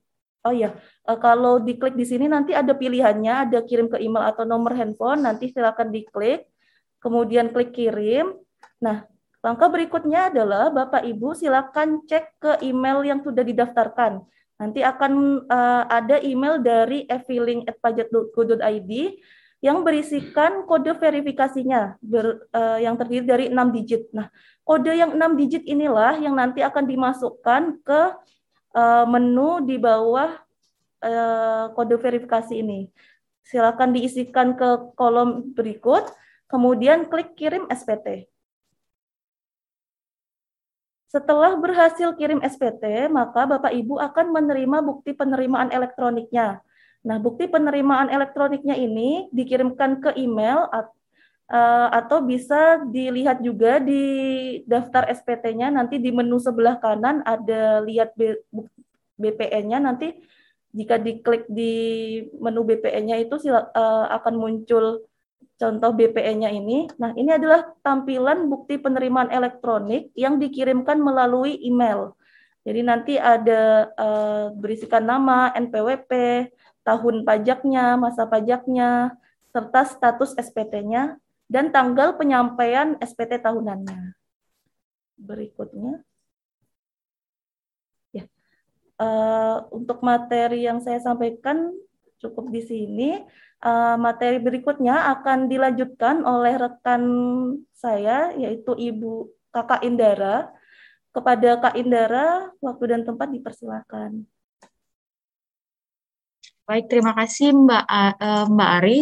Oh 0.47 0.55
ya, 0.55 0.71
kalau 1.03 1.59
diklik 1.59 1.99
di 1.99 2.07
sini 2.07 2.31
nanti 2.31 2.55
ada 2.55 2.71
pilihannya, 2.71 3.51
ada 3.51 3.59
kirim 3.65 3.91
ke 3.91 3.99
email 3.99 4.31
atau 4.31 4.47
nomor 4.47 4.71
handphone, 4.71 5.27
nanti 5.27 5.51
silakan 5.51 5.91
diklik, 5.91 6.47
kemudian 7.03 7.51
klik 7.51 7.75
kirim. 7.75 8.31
Nah, 8.79 9.03
Langkah 9.45 9.69
berikutnya 9.71 10.33
adalah 10.33 10.73
Bapak 10.73 11.07
Ibu 11.07 11.31
silakan 11.37 12.03
cek 12.03 12.41
ke 12.41 12.51
email 12.67 12.99
yang 13.05 13.23
sudah 13.23 13.47
didaftarkan. 13.47 14.25
Nanti 14.57 14.81
akan 14.81 15.45
uh, 15.45 15.87
ada 15.87 16.17
email 16.19 16.59
dari 16.59 17.05
efiling@pajak.go.id 17.05 18.91
yang 19.57 19.81
berisikan 19.81 20.69
kode 20.69 20.93
verifikasinya 21.01 21.97
ber, 21.97 22.45
uh, 22.53 22.77
yang 22.77 22.93
terdiri 22.93 23.25
dari 23.25 23.45
6 23.49 23.73
digit. 23.73 24.05
Nah, 24.13 24.29
kode 24.61 24.93
yang 24.93 25.17
6 25.17 25.39
digit 25.39 25.63
inilah 25.65 26.21
yang 26.21 26.37
nanti 26.37 26.61
akan 26.61 26.85
dimasukkan 26.85 27.81
ke 27.81 28.01
uh, 28.77 29.05
menu 29.09 29.65
di 29.65 29.81
bawah 29.81 30.37
uh, 31.01 31.73
kode 31.73 31.97
verifikasi 31.97 32.53
ini. 32.53 32.93
Silakan 33.47 33.97
diisikan 33.97 34.53
ke 34.53 34.93
kolom 34.93 35.55
berikut, 35.57 36.05
kemudian 36.45 37.09
klik 37.09 37.33
kirim 37.33 37.65
SPT. 37.71 38.29
Setelah 41.07 41.55
berhasil 41.55 42.11
kirim 42.19 42.43
SPT, 42.43 43.07
maka 43.07 43.47
Bapak 43.47 43.71
Ibu 43.71 43.95
akan 43.95 44.35
menerima 44.35 44.83
bukti 44.83 45.15
penerimaan 45.15 45.71
elektroniknya. 45.71 46.59
Nah, 47.07 47.23
bukti 47.23 47.47
penerimaan 47.47 48.11
elektroniknya 48.11 48.75
ini 48.75 49.31
dikirimkan 49.31 50.03
ke 50.03 50.11
email 50.19 50.67
eh, 50.75 51.87
atau 51.95 52.19
bisa 52.19 52.83
dilihat 52.83 53.39
juga 53.39 53.79
di 53.79 54.03
daftar 54.67 55.07
SPT-nya. 55.07 55.71
Nanti 55.71 56.03
di 56.03 56.11
menu 56.11 56.35
sebelah 56.35 56.75
kanan 56.83 57.23
ada 57.23 57.79
lihat 57.87 58.11
BPN-nya. 59.15 59.79
Nanti 59.79 60.19
jika 60.75 60.99
diklik 60.99 61.47
di 61.47 61.73
menu 62.43 62.67
BPN-nya 62.67 63.23
itu 63.23 63.39
eh, 63.47 64.05
akan 64.11 64.35
muncul 64.35 65.07
contoh 65.55 65.91
BPN-nya 65.95 66.51
ini. 66.51 66.91
Nah, 66.99 67.15
ini 67.15 67.31
adalah 67.31 67.71
tampilan 67.87 68.51
bukti 68.51 68.75
penerimaan 68.75 69.31
elektronik 69.31 70.11
yang 70.13 70.43
dikirimkan 70.43 70.99
melalui 70.99 71.55
email. 71.63 72.19
Jadi 72.67 72.81
nanti 72.83 73.13
ada 73.15 73.87
uh, 73.95 74.51
berisikan 74.51 75.07
nama, 75.07 75.55
NPWP, 75.55 76.11
tahun 76.87 77.27
pajaknya, 77.27 77.99
masa 77.99 78.23
pajaknya, 78.23 79.19
serta 79.51 79.83
status 79.83 80.31
SPT-nya, 80.39 81.19
dan 81.51 81.75
tanggal 81.75 82.15
penyampaian 82.15 82.95
SPT 83.03 83.43
tahunannya. 83.43 84.15
Berikutnya. 85.19 85.99
Ya. 88.15 88.23
Uh, 88.95 89.67
untuk 89.75 89.99
materi 89.99 90.63
yang 90.63 90.79
saya 90.79 91.03
sampaikan 91.03 91.75
cukup 92.23 92.49
di 92.49 92.63
sini 92.63 93.09
uh, 93.61 93.95
materi 93.99 94.39
berikutnya 94.39 95.11
akan 95.19 95.51
dilanjutkan 95.51 96.23
oleh 96.23 96.55
rekan 96.55 97.03
saya, 97.75 98.31
yaitu 98.39 98.71
Ibu 98.71 99.27
Kakak 99.51 99.83
Indara. 99.83 100.51
Kepada 101.11 101.57
Kak 101.57 101.73
Indara, 101.73 102.53
waktu 102.61 102.93
dan 102.93 103.01
tempat 103.01 103.33
dipersilakan. 103.33 104.21
Baik, 106.67 106.91
terima 106.91 107.15
kasih 107.15 107.55
Mbak 107.55 107.83
uh, 107.87 108.45
Mbak 108.51 108.69
Ari. 108.83 109.01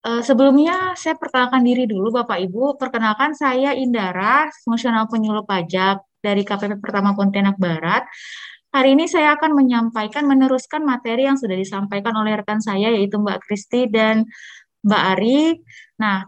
Uh, 0.00 0.24
sebelumnya 0.24 0.96
saya 0.96 1.12
perkenalkan 1.20 1.60
diri 1.60 1.84
dulu 1.84 2.08
Bapak 2.08 2.40
Ibu. 2.48 2.80
Perkenalkan 2.80 3.36
saya 3.36 3.76
Indara, 3.76 4.48
fungsional 4.64 5.04
penyuluh 5.04 5.44
pajak 5.44 6.00
dari 6.24 6.48
KPP 6.48 6.80
Pertama 6.80 7.12
Pontianak 7.12 7.60
Barat. 7.60 8.08
Hari 8.72 8.96
ini 8.96 9.04
saya 9.04 9.36
akan 9.36 9.52
menyampaikan, 9.52 10.24
meneruskan 10.24 10.80
materi 10.80 11.28
yang 11.28 11.36
sudah 11.36 11.60
disampaikan 11.60 12.16
oleh 12.16 12.40
rekan 12.40 12.64
saya, 12.64 12.88
yaitu 12.88 13.20
Mbak 13.20 13.44
Kristi 13.44 13.92
dan 13.92 14.24
Mbak 14.80 15.02
Ari. 15.12 15.60
Nah, 16.00 16.24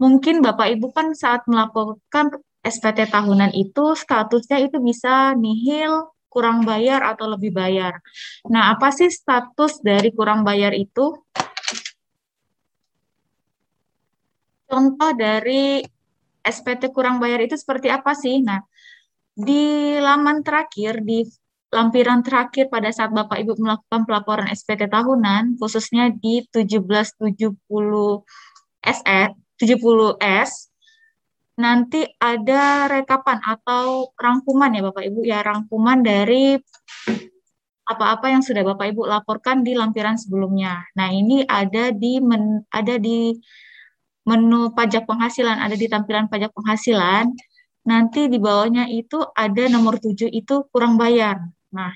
mungkin 0.00 0.40
Bapak 0.40 0.72
Ibu 0.72 0.88
kan 0.96 1.12
saat 1.12 1.44
melaporkan 1.44 2.32
SPT 2.64 3.12
tahunan 3.12 3.52
itu, 3.52 3.92
statusnya 3.92 4.56
itu 4.72 4.80
bisa 4.80 5.36
nihil, 5.36 6.15
kurang 6.36 6.68
bayar 6.68 7.00
atau 7.00 7.32
lebih 7.32 7.56
bayar. 7.56 7.96
Nah, 8.52 8.76
apa 8.76 8.92
sih 8.92 9.08
status 9.08 9.80
dari 9.80 10.12
kurang 10.12 10.44
bayar 10.44 10.76
itu? 10.76 11.16
Contoh 14.68 15.10
dari 15.16 15.80
SPT 16.44 16.92
kurang 16.92 17.16
bayar 17.16 17.40
itu 17.40 17.56
seperti 17.56 17.88
apa 17.88 18.12
sih? 18.12 18.44
Nah, 18.44 18.60
di 19.32 19.96
laman 19.96 20.44
terakhir, 20.44 21.00
di 21.00 21.24
lampiran 21.72 22.20
terakhir 22.20 22.68
pada 22.68 22.92
saat 22.92 23.10
Bapak 23.16 23.40
Ibu 23.40 23.56
melakukan 23.56 24.04
pelaporan 24.04 24.52
SPT 24.52 24.92
tahunan, 24.92 25.56
khususnya 25.56 26.12
di 26.12 26.44
1770 26.52 27.56
SE, 28.84 29.20
70S, 29.56 30.65
nanti 31.56 32.04
ada 32.20 32.84
rekapan 32.88 33.40
atau 33.40 34.12
rangkuman 34.12 34.76
ya 34.76 34.82
Bapak 34.84 35.04
Ibu 35.08 35.20
ya 35.24 35.40
rangkuman 35.40 36.04
dari 36.04 36.60
apa-apa 37.86 38.34
yang 38.34 38.42
sudah 38.42 38.66
Bapak 38.66 38.92
Ibu 38.92 39.06
laporkan 39.08 39.62
di 39.62 39.72
lampiran 39.72 40.18
sebelumnya. 40.18 40.84
Nah, 40.98 41.08
ini 41.14 41.46
ada 41.46 41.94
di 41.94 42.18
men, 42.18 42.66
ada 42.68 42.98
di 42.98 43.32
menu 44.26 44.74
pajak 44.74 45.06
penghasilan, 45.06 45.56
ada 45.62 45.78
di 45.78 45.86
tampilan 45.86 46.26
pajak 46.26 46.50
penghasilan. 46.50 47.30
Nanti 47.86 48.26
di 48.26 48.42
bawahnya 48.42 48.90
itu 48.90 49.22
ada 49.32 49.70
nomor 49.70 50.02
7 50.02 50.26
itu 50.26 50.66
kurang 50.74 50.98
bayar. 50.98 51.38
Nah, 51.70 51.94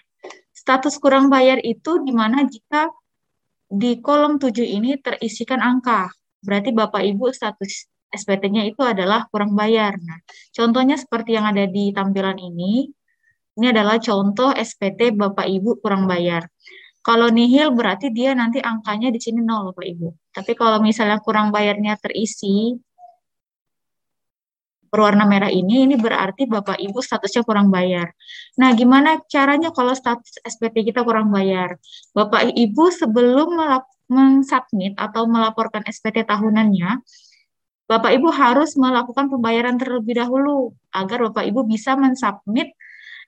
status 0.55 1.03
kurang 1.03 1.27
bayar 1.27 1.59
itu 1.59 1.99
di 2.07 2.15
mana 2.15 2.47
jika 2.47 2.87
di 3.67 3.99
kolom 3.99 4.39
7 4.39 4.63
ini 4.63 4.95
terisikan 5.03 5.59
angka. 5.59 6.07
Berarti 6.39 6.71
Bapak 6.71 7.03
Ibu 7.03 7.35
status 7.35 7.91
SPT-nya 8.11 8.67
itu 8.67 8.83
adalah 8.83 9.27
kurang 9.31 9.55
bayar. 9.55 9.95
Nah, 10.03 10.19
contohnya 10.51 10.99
seperti 10.99 11.39
yang 11.39 11.47
ada 11.47 11.65
di 11.65 11.95
tampilan 11.95 12.37
ini, 12.37 12.91
ini 13.57 13.67
adalah 13.71 14.03
contoh 14.03 14.51
SPT 14.55 15.15
Bapak 15.15 15.47
Ibu 15.47 15.79
kurang 15.79 16.11
bayar. 16.11 16.47
Kalau 17.01 17.33
nihil 17.33 17.73
berarti 17.73 18.13
dia 18.13 18.37
nanti 18.37 18.61
angkanya 18.61 19.09
di 19.09 19.17
sini 19.23 19.41
nol 19.41 19.73
Bapak 19.73 19.87
Ibu. 19.89 20.09
Tapi 20.37 20.53
kalau 20.53 20.85
misalnya 20.85 21.17
kurang 21.25 21.49
bayarnya 21.49 21.97
terisi 21.97 22.77
berwarna 24.91 25.23
merah 25.25 25.49
ini, 25.49 25.87
ini 25.87 25.95
berarti 25.95 26.51
Bapak 26.51 26.77
Ibu 26.83 26.99
statusnya 26.99 27.47
kurang 27.47 27.71
bayar. 27.71 28.11
Nah, 28.59 28.75
gimana 28.75 29.23
caranya 29.31 29.71
kalau 29.71 29.95
status 29.95 30.43
SPT 30.43 30.91
kita 30.91 31.07
kurang 31.07 31.31
bayar? 31.31 31.79
Bapak 32.11 32.51
Ibu 32.51 32.91
sebelum 32.91 33.55
mensubmit 34.11 34.99
atau 34.99 35.31
melaporkan 35.31 35.87
SPT 35.87 36.27
tahunannya, 36.27 37.01
Bapak 37.91 38.15
Ibu 38.15 38.31
harus 38.31 38.79
melakukan 38.79 39.27
pembayaran 39.27 39.75
terlebih 39.75 40.23
dahulu 40.23 40.71
agar 40.95 41.27
Bapak 41.27 41.43
Ibu 41.51 41.67
bisa 41.67 41.99
mensubmit 41.99 42.71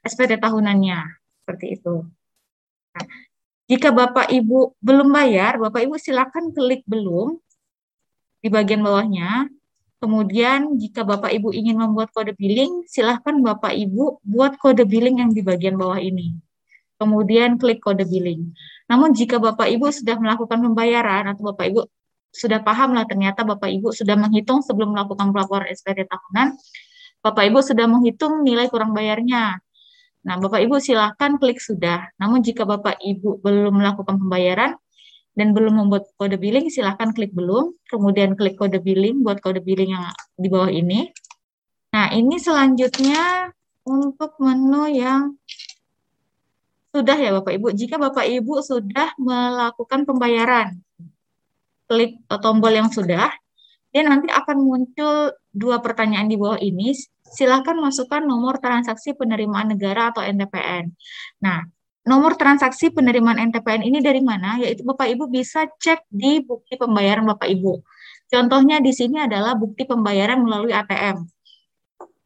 SPT 0.07 0.39
tahunannya. 0.39 1.03
Seperti 1.43 1.83
itu. 1.83 2.07
Nah, 2.95 3.07
jika 3.67 3.91
Bapak 3.91 4.31
Ibu 4.31 4.79
belum 4.79 5.11
bayar, 5.11 5.59
Bapak 5.59 5.83
Ibu 5.83 5.99
silakan 5.99 6.55
klik 6.55 6.87
belum 6.87 7.43
di 8.39 8.49
bagian 8.55 8.87
bawahnya. 8.87 9.51
Kemudian 9.99 10.79
jika 10.79 11.03
Bapak 11.03 11.35
Ibu 11.35 11.51
ingin 11.51 11.83
membuat 11.83 12.15
kode 12.15 12.31
billing, 12.39 12.87
silahkan 12.87 13.35
Bapak 13.43 13.75
Ibu 13.75 14.23
buat 14.23 14.63
kode 14.63 14.87
billing 14.87 15.27
yang 15.27 15.35
di 15.35 15.43
bagian 15.43 15.75
bawah 15.75 15.99
ini. 15.99 16.39
Kemudian 17.03 17.59
klik 17.59 17.83
kode 17.83 18.07
billing. 18.07 18.55
Namun 18.87 19.11
jika 19.11 19.43
Bapak 19.43 19.67
Ibu 19.67 19.91
sudah 19.91 20.19
melakukan 20.23 20.59
pembayaran 20.59 21.35
atau 21.35 21.51
Bapak 21.51 21.67
Ibu 21.67 21.81
sudah 22.33 22.65
paham 22.65 22.97
lah 22.97 23.05
ternyata 23.05 23.45
Bapak 23.45 23.69
Ibu 23.69 23.93
sudah 23.93 24.17
menghitung 24.17 24.65
sebelum 24.65 24.97
melakukan 24.97 25.31
pelaporan 25.31 25.69
SPT 25.69 26.09
tahunan, 26.09 26.57
Bapak 27.23 27.45
Ibu 27.53 27.61
sudah 27.61 27.87
menghitung 27.87 28.43
nilai 28.43 28.67
kurang 28.73 28.97
bayarnya. 28.97 29.61
Nah, 30.23 30.35
Bapak 30.41 30.65
Ibu 30.65 30.81
silahkan 30.81 31.37
klik 31.39 31.61
sudah. 31.61 32.09
Namun 32.19 32.41
jika 32.43 32.65
Bapak 32.65 32.99
Ibu 32.99 33.45
belum 33.45 33.79
melakukan 33.79 34.19
pembayaran 34.19 34.75
dan 35.37 35.53
belum 35.53 35.87
membuat 35.87 36.09
kode 36.17 36.41
billing, 36.41 36.73
silahkan 36.73 37.13
klik 37.13 37.31
belum, 37.37 37.75
kemudian 37.87 38.35
klik 38.35 38.57
kode 38.57 38.81
billing 38.81 39.21
buat 39.23 39.39
kode 39.45 39.61
billing 39.61 39.95
yang 39.95 40.09
di 40.39 40.49
bawah 40.49 40.71
ini. 40.73 41.13
Nah, 41.93 42.11
ini 42.15 42.41
selanjutnya 42.41 43.53
untuk 43.85 44.39
menu 44.41 44.89
yang 44.89 45.37
sudah 46.93 47.17
ya 47.17 47.31
Bapak 47.35 47.53
Ibu. 47.57 47.69
Jika 47.75 47.97
Bapak 47.97 48.29
Ibu 48.29 48.63
sudah 48.63 49.17
melakukan 49.19 50.05
pembayaran, 50.07 50.79
klik 51.93 52.25
tombol 52.41 52.73
yang 52.73 52.89
sudah, 52.89 53.29
dia 53.93 54.03
nanti 54.09 54.33
akan 54.33 54.57
muncul 54.65 55.37
dua 55.53 55.85
pertanyaan 55.85 56.33
di 56.33 56.41
bawah 56.41 56.57
ini. 56.57 56.97
Silahkan 57.29 57.77
masukkan 57.77 58.25
nomor 58.25 58.57
transaksi 58.57 59.13
penerimaan 59.13 59.77
negara 59.77 60.09
atau 60.09 60.25
NTPN. 60.25 60.89
Nah, 61.45 61.61
nomor 62.09 62.41
transaksi 62.41 62.89
penerimaan 62.89 63.37
NTPN 63.53 63.85
ini 63.85 64.01
dari 64.01 64.25
mana? 64.25 64.57
Yaitu 64.57 64.81
Bapak 64.89 65.13
Ibu 65.13 65.29
bisa 65.29 65.69
cek 65.69 66.09
di 66.09 66.41
bukti 66.41 66.81
pembayaran 66.81 67.29
Bapak 67.29 67.53
Ibu. 67.53 67.85
Contohnya 68.33 68.81
di 68.81 68.97
sini 68.97 69.21
adalah 69.21 69.53
bukti 69.53 69.85
pembayaran 69.85 70.41
melalui 70.41 70.73
ATM. 70.73 71.29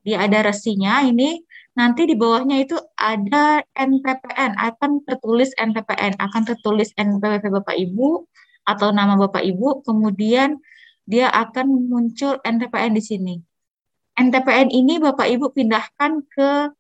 Dia 0.07 0.23
ada 0.23 0.47
resinya 0.47 1.03
ini 1.03 1.43
nanti 1.75 2.07
di 2.07 2.15
bawahnya 2.15 2.63
itu 2.63 2.79
ada 2.95 3.61
NTPN 3.75 4.55
akan 4.55 5.03
tertulis 5.03 5.51
NTPN 5.59 6.15
akan 6.23 6.43
tertulis 6.47 6.95
NPWP 6.95 7.51
Bapak 7.53 7.75
Ibu 7.75 8.23
atau 8.67 8.91
nama 8.91 9.15
Bapak 9.15 9.47
Ibu, 9.47 9.87
kemudian 9.87 10.59
dia 11.07 11.31
akan 11.31 11.87
muncul 11.87 12.43
NTPN 12.43 12.93
di 12.99 13.03
sini. 13.03 13.35
NTPN 14.19 14.75
ini 14.75 14.99
Bapak 14.99 15.31
Ibu 15.31 15.55
pindahkan 15.55 16.27
ke 16.27 16.75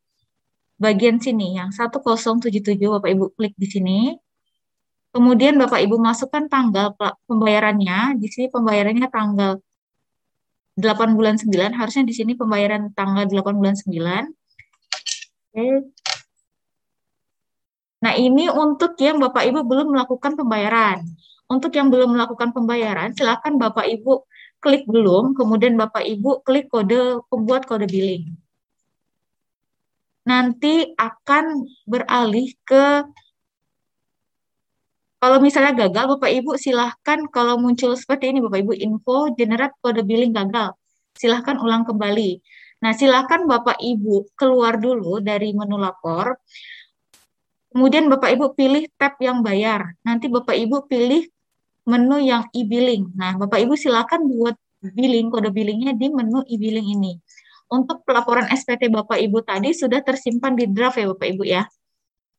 bagian 0.76 1.22
sini 1.22 1.57
yang 1.57 1.70
1077 1.70 2.51
Bapak 2.76 3.11
Ibu 3.14 3.24
klik 3.39 3.55
di 3.55 3.68
sini. 3.70 3.99
Kemudian 5.14 5.57
Bapak 5.57 5.80
Ibu 5.80 5.97
masukkan 5.97 6.45
tanggal 6.51 6.93
pembayarannya. 7.24 8.20
Di 8.20 8.28
sini 8.28 8.53
pembayarannya 8.53 9.09
tanggal 9.09 9.62
8 10.76 11.16
bulan 11.16 11.41
9, 11.41 11.72
harusnya 11.72 12.05
di 12.05 12.12
sini 12.12 12.37
pembayaran 12.37 12.93
tanggal 12.93 13.24
8 13.24 13.57
bulan 13.57 13.76
9. 13.80 14.28
Oke. 15.57 15.89
Nah, 18.05 18.12
ini 18.12 18.53
untuk 18.53 18.93
yang 19.01 19.16
Bapak 19.16 19.49
Ibu 19.49 19.64
belum 19.64 19.97
melakukan 19.97 20.37
pembayaran. 20.37 21.01
Untuk 21.47 21.70
yang 21.78 21.94
belum 21.94 22.18
melakukan 22.18 22.51
pembayaran, 22.51 23.14
silakan 23.14 23.55
Bapak 23.55 23.86
Ibu 23.86 24.26
klik 24.59 24.82
belum, 24.90 25.38
kemudian 25.38 25.78
Bapak 25.78 26.03
Ibu 26.03 26.42
klik 26.42 26.66
kode 26.66 27.22
pembuat 27.30 27.70
kode 27.70 27.86
billing. 27.86 28.34
Nanti 30.26 30.90
akan 30.99 31.70
beralih 31.86 32.51
ke 32.66 33.07
kalau 35.16 35.38
misalnya 35.40 35.72
gagal, 35.72 36.18
Bapak 36.18 36.28
Ibu 36.28 36.61
silahkan 36.61 37.24
kalau 37.32 37.57
muncul 37.57 37.97
seperti 37.97 38.34
ini, 38.34 38.38
Bapak 38.42 38.62
Ibu 38.66 38.72
info 38.76 39.32
generate 39.32 39.74
kode 39.80 40.05
billing 40.05 40.34
gagal. 40.34 40.76
Silahkan 41.16 41.57
ulang 41.57 41.88
kembali. 41.88 42.42
Nah, 42.84 42.92
silahkan 42.92 43.49
Bapak 43.49 43.80
Ibu 43.80 44.36
keluar 44.36 44.76
dulu 44.76 45.18
dari 45.24 45.57
menu 45.57 45.80
lapor. 45.80 46.36
Kemudian 47.72 48.12
Bapak 48.12 48.36
Ibu 48.36 48.53
pilih 48.53 48.84
tab 49.01 49.16
yang 49.18 49.40
bayar. 49.40 49.97
Nanti 50.05 50.28
Bapak 50.28 50.53
Ibu 50.53 50.84
pilih 50.84 51.24
menu 51.87 52.18
yang 52.18 52.51
e-billing. 52.51 53.14
Nah, 53.14 53.39
Bapak 53.39 53.62
Ibu 53.62 53.78
silakan 53.78 54.26
buat 54.26 54.59
billing, 54.82 55.30
kode 55.30 55.55
billingnya 55.55 55.95
di 55.95 56.11
menu 56.11 56.43
e-billing 56.45 56.99
ini. 56.99 57.16
Untuk 57.66 58.03
pelaporan 58.07 58.47
SPT 58.51 58.91
Bapak 58.91 59.18
Ibu 59.18 59.43
tadi 59.43 59.74
sudah 59.74 60.03
tersimpan 60.03 60.55
di 60.55 60.70
draft 60.70 60.99
ya 60.99 61.11
Bapak 61.11 61.26
Ibu 61.34 61.43
ya. 61.47 61.62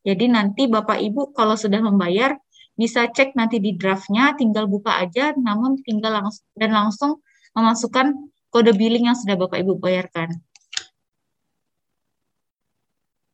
Jadi 0.03 0.31
nanti 0.31 0.67
Bapak 0.71 0.99
Ibu 1.03 1.35
kalau 1.35 1.55
sudah 1.59 1.83
membayar 1.83 2.35
bisa 2.77 3.09
cek 3.09 3.33
nanti 3.33 3.57
di 3.57 3.73
draftnya, 3.73 4.37
tinggal 4.37 4.69
buka 4.69 5.01
aja, 5.01 5.33
namun 5.35 5.81
tinggal 5.81 6.21
langsung 6.21 6.45
dan 6.53 6.71
langsung 6.71 7.11
memasukkan 7.57 8.13
kode 8.53 8.71
billing 8.77 9.09
yang 9.09 9.17
sudah 9.17 9.35
Bapak 9.35 9.59
Ibu 9.65 9.81
bayarkan. 9.81 10.31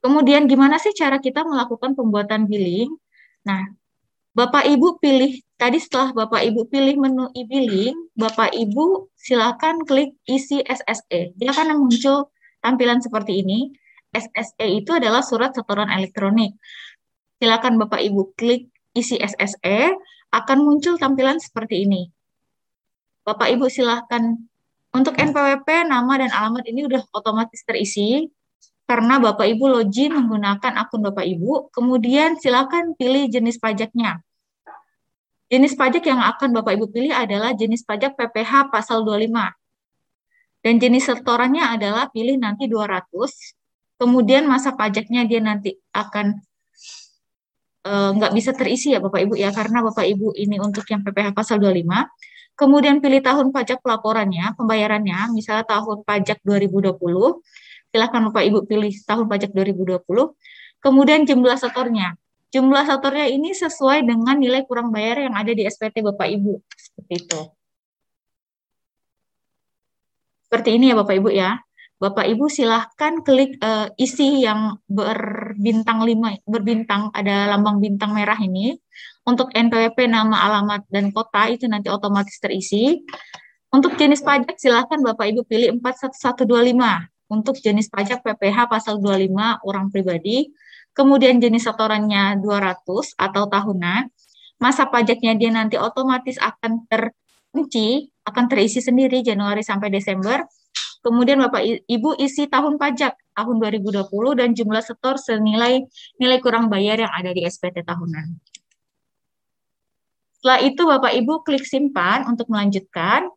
Kemudian 0.03 0.47
gimana 0.51 0.79
sih 0.79 0.91
cara 0.95 1.19
kita 1.19 1.47
melakukan 1.47 1.95
pembuatan 1.95 2.47
billing? 2.47 2.91
Nah, 3.47 3.71
Bapak 4.33 4.65
Ibu 4.65 4.97
pilih 4.97 5.39
tadi 5.63 5.79
setelah 5.79 6.11
Bapak 6.11 6.43
Ibu 6.43 6.67
pilih 6.67 6.99
menu 6.99 7.31
e-billing, 7.31 7.95
Bapak 8.19 8.51
Ibu 8.51 9.15
silakan 9.15 9.87
klik 9.87 10.11
isi 10.27 10.59
SSE. 10.59 11.31
Dia 11.39 11.55
akan 11.55 11.79
muncul 11.79 12.27
tampilan 12.59 12.99
seperti 12.99 13.39
ini. 13.39 13.71
SSE 14.11 14.67
itu 14.67 14.91
adalah 14.91 15.23
surat 15.23 15.55
setoran 15.55 15.87
elektronik. 15.87 16.59
Silakan 17.39 17.79
Bapak 17.79 18.03
Ibu 18.03 18.35
klik 18.35 18.75
isi 18.91 19.15
SSE, 19.15 19.95
akan 20.35 20.57
muncul 20.67 20.99
tampilan 20.99 21.39
seperti 21.39 21.87
ini. 21.87 22.11
Bapak 23.23 23.47
Ibu 23.55 23.71
silahkan 23.71 24.35
untuk 24.91 25.15
NPWP 25.15 25.87
nama 25.87 26.19
dan 26.19 26.29
alamat 26.35 26.67
ini 26.67 26.91
udah 26.91 27.07
otomatis 27.15 27.63
terisi 27.63 28.27
karena 28.83 29.15
Bapak 29.15 29.47
Ibu 29.47 29.79
login 29.79 30.11
menggunakan 30.11 30.75
akun 30.75 31.07
Bapak 31.07 31.23
Ibu, 31.23 31.71
kemudian 31.71 32.35
silakan 32.35 32.99
pilih 32.99 33.31
jenis 33.31 33.63
pajaknya. 33.63 34.19
Jenis 35.51 35.75
pajak 35.75 36.03
yang 36.07 36.21
akan 36.23 36.49
Bapak 36.55 36.75
Ibu 36.79 36.87
pilih 36.89 37.13
adalah 37.13 37.51
jenis 37.53 37.83
pajak 37.83 38.15
PPH 38.15 38.71
pasal 38.71 39.03
25. 39.03 39.29
Dan 40.63 40.79
jenis 40.79 41.03
setorannya 41.11 41.63
adalah 41.75 42.07
pilih 42.07 42.39
nanti 42.39 42.71
200. 42.71 43.11
kemudian 43.93 44.43
masa 44.49 44.75
pajaknya 44.75 45.23
dia 45.23 45.39
nanti 45.39 45.79
akan 45.95 46.35
eh, 47.87 48.09
nggak 48.19 48.31
uh, 48.31 48.35
bisa 48.35 48.51
terisi 48.51 48.91
ya 48.91 48.99
Bapak 48.99 49.21
Ibu 49.29 49.33
ya 49.39 49.53
karena 49.55 49.79
Bapak 49.85 50.03
Ibu 50.03 50.35
ini 50.35 50.59
untuk 50.59 50.83
yang 50.91 51.05
PPh 51.07 51.31
pasal 51.31 51.61
25 51.61 51.87
kemudian 52.59 52.99
pilih 52.99 53.21
tahun 53.23 53.55
pajak 53.55 53.79
pelaporannya 53.79 54.59
pembayarannya 54.59 55.31
misalnya 55.31 55.63
tahun 55.63 56.03
pajak 56.03 56.43
2020 56.43 56.99
silahkan 57.93 58.21
Bapak 58.27 58.43
Ibu 58.43 58.59
pilih 58.67 58.91
tahun 58.91 59.25
pajak 59.29 59.55
2020 59.55 60.03
kemudian 60.83 61.23
jumlah 61.23 61.55
setornya 61.55 62.17
jumlah 62.53 62.85
setornya 62.85 63.27
ini 63.33 63.51
sesuai 63.57 64.05
dengan 64.05 64.37
nilai 64.37 64.61
kurang 64.69 64.93
bayar 64.93 65.25
yang 65.25 65.33
ada 65.33 65.49
di 65.49 65.65
SPT 65.65 66.05
Bapak 66.05 66.29
Ibu 66.29 66.61
seperti 66.77 67.13
itu 67.25 67.41
seperti 70.45 70.69
ini 70.77 70.93
ya 70.93 70.95
Bapak 71.01 71.15
Ibu 71.17 71.29
ya 71.33 71.57
Bapak 72.03 72.27
Ibu 72.27 72.51
silahkan 72.51 73.23
klik 73.23 73.63
uh, 73.63 73.87
isi 73.95 74.43
yang 74.43 74.75
berbintang 74.91 76.03
lima, 76.03 76.35
berbintang 76.43 77.07
ada 77.15 77.47
lambang 77.55 77.79
bintang 77.79 78.11
merah 78.11 78.35
ini. 78.35 78.75
Untuk 79.23 79.55
NPWP 79.55 80.11
nama, 80.11 80.35
alamat 80.35 80.83
dan 80.91 81.15
kota 81.15 81.47
itu 81.47 81.63
nanti 81.71 81.87
otomatis 81.87 82.35
terisi. 82.43 83.07
Untuk 83.71 83.95
jenis 83.95 84.19
pajak 84.19 84.59
silahkan 84.59 84.99
Bapak 84.99 85.31
Ibu 85.31 85.47
pilih 85.47 85.79
41125 85.79 87.07
untuk 87.31 87.55
jenis 87.57 87.87
pajak 87.87 88.19
PPH 88.19 88.67
pasal 88.67 88.99
25 88.99 89.63
orang 89.63 89.87
pribadi. 89.87 90.51
Kemudian 90.93 91.41
jenis 91.41 91.65
setorannya 91.65 92.37
200 92.41 93.17
atau 93.17 93.43
tahunan. 93.49 94.09
Masa 94.61 94.87
pajaknya 94.87 95.33
dia 95.35 95.49
nanti 95.49 95.75
otomatis 95.75 96.37
akan 96.39 96.85
terkunci, 96.87 98.13
akan 98.23 98.45
terisi 98.47 98.79
sendiri 98.79 99.25
Januari 99.25 99.65
sampai 99.65 99.89
Desember 99.89 100.45
Kemudian 101.03 101.43
Bapak 101.43 101.67
Ibu 101.67 102.15
isi 102.15 102.47
tahun 102.47 102.79
pajak 102.79 103.35
tahun 103.35 103.55
2020 103.59 104.07
dan 104.39 104.55
jumlah 104.55 104.79
setor 104.79 105.19
senilai 105.19 105.83
nilai 106.15 106.39
kurang 106.39 106.71
bayar 106.71 106.95
yang 107.03 107.11
ada 107.11 107.35
di 107.35 107.43
SPT 107.43 107.83
tahunan. 107.83 108.39
Setelah 110.39 110.59
itu 110.63 110.81
Bapak 110.87 111.11
Ibu 111.11 111.43
klik 111.43 111.67
simpan 111.67 112.23
untuk 112.23 112.47
melanjutkan. 112.47 113.27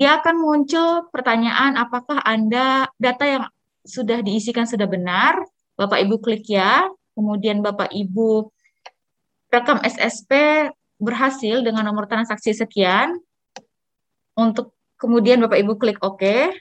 Dia 0.00 0.24
akan 0.24 0.40
muncul 0.40 1.12
pertanyaan 1.12 1.76
apakah 1.76 2.24
Anda 2.24 2.88
data 2.96 3.24
yang 3.28 3.44
sudah 3.84 4.24
diisikan 4.24 4.64
sudah 4.64 4.88
benar. 4.88 5.44
Bapak 5.82 5.98
Ibu 5.98 6.22
klik 6.22 6.46
ya. 6.46 6.86
Kemudian 7.18 7.58
Bapak 7.58 7.90
Ibu 7.90 8.54
rekam 9.50 9.82
SSP 9.82 10.30
berhasil 11.02 11.60
dengan 11.66 11.82
nomor 11.82 12.06
transaksi 12.06 12.54
sekian. 12.54 13.18
Untuk 14.38 14.78
kemudian 14.96 15.42
Bapak 15.42 15.58
Ibu 15.58 15.74
klik 15.76 15.98
OK, 16.00 16.54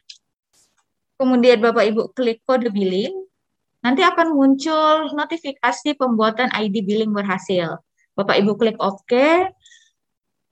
kemudian 1.22 1.62
Bapak 1.62 1.86
Ibu 1.88 2.12
klik 2.18 2.42
kode 2.44 2.74
billing, 2.74 3.14
nanti 3.86 4.02
akan 4.02 4.34
muncul 4.34 5.14
notifikasi 5.14 5.96
pembuatan 5.96 6.50
ID 6.52 6.82
billing 6.82 7.14
berhasil. 7.14 7.78
Bapak 8.18 8.42
Ibu 8.42 8.58
klik 8.58 8.76
OK, 8.82 9.14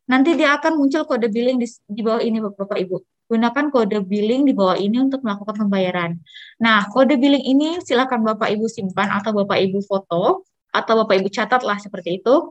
nanti 0.08 0.38
dia 0.38 0.56
akan 0.56 0.80
muncul 0.80 1.04
kode 1.04 1.28
billing 1.28 1.60
di, 1.60 1.68
di 1.90 2.02
bawah 2.06 2.22
ini 2.22 2.40
Bapak 2.40 2.78
Ibu. 2.78 3.02
Gunakan 3.30 3.70
kode 3.70 4.02
billing 4.10 4.50
di 4.50 4.58
bawah 4.58 4.74
ini 4.74 4.98
untuk 4.98 5.22
melakukan 5.22 5.54
pembayaran. 5.66 6.18
Nah, 6.58 6.90
kode 6.90 7.14
billing 7.22 7.46
ini 7.46 7.78
silakan 7.86 8.26
Bapak 8.26 8.50
Ibu 8.50 8.66
simpan 8.66 9.14
atau 9.14 9.38
Bapak 9.38 9.62
Ibu 9.62 9.86
foto 9.86 10.50
atau 10.74 10.94
Bapak 11.06 11.22
Ibu 11.22 11.30
catatlah 11.30 11.78
seperti 11.78 12.18
itu 12.18 12.50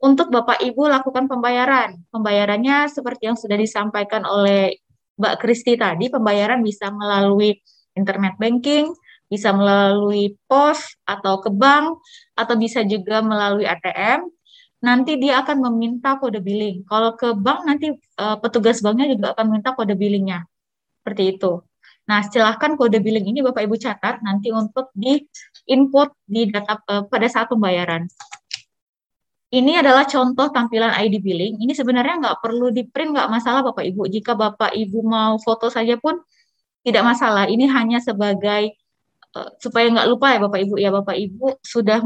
untuk 0.00 0.32
Bapak 0.32 0.64
Ibu 0.64 0.88
lakukan 0.88 1.28
pembayaran. 1.28 2.00
Pembayarannya 2.08 2.88
seperti 2.88 3.28
yang 3.28 3.36
sudah 3.36 3.60
disampaikan 3.60 4.24
oleh 4.24 4.80
Mbak 5.20 5.36
Kristi 5.36 5.76
tadi, 5.76 6.08
pembayaran 6.08 6.64
bisa 6.64 6.88
melalui 6.88 7.60
internet 7.92 8.40
banking, 8.40 8.96
bisa 9.28 9.52
melalui 9.52 10.40
pos 10.48 10.96
atau 11.04 11.44
ke 11.44 11.52
bank, 11.52 12.00
atau 12.32 12.56
bisa 12.56 12.80
juga 12.88 13.20
melalui 13.20 13.68
ATM. 13.68 14.24
Nanti 14.80 15.20
dia 15.20 15.44
akan 15.44 15.68
meminta 15.68 16.16
kode 16.16 16.40
billing. 16.40 16.88
Kalau 16.88 17.12
ke 17.12 17.36
bank 17.36 17.68
nanti 17.68 17.92
uh, 18.16 18.36
petugas 18.40 18.80
banknya 18.80 19.12
juga 19.12 19.36
akan 19.36 19.46
minta 19.52 19.76
kode 19.76 19.92
billingnya. 19.92 20.48
Seperti 21.00 21.36
itu. 21.36 21.60
Nah, 22.08 22.24
silahkan 22.24 22.74
kode 22.80 22.98
billing 22.98 23.28
ini 23.28 23.44
Bapak 23.44 23.60
Ibu 23.68 23.76
catat 23.76 24.24
nanti 24.24 24.48
untuk 24.50 24.88
di 24.96 25.20
input 25.68 26.10
di 26.24 26.48
data 26.48 26.80
uh, 26.88 27.04
pada 27.04 27.28
saat 27.28 27.52
pembayaran. 27.52 28.08
Ini 29.50 29.82
adalah 29.82 30.06
contoh 30.06 30.48
tampilan 30.48 30.94
ID 30.94 31.20
billing. 31.20 31.54
Ini 31.60 31.74
sebenarnya 31.74 32.22
nggak 32.22 32.38
perlu 32.38 32.70
di 32.70 32.86
print, 32.86 33.14
nggak 33.14 33.28
masalah 33.28 33.60
Bapak 33.66 33.82
Ibu. 33.82 34.08
Jika 34.08 34.32
Bapak 34.32 34.72
Ibu 34.72 35.02
mau 35.04 35.36
foto 35.42 35.68
saja 35.68 35.98
pun 36.00 36.18
tidak 36.86 37.04
masalah. 37.04 37.50
Ini 37.50 37.68
hanya 37.68 37.98
sebagai 38.00 38.74
uh, 39.36 39.50
supaya 39.60 39.92
nggak 39.92 40.08
lupa 40.08 40.32
ya 40.32 40.38
Bapak 40.40 40.60
Ibu 40.64 40.74
ya 40.80 40.90
Bapak 40.94 41.16
Ibu 41.18 41.60
sudah 41.60 42.00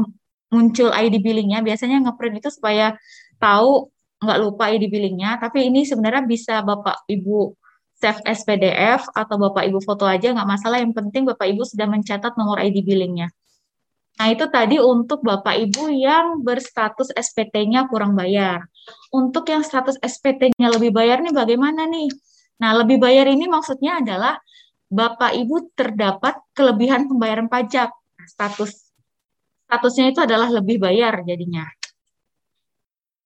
muncul 0.49 0.89
ID 0.93 1.21
billingnya. 1.21 1.61
Biasanya 1.65 2.05
ngeprint 2.05 2.41
itu 2.41 2.49
supaya 2.53 2.97
tahu 3.37 3.89
nggak 4.21 4.39
lupa 4.41 4.71
ID 4.71 4.89
billingnya. 4.89 5.37
Tapi 5.41 5.69
ini 5.69 5.85
sebenarnya 5.85 6.23
bisa 6.25 6.61
Bapak 6.65 7.05
Ibu 7.09 7.53
save 7.95 8.21
as 8.27 8.43
PDF 8.43 9.07
atau 9.15 9.35
Bapak 9.39 9.63
Ibu 9.65 9.79
foto 9.81 10.03
aja 10.05 10.33
nggak 10.35 10.49
masalah. 10.49 10.81
Yang 10.81 10.93
penting 10.99 11.23
Bapak 11.25 11.47
Ibu 11.49 11.63
sudah 11.63 11.87
mencatat 11.87 12.33
nomor 12.35 12.59
ID 12.59 12.83
billingnya. 12.83 13.31
Nah, 14.15 14.31
itu 14.31 14.47
tadi 14.47 14.79
untuk 14.79 15.27
Bapak 15.27 15.59
Ibu 15.59 15.91
yang 15.91 16.39
berstatus 16.39 17.11
SPT-nya 17.11 17.91
kurang 17.91 18.15
bayar. 18.15 18.63
Untuk 19.11 19.43
yang 19.51 19.59
status 19.59 19.99
SPT-nya 19.99 20.71
lebih 20.71 20.95
bayar 20.95 21.19
nih 21.19 21.35
bagaimana 21.35 21.83
nih? 21.83 22.07
Nah, 22.63 22.71
lebih 22.79 22.95
bayar 22.95 23.27
ini 23.27 23.51
maksudnya 23.51 23.99
adalah 23.99 24.39
Bapak 24.87 25.35
Ibu 25.35 25.75
terdapat 25.75 26.39
kelebihan 26.55 27.11
pembayaran 27.11 27.51
pajak. 27.51 27.91
Status 28.23 28.84
statusnya 29.65 30.05
itu 30.13 30.19
adalah 30.21 30.49
lebih 30.53 30.77
bayar 30.77 31.25
jadinya. 31.25 31.65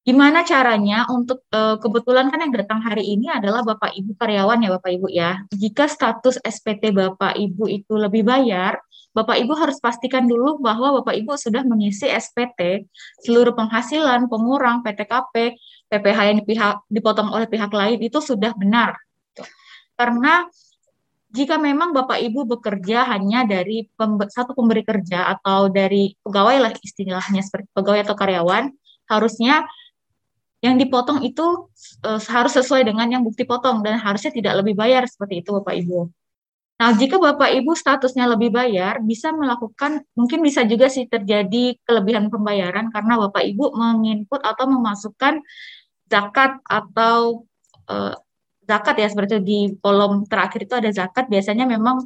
Gimana 0.08 0.42
caranya 0.42 1.06
untuk 1.12 1.46
uh, 1.54 1.78
kebetulan 1.78 2.32
kan 2.34 2.42
yang 2.42 2.56
datang 2.56 2.82
hari 2.82 3.14
ini 3.14 3.30
adalah 3.30 3.62
Bapak 3.62 3.94
Ibu 3.94 4.18
karyawan 4.18 4.58
ya 4.64 4.70
Bapak 4.80 4.92
Ibu 4.96 5.08
ya. 5.12 5.44
Jika 5.54 5.86
status 5.86 6.42
SPT 6.42 6.96
Bapak 6.96 7.38
Ibu 7.38 7.70
itu 7.70 7.94
lebih 7.94 8.26
bayar, 8.26 8.80
Bapak 9.14 9.38
Ibu 9.38 9.54
harus 9.54 9.78
pastikan 9.78 10.26
dulu 10.26 10.64
bahwa 10.64 11.04
Bapak 11.04 11.14
Ibu 11.14 11.36
sudah 11.36 11.62
mengisi 11.62 12.10
SPT 12.10 12.90
seluruh 13.22 13.54
penghasilan, 13.54 14.26
pengurang, 14.32 14.82
PTKP, 14.82 15.60
PPH 15.92 16.20
yang 16.32 16.38
dipihak, 16.42 16.76
dipotong 16.90 17.30
oleh 17.30 17.46
pihak 17.46 17.70
lain 17.70 18.00
itu 18.00 18.18
sudah 18.18 18.56
benar. 18.56 18.98
Karena 20.00 20.48
jika 21.30 21.62
memang 21.62 21.94
Bapak 21.94 22.18
Ibu 22.18 22.58
bekerja 22.58 23.06
hanya 23.06 23.46
dari 23.46 23.86
satu 24.34 24.58
pemberi 24.58 24.82
kerja 24.82 25.30
atau 25.38 25.70
dari 25.70 26.18
pegawai 26.26 26.58
lah 26.58 26.72
istilahnya 26.82 27.46
seperti 27.46 27.70
pegawai 27.70 28.02
atau 28.02 28.18
karyawan, 28.18 28.74
harusnya 29.06 29.70
yang 30.60 30.76
dipotong 30.76 31.24
itu 31.24 31.70
uh, 32.04 32.20
harus 32.20 32.54
sesuai 32.58 32.84
dengan 32.84 33.08
yang 33.08 33.22
bukti 33.24 33.48
potong 33.48 33.80
dan 33.86 34.02
harusnya 34.02 34.34
tidak 34.34 34.60
lebih 34.60 34.76
bayar 34.76 35.06
seperti 35.06 35.46
itu 35.46 35.54
Bapak 35.56 35.78
Ibu. 35.78 36.10
Nah, 36.80 36.96
jika 36.96 37.20
Bapak 37.20 37.52
Ibu 37.60 37.76
statusnya 37.76 38.24
lebih 38.24 38.56
bayar, 38.56 39.04
bisa 39.04 39.36
melakukan, 39.36 40.00
mungkin 40.16 40.40
bisa 40.40 40.64
juga 40.64 40.88
sih 40.88 41.12
terjadi 41.12 41.76
kelebihan 41.84 42.32
pembayaran 42.32 42.88
karena 42.88 43.20
Bapak 43.20 43.44
Ibu 43.44 43.76
menginput 43.76 44.40
atau 44.40 44.66
memasukkan 44.66 45.44
zakat 46.08 46.56
atau 46.64 47.44
uh, 47.92 48.16
zakat 48.70 48.96
ya, 49.02 49.08
seperti 49.10 49.42
di 49.42 49.60
kolom 49.82 50.30
terakhir 50.30 50.70
itu 50.70 50.76
ada 50.78 50.90
zakat, 50.94 51.26
biasanya 51.34 51.66
memang 51.66 51.98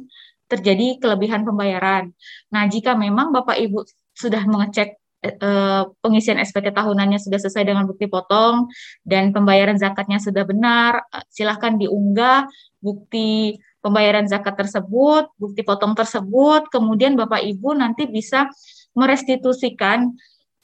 terjadi 0.48 0.86
kelebihan 1.02 1.44
pembayaran. 1.44 2.12
Nah, 2.52 2.64
jika 2.72 2.96
memang 2.96 3.36
Bapak 3.36 3.56
Ibu 3.60 3.84
sudah 4.16 4.42
mengecek 4.48 4.96
Eh, 5.24 5.82
pengisian 6.04 6.36
SPT 6.36 6.68
tahunannya 6.76 7.16
sudah 7.16 7.40
sesuai 7.40 7.64
dengan 7.64 7.88
bukti 7.88 8.04
potong 8.12 8.68
dan 9.08 9.32
pembayaran 9.32 9.80
zakatnya 9.80 10.20
sudah 10.20 10.44
benar, 10.44 11.00
eh, 11.16 11.24
silahkan 11.32 11.80
diunggah 11.80 12.44
bukti 12.84 13.56
pembayaran 13.80 14.28
zakat 14.28 14.52
tersebut, 14.60 15.32
bukti 15.40 15.64
potong 15.64 15.96
tersebut, 15.96 16.68
kemudian 16.68 17.16
Bapak 17.16 17.40
Ibu 17.40 17.72
nanti 17.72 18.04
bisa 18.04 18.52
merestitusikan, 18.92 20.12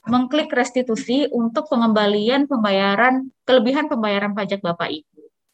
mengklik 0.05 0.53
restitusi 0.53 1.25
untuk 1.33 1.65
pengembalian 1.65 2.45
pembayaran, 2.45 3.33
kelebihan 3.49 3.89
pembayaran 3.89 4.37
pajak 4.37 4.61
Bapak 4.61 4.93
Ibu. 4.93 5.10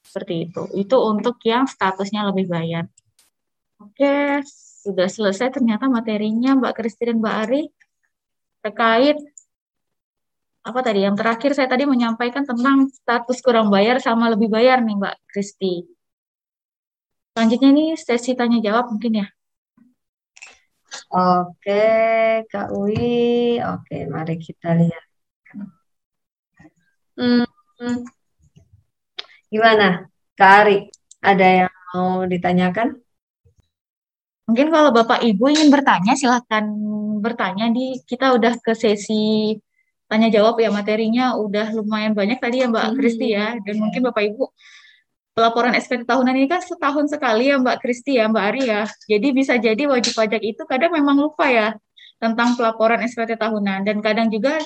Seperti 0.07 0.47
itu. 0.47 0.63
Itu 0.71 0.97
untuk 1.03 1.35
yang 1.43 1.67
statusnya 1.67 2.31
lebih 2.31 2.47
bayar. 2.47 2.87
Oke, 3.83 4.41
sudah 4.87 5.11
selesai 5.11 5.51
ternyata 5.51 5.91
materinya 5.91 6.55
Mbak 6.55 6.73
Kristi 6.79 7.11
dan 7.11 7.19
Mbak 7.19 7.35
Ari 7.43 7.63
terkait 8.63 9.19
apa 10.63 10.79
tadi 10.83 11.03
yang 11.03 11.15
terakhir 11.15 11.51
saya 11.55 11.67
tadi 11.67 11.83
menyampaikan 11.87 12.43
tentang 12.43 12.87
status 12.91 13.39
kurang 13.39 13.67
bayar 13.67 13.99
sama 14.03 14.31
lebih 14.31 14.47
bayar 14.47 14.79
nih 14.79 14.95
Mbak 14.95 15.15
Kristi. 15.27 15.85
Selanjutnya 17.35 17.69
nih 17.69 17.89
sesi 17.99 18.31
tanya 18.33 18.57
jawab 18.63 18.89
mungkin 18.89 19.21
ya. 19.21 19.27
Oke, 21.13 21.83
Kak 22.51 22.67
Wi. 22.73 23.61
Oke, 23.63 23.95
mari 24.09 24.35
kita 24.41 24.73
lihat. 24.75 25.03
Hmm, 27.17 27.45
gimana, 29.51 30.07
Kak 30.35 30.51
Ari? 30.63 30.77
Ada 31.23 31.47
yang 31.65 31.73
mau 31.93 32.23
ditanyakan? 32.27 32.97
Mungkin 34.47 34.67
kalau 34.71 34.95
Bapak 34.95 35.19
Ibu 35.27 35.51
ingin 35.51 35.67
bertanya, 35.67 36.15
silahkan 36.15 36.63
bertanya 37.19 37.67
di 37.67 37.99
kita 38.07 38.31
udah 38.37 38.55
ke 38.63 38.71
sesi 38.77 39.57
tanya 40.07 40.31
jawab 40.31 40.55
ya 40.63 40.71
materinya 40.71 41.35
udah 41.35 41.75
lumayan 41.75 42.15
banyak 42.15 42.39
tadi 42.39 42.63
ya 42.63 42.71
Mbak 42.71 42.85
hmm. 42.87 42.95
Kristi 42.95 43.27
ya 43.35 43.59
dan 43.59 43.75
mungkin 43.75 44.07
Bapak 44.07 44.23
Ibu 44.23 44.43
pelaporan 45.35 45.75
SPT 45.77 46.07
tahunan 46.07 46.33
ini 46.33 46.47
kan 46.49 46.63
setahun 46.63 47.11
sekali 47.11 47.51
ya 47.51 47.59
Mbak 47.59 47.77
Kristi 47.83 48.17
ya 48.17 48.25
Mbak 48.31 48.43
Ari 48.49 48.63
ya. 48.71 48.81
Jadi 49.05 49.27
bisa 49.35 49.53
jadi 49.59 49.83
wajib 49.85 50.17
pajak 50.17 50.41
itu 50.41 50.63
kadang 50.65 50.95
memang 50.95 51.19
lupa 51.19 51.45
ya 51.45 51.75
tentang 52.17 52.57
pelaporan 52.57 53.03
SPT 53.05 53.37
tahunan 53.37 53.85
dan 53.85 54.01
kadang 54.01 54.33
juga 54.33 54.57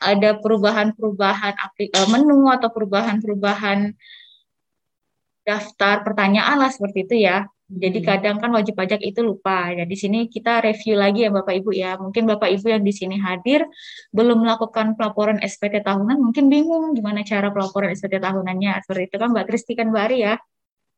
ada 0.00 0.40
perubahan-perubahan 0.40 1.54
eh, 1.76 2.08
menu 2.08 2.48
atau 2.48 2.72
perubahan-perubahan 2.72 3.92
daftar 5.44 6.00
pertanyaan 6.00 6.56
lah 6.56 6.72
seperti 6.72 7.04
itu 7.04 7.16
ya. 7.28 7.44
Jadi 7.70 8.02
hmm. 8.02 8.06
kadang 8.06 8.36
kan 8.42 8.50
wajib 8.50 8.74
pajak 8.74 8.98
itu 8.98 9.22
lupa. 9.22 9.70
Ya 9.70 9.86
di 9.86 9.94
sini 9.94 10.26
kita 10.26 10.58
review 10.58 10.98
lagi 10.98 11.22
ya 11.22 11.30
Bapak 11.30 11.54
Ibu 11.62 11.70
ya. 11.70 11.94
Mungkin 12.02 12.26
Bapak 12.26 12.50
Ibu 12.50 12.66
yang 12.66 12.82
di 12.82 12.90
sini 12.90 13.14
hadir 13.22 13.62
belum 14.10 14.42
melakukan 14.42 14.98
pelaporan 14.98 15.38
SPT 15.38 15.86
tahunan, 15.86 16.18
mungkin 16.18 16.50
bingung 16.50 16.98
gimana 16.98 17.22
cara 17.22 17.54
pelaporan 17.54 17.94
SPT 17.94 18.18
tahunannya. 18.18 18.82
Seperti 18.82 19.02
itu 19.06 19.16
kan 19.22 19.30
Mbak 19.30 19.46
Kristi 19.46 19.72
kan 19.78 19.86
Mbak 19.94 20.02
Ari 20.02 20.18
ya. 20.18 20.34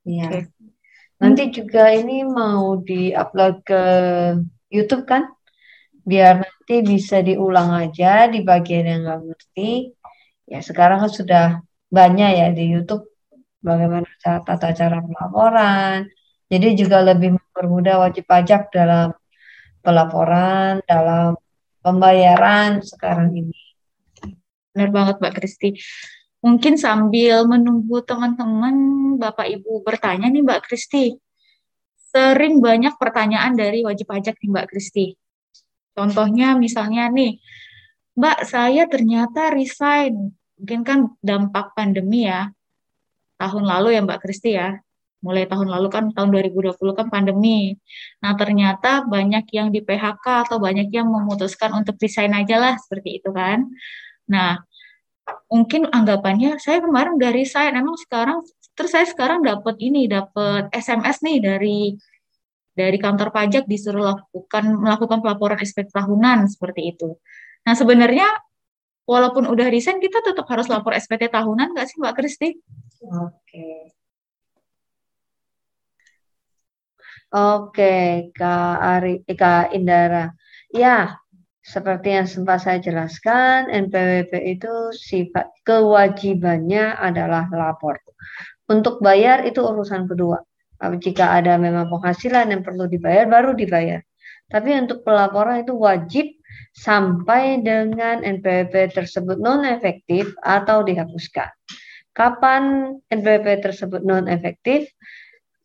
Iya. 0.08 0.28
Okay. 0.32 0.42
Nanti 1.20 1.42
juga 1.54 1.92
ini 1.92 2.24
mau 2.26 2.80
di-upload 2.80 3.54
ke 3.62 3.82
YouTube 4.72 5.04
kan? 5.04 5.28
Biar 6.02 6.42
nanti 6.42 6.74
bisa 6.82 7.22
diulang 7.22 7.70
aja 7.72 8.26
di 8.26 8.42
bagian 8.42 8.86
yang 8.86 9.00
nggak 9.06 9.20
ngerti. 9.26 9.94
Ya 10.50 10.58
sekarang 10.60 11.02
kan 11.06 11.12
sudah 11.12 11.46
banyak 11.92 12.30
ya 12.38 12.46
di 12.50 12.64
YouTube 12.72 13.06
bagaimana 13.62 14.08
tata 14.20 14.74
cara 14.74 14.98
pelaporan, 14.98 16.10
jadi 16.50 16.74
juga 16.74 17.00
lebih 17.00 17.38
mempermudah 17.38 18.02
wajib 18.02 18.26
pajak 18.26 18.68
dalam 18.74 19.14
pelaporan, 19.80 20.82
dalam 20.84 21.38
pembayaran 21.80 22.82
sekarang 22.82 23.32
ini. 23.32 23.58
Benar 24.74 24.90
banget 24.90 25.16
Mbak 25.22 25.34
Kristi. 25.38 25.78
Mungkin 26.42 26.74
sambil 26.74 27.46
menunggu 27.46 28.02
teman-teman 28.02 28.74
Bapak 29.16 29.46
Ibu 29.46 29.86
bertanya 29.86 30.26
nih 30.26 30.42
Mbak 30.42 30.66
Kristi. 30.66 31.14
Sering 32.12 32.58
banyak 32.58 32.98
pertanyaan 32.98 33.54
dari 33.54 33.86
wajib 33.86 34.10
pajak 34.10 34.36
nih 34.42 34.50
Mbak 34.50 34.66
Kristi. 34.74 35.14
Contohnya 35.92 36.56
misalnya 36.56 37.08
nih, 37.12 37.38
Mbak 38.16 38.38
saya 38.48 38.84
ternyata 38.88 39.52
resign. 39.52 40.32
Mungkin 40.60 40.80
kan 40.86 40.98
dampak 41.20 41.74
pandemi 41.76 42.28
ya. 42.28 42.52
Tahun 43.40 43.64
lalu 43.64 43.98
ya 43.98 44.00
Mbak 44.04 44.20
Kristi 44.22 44.54
ya 44.54 44.78
mulai 45.22 45.46
tahun 45.46 45.70
lalu 45.70 45.88
kan 45.88 46.04
tahun 46.10 46.34
2020 46.34 46.98
kan 46.98 47.06
pandemi. 47.08 47.78
Nah, 48.20 48.34
ternyata 48.34 49.06
banyak 49.06 49.46
yang 49.54 49.70
di 49.70 49.80
PHK 49.80 50.50
atau 50.50 50.58
banyak 50.58 50.90
yang 50.90 51.06
memutuskan 51.08 51.70
untuk 51.78 51.96
resign 52.02 52.34
aja 52.34 52.58
lah 52.58 52.74
seperti 52.76 53.22
itu 53.22 53.30
kan. 53.30 53.70
Nah, 54.26 54.58
mungkin 55.46 55.86
anggapannya 55.86 56.58
saya 56.58 56.82
kemarin 56.82 57.14
udah 57.16 57.30
resign, 57.30 57.78
emang 57.78 57.94
sekarang 58.02 58.42
terus 58.74 58.90
saya 58.90 59.06
sekarang 59.06 59.46
dapat 59.46 59.78
ini, 59.78 60.10
dapat 60.10 60.68
SMS 60.74 61.22
nih 61.22 61.38
dari 61.38 61.94
dari 62.72 62.96
kantor 62.96 63.28
pajak 63.30 63.68
disuruh 63.68 64.16
lakukan 64.16 64.64
melakukan 64.80 65.20
pelaporan 65.20 65.60
SPT 65.60 65.92
tahunan 65.92 66.48
seperti 66.48 66.96
itu. 66.96 67.16
Nah, 67.62 67.74
sebenarnya 67.76 68.26
walaupun 69.04 69.44
udah 69.50 69.68
resign 69.68 70.00
kita 70.00 70.24
tetap 70.24 70.48
harus 70.48 70.66
lapor 70.72 70.96
SPT 70.96 71.28
tahunan 71.28 71.76
nggak 71.76 71.86
sih 71.88 71.96
Mbak 72.00 72.14
Kristi? 72.16 72.48
Oke. 73.02 73.92
Oke, 77.32 78.28
Kak 78.36 78.76
Ari, 78.76 79.24
eh, 79.24 79.36
Kak 79.36 79.72
Indara. 79.72 80.28
Ya, 80.68 81.16
seperti 81.64 82.12
yang 82.12 82.28
sempat 82.28 82.60
saya 82.60 82.76
jelaskan, 82.76 83.72
NPWP 83.72 84.32
itu 84.52 84.92
sifat 84.92 85.48
kewajibannya 85.64 86.92
adalah 86.98 87.48
lapor. 87.48 87.96
Untuk 88.68 89.00
bayar 89.00 89.48
itu 89.48 89.64
urusan 89.64 90.04
kedua. 90.10 90.44
Jika 90.82 91.38
ada 91.38 91.54
memang 91.62 91.86
penghasilan 91.86 92.50
yang 92.50 92.62
perlu 92.66 92.90
dibayar, 92.90 93.30
baru 93.30 93.54
dibayar. 93.54 94.02
Tapi 94.50 94.74
untuk 94.76 95.06
pelaporan 95.06 95.62
itu 95.62 95.72
wajib 95.78 96.26
sampai 96.74 97.62
dengan 97.62 98.20
NPWP 98.20 98.92
tersebut 98.92 99.38
non 99.38 99.64
efektif 99.64 100.34
atau 100.42 100.82
dihapuskan. 100.82 101.48
Kapan 102.12 102.92
NPWP 103.08 103.64
tersebut 103.64 104.04
non 104.04 104.28
efektif? 104.28 104.90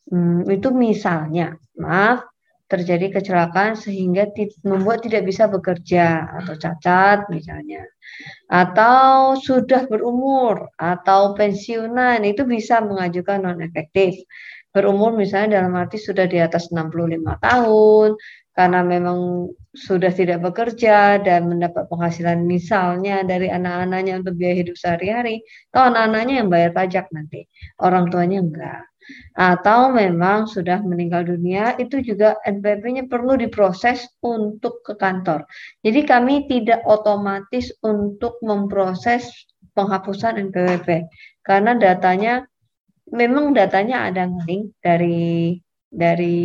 Hmm, 0.07 0.47
itu 0.47 0.71
misalnya, 0.71 1.59
maaf, 1.75 2.23
terjadi 2.67 3.19
kecelakaan 3.19 3.79
sehingga 3.79 4.27
membuat 4.67 5.03
tidak 5.03 5.23
bisa 5.23 5.47
bekerja 5.47 6.27
atau 6.43 6.55
cacat 6.55 7.27
misalnya. 7.31 7.83
Atau 8.47 9.39
sudah 9.39 9.87
berumur 9.87 10.71
atau 10.75 11.35
pensiunan 11.35 12.23
itu 12.23 12.43
bisa 12.43 12.83
mengajukan 12.83 13.43
non 13.43 13.59
efektif. 13.63 14.15
Berumur 14.77 15.17
misalnya 15.17 15.57
dalam 15.57 15.73
arti 15.73 15.97
sudah 15.97 16.29
di 16.29 16.37
atas 16.37 16.69
65 16.69 17.17
tahun 17.41 18.13
karena 18.53 18.79
memang 18.85 19.49
sudah 19.73 20.13
tidak 20.13 20.45
bekerja 20.45 21.17
dan 21.25 21.49
mendapat 21.49 21.89
penghasilan 21.89 22.45
misalnya 22.45 23.25
dari 23.25 23.49
anak-anaknya 23.49 24.21
untuk 24.21 24.37
biaya 24.37 24.61
hidup 24.61 24.77
sehari-hari, 24.77 25.41
atau 25.73 25.89
anak-anaknya 25.89 26.45
yang 26.45 26.49
bayar 26.53 26.71
pajak 26.73 27.05
nanti, 27.09 27.49
orang 27.81 28.09
tuanya 28.13 28.41
enggak 28.41 28.85
atau 29.37 29.93
memang 29.95 30.51
sudah 30.51 30.83
meninggal 30.83 31.23
dunia 31.23 31.79
itu 31.79 32.03
juga 32.03 32.35
NPWP-nya 32.43 33.07
perlu 33.07 33.39
diproses 33.39 34.03
untuk 34.19 34.83
ke 34.83 34.99
kantor. 34.99 35.47
Jadi 35.79 36.03
kami 36.03 36.49
tidak 36.51 36.83
otomatis 36.83 37.71
untuk 37.79 38.35
memproses 38.43 39.31
penghapusan 39.77 40.51
NPWP 40.51 41.07
karena 41.45 41.77
datanya 41.77 42.43
memang 43.13 43.55
datanya 43.55 44.09
ada 44.11 44.27
link 44.47 44.75
dari 44.83 45.55
dari 45.87 46.39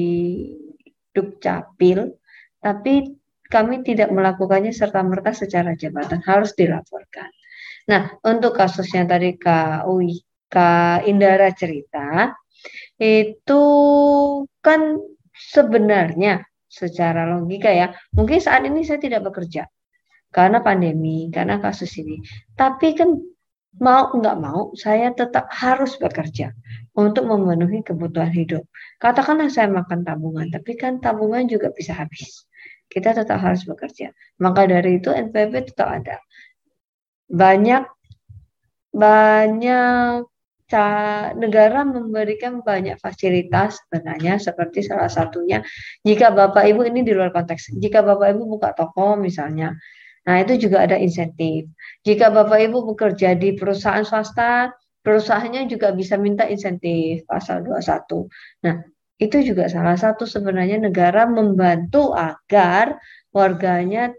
Dukcapil 1.12 2.08
tapi 2.62 3.12
kami 3.52 3.84
tidak 3.84 4.08
melakukannya 4.08 4.72
serta 4.72 5.04
merta 5.04 5.36
secara 5.36 5.76
jabatan 5.76 6.24
harus 6.24 6.56
dilaporkan. 6.56 7.28
Nah, 7.92 8.16
untuk 8.24 8.56
kasusnya 8.56 9.04
tadi 9.04 9.36
Kak 9.36 9.84
Uwi, 9.84 10.16
Kak 10.48 11.04
Indara 11.04 11.52
cerita, 11.52 12.32
itu 12.96 13.62
kan 14.64 14.96
sebenarnya 15.36 16.46
secara 16.64 17.28
logika 17.28 17.68
ya, 17.68 17.92
mungkin 18.16 18.40
saat 18.40 18.64
ini 18.64 18.86
saya 18.86 19.02
tidak 19.02 19.28
bekerja 19.28 19.68
karena 20.32 20.64
pandemi, 20.64 21.28
karena 21.28 21.60
kasus 21.60 21.92
ini. 22.00 22.24
Tapi 22.56 22.96
kan 22.96 23.12
mau 23.80 24.12
nggak 24.12 24.36
mau, 24.36 24.74
saya 24.76 25.14
tetap 25.16 25.48
harus 25.48 25.96
bekerja 25.96 26.52
untuk 26.92 27.24
memenuhi 27.24 27.80
kebutuhan 27.80 28.32
hidup. 28.32 28.68
Katakanlah 29.00 29.48
saya 29.48 29.72
makan 29.72 30.04
tabungan, 30.04 30.52
tapi 30.52 30.76
kan 30.76 31.00
tabungan 31.00 31.48
juga 31.48 31.72
bisa 31.72 31.96
habis. 31.96 32.44
Kita 32.92 33.16
tetap 33.16 33.40
harus 33.40 33.64
bekerja. 33.64 34.12
Maka 34.36 34.68
dari 34.68 35.00
itu 35.00 35.08
NPWP 35.08 35.72
tetap 35.72 35.88
ada. 35.88 36.20
Banyak 37.32 37.88
banyak 38.92 40.28
negara 41.36 41.84
memberikan 41.84 42.64
banyak 42.64 42.96
fasilitas 42.96 43.76
sebenarnya 43.84 44.40
seperti 44.40 44.80
salah 44.80 45.12
satunya 45.12 45.60
jika 46.00 46.32
Bapak 46.32 46.64
Ibu 46.64 46.88
ini 46.88 47.04
di 47.04 47.12
luar 47.12 47.28
konteks 47.28 47.76
jika 47.76 48.00
Bapak 48.00 48.32
Ibu 48.32 48.56
buka 48.56 48.72
toko 48.72 49.20
misalnya 49.20 49.76
nah 50.22 50.38
itu 50.38 50.68
juga 50.68 50.86
ada 50.86 50.96
insentif 50.98 51.66
jika 52.06 52.30
Bapak 52.30 52.58
Ibu 52.70 52.94
bekerja 52.94 53.34
di 53.34 53.58
perusahaan 53.58 54.06
swasta 54.06 54.70
perusahaannya 55.02 55.66
juga 55.66 55.90
bisa 55.90 56.14
minta 56.14 56.46
insentif 56.46 57.26
pasal 57.26 57.66
21 57.66 58.62
nah 58.62 58.76
itu 59.22 59.38
juga 59.54 59.70
salah 59.70 59.94
satu 59.94 60.26
sebenarnya 60.26 60.82
negara 60.82 61.30
membantu 61.30 62.10
agar 62.10 62.98
warganya 63.30 64.10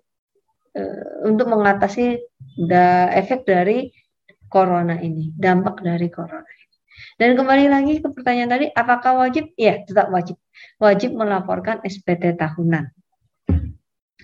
e, 0.72 0.82
untuk 1.28 1.52
mengatasi 1.52 2.24
da, 2.56 3.12
efek 3.12 3.44
dari 3.44 3.92
corona 4.48 4.96
ini, 5.04 5.34
dampak 5.36 5.84
dari 5.84 6.08
corona 6.08 6.48
ini. 6.48 6.76
Dan 7.20 7.34
kembali 7.34 7.66
lagi 7.68 7.94
ke 8.00 8.08
pertanyaan 8.16 8.52
tadi, 8.54 8.66
apakah 8.72 9.18
wajib? 9.18 9.52
Ya, 9.60 9.82
tetap 9.84 10.08
wajib. 10.14 10.38
Wajib 10.78 11.18
melaporkan 11.18 11.82
SPT 11.82 12.38
tahunan. 12.38 12.93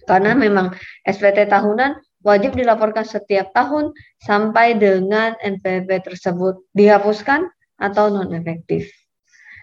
Karena 0.10 0.34
memang 0.34 0.74
SPT 1.06 1.46
tahunan 1.46 2.02
wajib 2.26 2.58
dilaporkan 2.58 3.06
setiap 3.06 3.54
tahun 3.54 3.94
sampai 4.26 4.82
dengan 4.82 5.38
NPWP 5.38 6.10
tersebut 6.10 6.66
dihapuskan 6.74 7.46
atau 7.78 8.10
non 8.10 8.34
efektif. 8.34 8.90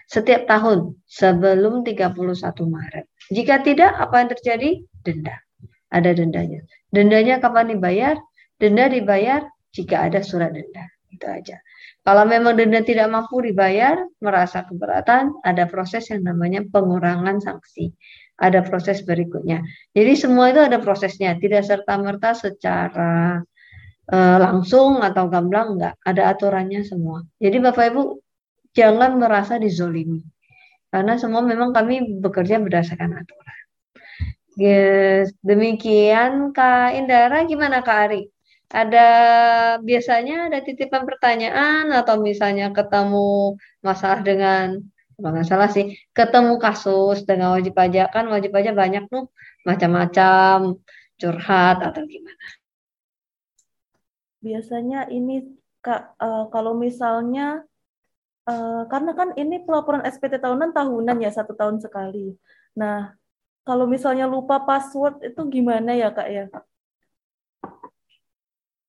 Setiap 0.07 0.47
tahun 0.47 0.95
sebelum 1.03 1.83
31 1.83 2.15
Maret. 2.63 3.05
Jika 3.27 3.59
tidak, 3.59 3.91
apa 3.91 4.23
yang 4.23 4.29
terjadi? 4.31 4.69
Denda. 5.03 5.35
Ada 5.91 6.15
dendanya. 6.15 6.63
Dendanya 6.95 7.43
kapan 7.43 7.75
dibayar? 7.75 8.15
Denda 8.55 8.87
dibayar 8.87 9.43
jika 9.75 10.07
ada 10.07 10.23
surat 10.23 10.55
denda. 10.55 10.87
Itu 11.11 11.27
aja. 11.27 11.59
Kalau 12.07 12.23
memang 12.23 12.55
denda 12.55 12.79
tidak 12.87 13.11
mampu 13.11 13.43
dibayar, 13.43 13.99
merasa 14.23 14.63
keberatan, 14.63 15.43
ada 15.43 15.67
proses 15.67 16.07
yang 16.07 16.23
namanya 16.23 16.63
pengurangan 16.71 17.43
sanksi. 17.43 17.91
Ada 18.37 18.61
proses 18.61 19.01
berikutnya. 19.01 19.65
Jadi 19.97 20.13
semua 20.13 20.53
itu 20.53 20.61
ada 20.61 20.77
prosesnya, 20.77 21.33
tidak 21.41 21.65
serta-merta 21.65 22.37
secara 22.37 23.41
uh, 24.13 24.37
langsung 24.37 25.01
atau 25.01 25.25
gamblang, 25.25 25.77
enggak. 25.77 25.97
Ada 26.05 26.37
aturannya 26.37 26.85
semua. 26.85 27.25
Jadi 27.41 27.57
Bapak 27.57 27.85
Ibu 27.93 28.03
jangan 28.77 29.17
merasa 29.17 29.57
dizolimi. 29.57 30.21
Karena 30.93 31.17
semua 31.17 31.41
memang 31.41 31.73
kami 31.73 32.21
bekerja 32.21 32.61
berdasarkan 32.61 33.25
aturan. 33.25 33.59
Yes, 34.57 35.33
demikian 35.45 36.53
Kak 36.53 36.97
Indara, 36.97 37.45
gimana 37.45 37.81
Kak 37.85 37.99
Ari? 38.09 38.21
ada 38.67 39.07
biasanya 39.79 40.51
ada 40.51 40.59
titipan 40.59 41.07
pertanyaan 41.07 41.87
atau 41.95 42.19
misalnya 42.19 42.75
ketemu 42.75 43.55
masalah 43.79 44.19
dengan 44.19 44.83
kalau 45.17 45.33
nggak 45.33 45.49
salah 45.49 45.69
sih 45.73 45.97
ketemu 46.13 46.61
kasus 46.61 47.25
dengan 47.25 47.57
wajib 47.57 47.73
pajak. 47.73 48.13
Kan 48.13 48.29
wajib 48.29 48.53
pajak 48.53 48.77
banyak 48.77 49.09
tuh 49.09 49.33
macam-macam 49.65 50.77
curhat 51.17 51.77
atau 51.81 52.05
gimana. 52.05 52.45
Biasanya 54.45 55.09
ini 55.09 55.57
kak 55.81 56.13
uh, 56.21 56.45
kalau 56.53 56.77
misalnya 56.77 57.65
uh, 58.45 58.85
karena 58.85 59.17
kan 59.17 59.33
ini 59.33 59.65
pelaporan 59.65 60.05
SPT 60.05 60.37
tahunan 60.37 60.69
tahunan 60.77 61.17
ya 61.17 61.33
satu 61.33 61.57
tahun 61.57 61.81
sekali. 61.81 62.37
Nah 62.77 63.17
kalau 63.65 63.89
misalnya 63.89 64.29
lupa 64.29 64.61
password 64.61 65.33
itu 65.33 65.41
gimana 65.49 65.97
ya 65.97 66.13
kak 66.13 66.29
ya? 66.29 66.45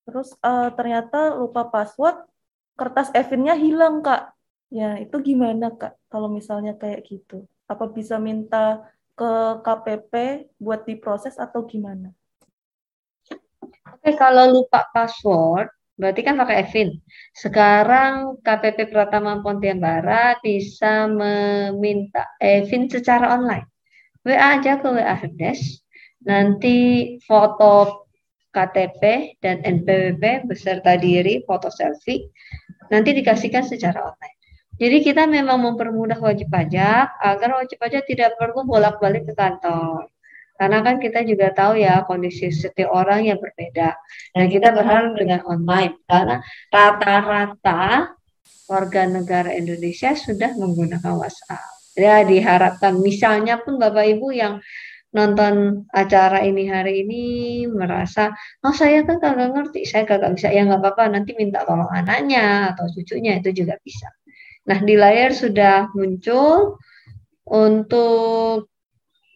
Terus 0.07 0.33
uh, 0.41 0.73
ternyata 0.73 1.37
lupa 1.37 1.69
password, 1.69 2.25
kertas 2.77 3.13
Evinnya 3.13 3.53
hilang 3.59 4.01
kak. 4.01 4.38
Ya 4.69 5.01
itu 5.01 5.17
gimana 5.25 5.73
kak? 5.73 5.97
Kalau 6.13 6.29
misalnya 6.29 6.77
kayak 6.77 7.09
gitu, 7.09 7.49
apa 7.65 7.89
bisa 7.89 8.21
minta 8.21 8.85
ke 9.17 9.33
KPP 9.65 10.13
buat 10.61 10.85
diproses 10.85 11.41
atau 11.41 11.65
gimana? 11.65 12.13
Oke, 13.89 14.15
kalau 14.15 14.53
lupa 14.53 14.85
password, 14.93 15.73
berarti 15.97 16.21
kan 16.21 16.37
pakai 16.37 16.69
Evin. 16.69 17.01
Sekarang 17.33 18.39
KPP 18.45 18.93
Pratama 18.93 19.41
Pontian 19.41 19.81
Barat 19.81 20.39
bisa 20.45 21.09
meminta 21.09 22.29
Evin 22.39 22.87
secara 22.87 23.35
online. 23.35 23.67
WA 24.23 24.61
aja 24.61 24.79
ke 24.79 24.87
WA 24.87 25.17
Herdes. 25.17 25.81
Nanti 26.29 26.77
foto 27.25 28.05
KTP 28.53 29.35
dan 29.41 29.65
NPWP 29.65 30.45
beserta 30.47 30.95
diri, 31.01 31.41
foto 31.43 31.73
selfie, 31.73 32.29
nanti 32.93 33.17
dikasihkan 33.17 33.65
secara 33.65 34.03
online. 34.03 34.38
Jadi 34.79 35.03
kita 35.03 35.27
memang 35.27 35.59
mempermudah 35.59 36.23
wajib 36.23 36.55
pajak 36.55 37.19
agar 37.19 37.51
wajib 37.59 37.83
pajak 37.83 38.07
tidak 38.07 38.39
perlu 38.39 38.63
bolak-balik 38.63 39.27
ke 39.27 39.35
kantor. 39.35 40.07
Karena 40.59 40.79
kan 40.83 41.03
kita 41.03 41.23
juga 41.23 41.55
tahu 41.55 41.79
ya 41.79 42.03
kondisi 42.07 42.51
setiap 42.51 42.91
orang 42.95 43.27
yang 43.27 43.39
berbeda. 43.43 43.95
Dan 44.35 44.47
kita 44.47 44.71
berharap 44.75 45.19
dengan 45.19 45.43
online 45.47 45.99
karena 46.07 46.43
rata-rata 46.71 48.15
warga 48.71 49.03
negara 49.07 49.51
Indonesia 49.55 50.15
sudah 50.15 50.55
menggunakan 50.55 51.15
WhatsApp. 51.15 51.79
Ya 51.99 52.23
diharapkan 52.23 53.03
misalnya 53.03 53.59
pun 53.59 53.83
Bapak 53.83 54.07
Ibu 54.07 54.31
yang 54.31 54.63
nonton 55.11 55.89
acara 55.91 56.45
ini 56.45 56.69
hari 56.69 57.03
ini 57.03 57.25
merasa 57.67 58.31
oh 58.61 58.77
saya 58.77 59.09
kan 59.09 59.17
kagak 59.17 59.57
ngerti 59.57 59.89
saya 59.89 60.05
kagak 60.05 60.37
bisa 60.37 60.53
ya 60.53 60.69
nggak 60.69 60.85
apa-apa 60.85 61.17
nanti 61.17 61.33
minta 61.33 61.65
tolong 61.65 61.89
anaknya 61.89 62.77
atau 62.77 62.85
cucunya 62.93 63.41
itu 63.41 63.65
juga 63.65 63.81
bisa 63.81 64.13
nah 64.69 64.79
di 64.85 64.95
layar 65.01 65.33
sudah 65.33 65.89
muncul 65.97 66.77
untuk 67.49 68.69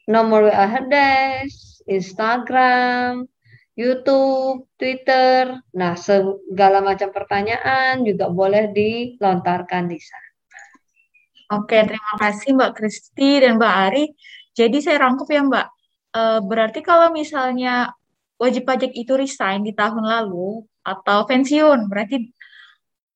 nomor 0.04 0.52
WA 0.52 0.66
Herdes, 0.68 1.80
Instagram, 1.88 3.24
YouTube, 3.72 4.68
Twitter. 4.76 5.56
Nah, 5.72 5.96
segala 5.96 6.84
macam 6.84 7.08
pertanyaan 7.08 8.04
juga 8.04 8.28
boleh 8.28 8.68
dilontarkan 8.76 9.88
di 9.88 9.98
sana. 9.98 10.30
Oke, 11.52 11.84
terima 11.84 12.14
kasih 12.16 12.56
Mbak 12.56 12.72
Kristi 12.76 13.44
dan 13.44 13.60
Mbak 13.60 13.74
Ari. 13.88 14.04
Jadi 14.52 14.78
saya 14.84 15.08
rangkup 15.08 15.28
ya 15.28 15.44
Mbak, 15.44 15.66
uh, 16.16 16.40
berarti 16.44 16.80
kalau 16.84 17.12
misalnya 17.12 17.92
wajib 18.36 18.68
pajak 18.68 18.92
itu 18.92 19.12
resign 19.16 19.64
di 19.64 19.72
tahun 19.72 20.04
lalu 20.04 20.64
atau 20.84 21.24
pensiun, 21.28 21.88
berarti 21.88 22.32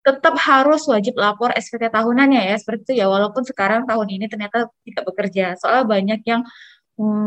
tetap 0.07 0.39
harus 0.39 0.87
wajib 0.87 1.19
lapor 1.19 1.51
SPT 1.59 1.91
tahunannya 1.91 2.47
ya, 2.47 2.55
seperti 2.55 2.95
itu 2.95 3.03
ya, 3.03 3.11
walaupun 3.11 3.43
sekarang 3.43 3.91
tahun 3.91 4.07
ini 4.07 4.31
ternyata 4.31 4.71
tidak 4.87 5.03
bekerja. 5.03 5.59
Soalnya 5.59 5.83
banyak 5.83 6.21
yang 6.23 6.47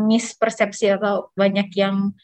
mispersepsi 0.08 0.96
atau 0.96 1.28
banyak 1.36 1.68
yang 1.76 2.16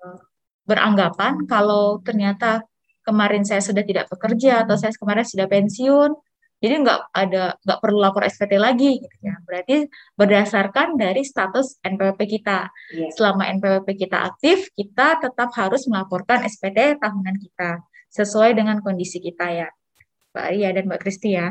eh, 0.00 0.18
beranggapan 0.64 1.44
kalau 1.44 2.00
ternyata 2.00 2.64
kemarin 3.04 3.44
saya 3.44 3.60
sudah 3.60 3.84
tidak 3.84 4.08
bekerja 4.08 4.64
atau 4.64 4.80
saya 4.80 4.96
kemarin 4.96 5.28
sudah 5.28 5.44
pensiun, 5.52 6.16
jadi 6.64 6.74
nggak 6.80 7.00
ada 7.12 7.60
nggak 7.60 7.78
perlu 7.84 8.00
lapor 8.00 8.24
SPT 8.24 8.56
lagi 8.56 9.04
gitu 9.04 9.16
ya. 9.20 9.36
Berarti 9.44 9.84
berdasarkan 10.16 10.96
dari 10.96 11.20
status 11.20 11.76
NPWP 11.84 12.40
kita. 12.40 12.72
Yeah. 12.96 13.12
Selama 13.12 13.52
NPWP 13.60 14.08
kita 14.08 14.32
aktif, 14.32 14.72
kita 14.72 15.20
tetap 15.20 15.52
harus 15.60 15.84
melaporkan 15.92 16.40
SPT 16.48 16.96
tahunan 16.96 17.36
kita 17.36 17.84
sesuai 18.14 18.54
dengan 18.54 18.78
kondisi 18.78 19.18
kita 19.18 19.50
ya. 19.50 19.68
Mbak 20.30 20.46
Ria 20.54 20.70
dan 20.70 20.84
Mbak 20.86 21.00
Kristi 21.02 21.34
ya. 21.34 21.50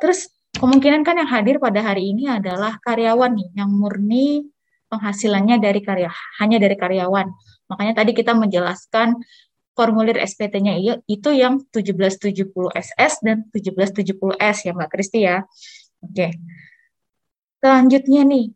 Terus 0.00 0.28
kemungkinan 0.60 1.00
kan 1.00 1.16
yang 1.16 1.30
hadir 1.32 1.56
pada 1.56 1.80
hari 1.80 2.12
ini 2.12 2.28
adalah 2.28 2.76
karyawan 2.84 3.32
nih 3.32 3.48
yang 3.56 3.72
murni 3.72 4.44
penghasilannya 4.92 5.58
dari 5.58 5.80
karya 5.80 6.12
hanya 6.40 6.60
dari 6.60 6.76
karyawan. 6.76 7.26
Makanya 7.72 8.04
tadi 8.04 8.12
kita 8.12 8.36
menjelaskan 8.36 9.16
formulir 9.74 10.22
SPT-nya 10.22 11.02
itu 11.08 11.30
yang 11.34 11.58
1770 11.74 12.52
SS 12.72 13.12
dan 13.26 13.48
1770 13.50 14.38
S 14.38 14.56
ya 14.68 14.72
Mbak 14.76 14.90
Kristi 14.92 15.26
ya. 15.26 15.42
Oke. 16.04 16.36
Selanjutnya 17.58 18.22
nih, 18.28 18.52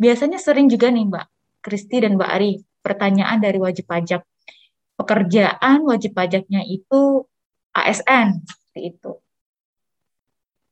biasanya 0.00 0.40
sering 0.40 0.66
juga 0.66 0.88
nih 0.88 1.04
Mbak 1.06 1.26
Kristi 1.62 2.00
dan 2.02 2.16
Mbak 2.16 2.30
Ari, 2.32 2.52
pertanyaan 2.80 3.38
dari 3.38 3.60
wajib 3.60 3.86
pajak. 3.86 4.24
Pekerjaan 4.98 5.86
wajib 5.86 6.12
pajaknya 6.18 6.66
itu 6.66 7.22
ASN, 7.70 8.42
seperti 8.42 8.80
itu. 8.98 9.12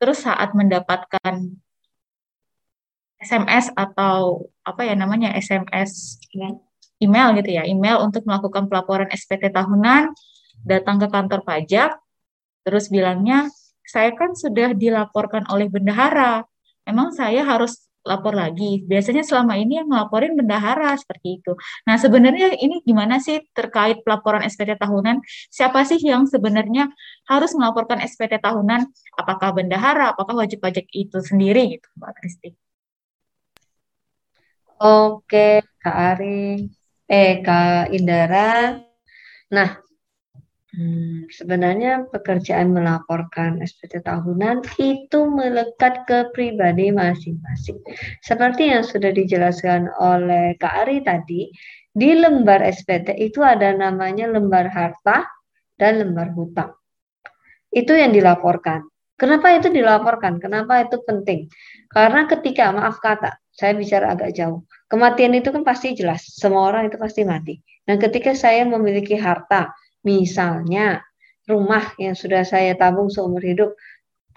Terus 0.03 0.19
saat 0.27 0.53
mendapatkan 0.53 1.57
SMS 3.23 3.73
atau 3.73 4.51
apa 4.61 4.85
ya 4.85 4.93
namanya 4.99 5.33
SMS 5.39 6.21
email 7.01 7.33
gitu 7.39 7.51
ya, 7.55 7.63
email 7.65 8.03
untuk 8.05 8.27
melakukan 8.29 8.69
pelaporan 8.69 9.09
SPT 9.09 9.53
tahunan, 9.53 10.13
datang 10.65 10.97
ke 11.01 11.09
kantor 11.09 11.41
pajak, 11.45 11.97
terus 12.65 12.89
bilangnya, 12.89 13.49
saya 13.87 14.13
kan 14.19 14.35
sudah 14.35 14.75
dilaporkan 14.75 15.47
oleh 15.49 15.71
bendahara, 15.71 16.43
emang 16.89 17.15
saya 17.15 17.47
harus 17.47 17.87
lapor 18.07 18.33
lagi. 18.39 18.87
Biasanya 18.87 19.27
selama 19.27 19.59
ini 19.59 19.83
yang 19.83 19.91
melaporin 19.91 20.39
bendahara 20.39 20.95
seperti 20.95 21.43
itu. 21.43 21.53
Nah, 21.85 21.99
sebenarnya 21.99 22.55
ini 22.57 22.81
gimana 22.87 23.19
sih 23.19 23.43
terkait 23.51 24.01
pelaporan 24.07 24.47
SPT 24.47 24.79
tahunan? 24.79 25.21
Siapa 25.51 25.83
sih 25.83 25.99
yang 25.99 26.25
sebenarnya 26.31 26.89
harus 27.27 27.53
melaporkan 27.59 27.99
SPT 27.99 28.39
tahunan? 28.39 28.87
Apakah 29.19 29.51
bendahara, 29.59 30.15
apakah 30.15 30.39
wajib 30.39 30.63
pajak 30.63 30.87
itu 30.95 31.19
sendiri 31.19 31.77
gitu, 31.77 31.89
Mbak 31.99 32.13
Kristi? 32.23 32.55
Oke, 34.77 35.67
Kak 35.83 35.97
Ari 36.17 36.71
eh 37.11 37.41
Kak 37.43 37.91
Indara. 37.91 38.77
Nah, 39.51 39.69
hmm, 40.77 41.33
sebenarnya 41.33 42.07
pekerjaan 42.13 42.77
melaporkan 42.77 43.65
SPT 43.65 44.05
tahunan 44.05 44.63
itu 44.77 45.21
melekat 45.27 46.05
ke 46.05 46.29
pribadi 46.37 46.93
masing-masing. 46.93 47.81
Seperti 48.21 48.71
yang 48.71 48.85
sudah 48.85 49.11
dijelaskan 49.11 49.89
oleh 49.97 50.55
Kak 50.61 50.87
Ari 50.87 51.03
tadi, 51.03 51.49
di 51.97 52.11
lembar 52.13 52.61
SPT 52.61 53.17
itu 53.17 53.41
ada 53.41 53.73
namanya 53.73 54.29
lembar 54.29 54.69
harta 54.69 55.25
dan 55.81 56.05
lembar 56.05 56.31
hutang. 56.37 56.77
Itu 57.73 57.97
yang 57.97 58.13
dilaporkan. 58.13 58.85
Kenapa 59.17 59.57
itu 59.57 59.73
dilaporkan? 59.73 60.37
Kenapa 60.37 60.85
itu 60.85 61.01
penting? 61.09 61.49
Karena 61.89 62.29
ketika, 62.29 62.69
maaf 62.69 63.01
kata, 63.01 63.41
saya 63.49 63.73
bicara 63.73 64.13
agak 64.13 64.37
jauh. 64.37 64.69
Kematian 64.93 65.33
itu 65.33 65.49
kan 65.49 65.65
pasti 65.65 65.97
jelas, 65.97 66.21
semua 66.37 66.69
orang 66.69 66.93
itu 66.93 67.01
pasti 67.01 67.25
mati. 67.25 67.57
Dan 67.89 67.97
ketika 67.97 68.37
saya 68.37 68.69
memiliki 68.69 69.17
harta, 69.17 69.73
misalnya 70.07 71.03
rumah 71.51 71.91
yang 71.99 72.15
sudah 72.15 72.47
saya 72.47 72.79
tabung 72.79 73.11
seumur 73.11 73.43
hidup, 73.43 73.75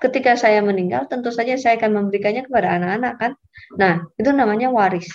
ketika 0.01 0.33
saya 0.33 0.65
meninggal 0.65 1.05
tentu 1.05 1.29
saja 1.29 1.53
saya 1.61 1.77
akan 1.77 2.05
memberikannya 2.05 2.49
kepada 2.49 2.81
anak-anak 2.81 3.13
kan. 3.21 3.31
Nah, 3.77 3.93
itu 4.17 4.33
namanya 4.33 4.73
waris. 4.73 5.09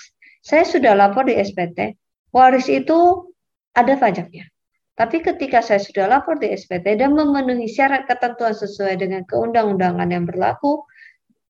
Saya 0.44 0.62
sudah 0.62 0.94
lapor 0.94 1.26
di 1.26 1.34
SPT, 1.34 1.96
waris 2.30 2.70
itu 2.70 3.28
ada 3.74 3.98
pajaknya. 3.98 4.46
Tapi 4.94 5.26
ketika 5.26 5.58
saya 5.58 5.82
sudah 5.82 6.06
lapor 6.06 6.38
di 6.38 6.54
SPT 6.54 6.94
dan 6.94 7.18
memenuhi 7.18 7.66
syarat 7.66 8.06
ketentuan 8.06 8.54
sesuai 8.54 8.94
dengan 9.02 9.26
keundang-undangan 9.26 10.06
yang 10.06 10.22
berlaku, 10.22 10.86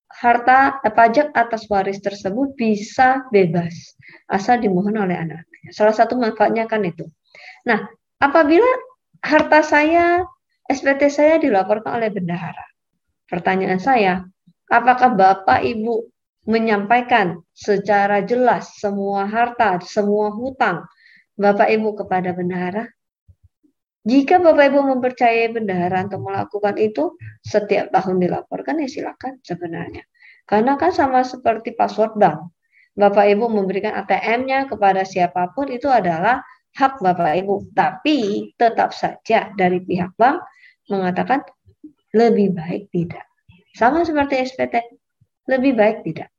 harta 0.09 0.81
eh, 0.81 0.89
pajak 0.89 1.35
atas 1.35 1.67
waris 1.69 1.99
tersebut 1.99 2.55
bisa 2.55 3.21
bebas 3.29 3.99
asal 4.31 4.57
dimohon 4.57 4.97
oleh 4.97 5.13
anak. 5.13 5.45
Salah 5.69 5.93
satu 5.93 6.17
manfaatnya 6.17 6.65
kan 6.65 6.81
itu. 6.87 7.05
Nah, 7.69 7.85
apabila 8.17 8.65
harta 9.25 9.65
saya, 9.65 10.21
SPT 10.69 11.09
saya 11.09 11.41
dilaporkan 11.41 11.97
oleh 11.97 12.13
bendahara. 12.13 12.65
Pertanyaan 13.25 13.81
saya, 13.81 14.21
apakah 14.69 15.17
Bapak 15.17 15.65
Ibu 15.65 16.05
menyampaikan 16.45 17.41
secara 17.57 18.21
jelas 18.21 18.77
semua 18.77 19.25
harta, 19.25 19.81
semua 19.81 20.29
hutang 20.29 20.85
Bapak 21.33 21.73
Ibu 21.73 22.05
kepada 22.05 22.37
bendahara? 22.37 22.85
Jika 24.05 24.37
Bapak 24.37 24.69
Ibu 24.69 24.79
mempercayai 24.93 25.49
bendahara 25.49 26.05
untuk 26.05 26.21
melakukan 26.29 26.77
itu, 26.77 27.17
setiap 27.41 27.89
tahun 27.89 28.21
dilaporkan 28.21 28.77
ya 28.77 28.85
silakan 28.85 29.41
sebenarnya. 29.41 30.05
Karena 30.45 30.77
kan 30.77 30.93
sama 30.93 31.25
seperti 31.25 31.73
password 31.73 32.13
bank. 32.21 32.53
Bapak 32.93 33.25
Ibu 33.25 33.49
memberikan 33.49 33.97
ATM-nya 33.97 34.69
kepada 34.69 35.01
siapa 35.01 35.49
pun 35.57 35.73
itu 35.73 35.89
adalah 35.89 36.45
hak 36.75 36.99
Bapak 36.99 37.39
Ibu. 37.41 37.71
Tapi 37.73 38.51
tetap 38.59 38.91
saja 38.91 39.49
dari 39.55 39.81
pihak 39.81 40.13
bank 40.19 40.43
mengatakan 40.91 41.41
lebih 42.13 42.55
baik 42.55 42.91
tidak. 42.91 43.25
Sama 43.75 44.07
seperti 44.07 44.39
SPT, 44.43 44.79
lebih 45.51 45.75
baik 45.75 46.07
tidak. 46.07 46.31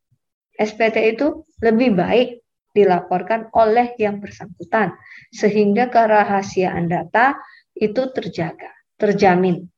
SPT 0.57 1.17
itu 1.17 1.45
lebih 1.61 1.93
baik 1.93 2.41
dilaporkan 2.73 3.49
oleh 3.57 3.97
yang 3.97 4.21
bersangkutan 4.21 4.93
sehingga 5.33 5.89
kerahasiaan 5.89 6.89
data 6.89 7.37
itu 7.77 8.09
terjaga, 8.13 8.73
terjamin. 8.97 9.69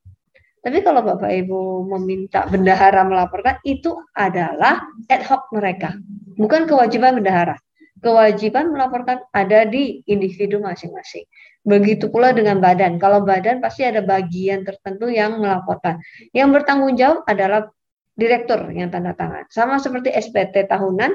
Tapi 0.59 0.83
kalau 0.83 0.99
Bapak 0.99 1.31
Ibu 1.31 1.87
meminta 1.87 2.43
bendahara 2.47 3.07
melaporkan 3.07 3.63
itu 3.63 3.95
adalah 4.11 4.83
ad 5.07 5.23
hoc 5.23 5.47
mereka, 5.55 5.95
bukan 6.35 6.67
kewajiban 6.67 7.15
bendahara. 7.19 7.55
Kewajiban 7.99 8.71
melaporkan 8.71 9.23
ada 9.35 9.67
di 9.67 9.99
individu 10.07 10.63
masing-masing. 10.63 11.27
Begitu 11.67 12.07
pula 12.07 12.31
dengan 12.31 12.63
badan. 12.63 12.95
Kalau 12.95 13.27
badan 13.27 13.59
pasti 13.59 13.83
ada 13.83 13.99
bagian 13.99 14.63
tertentu 14.63 15.11
yang 15.11 15.37
melaporkan. 15.43 15.99
Yang 16.31 16.49
bertanggung 16.59 16.95
jawab 16.95 17.27
adalah 17.27 17.67
direktur 18.15 18.67
yang 18.71 18.91
tanda 18.91 19.15
tangan. 19.15 19.47
Sama 19.51 19.79
seperti 19.79 20.11
SPT 20.11 20.67
tahunan, 20.67 21.11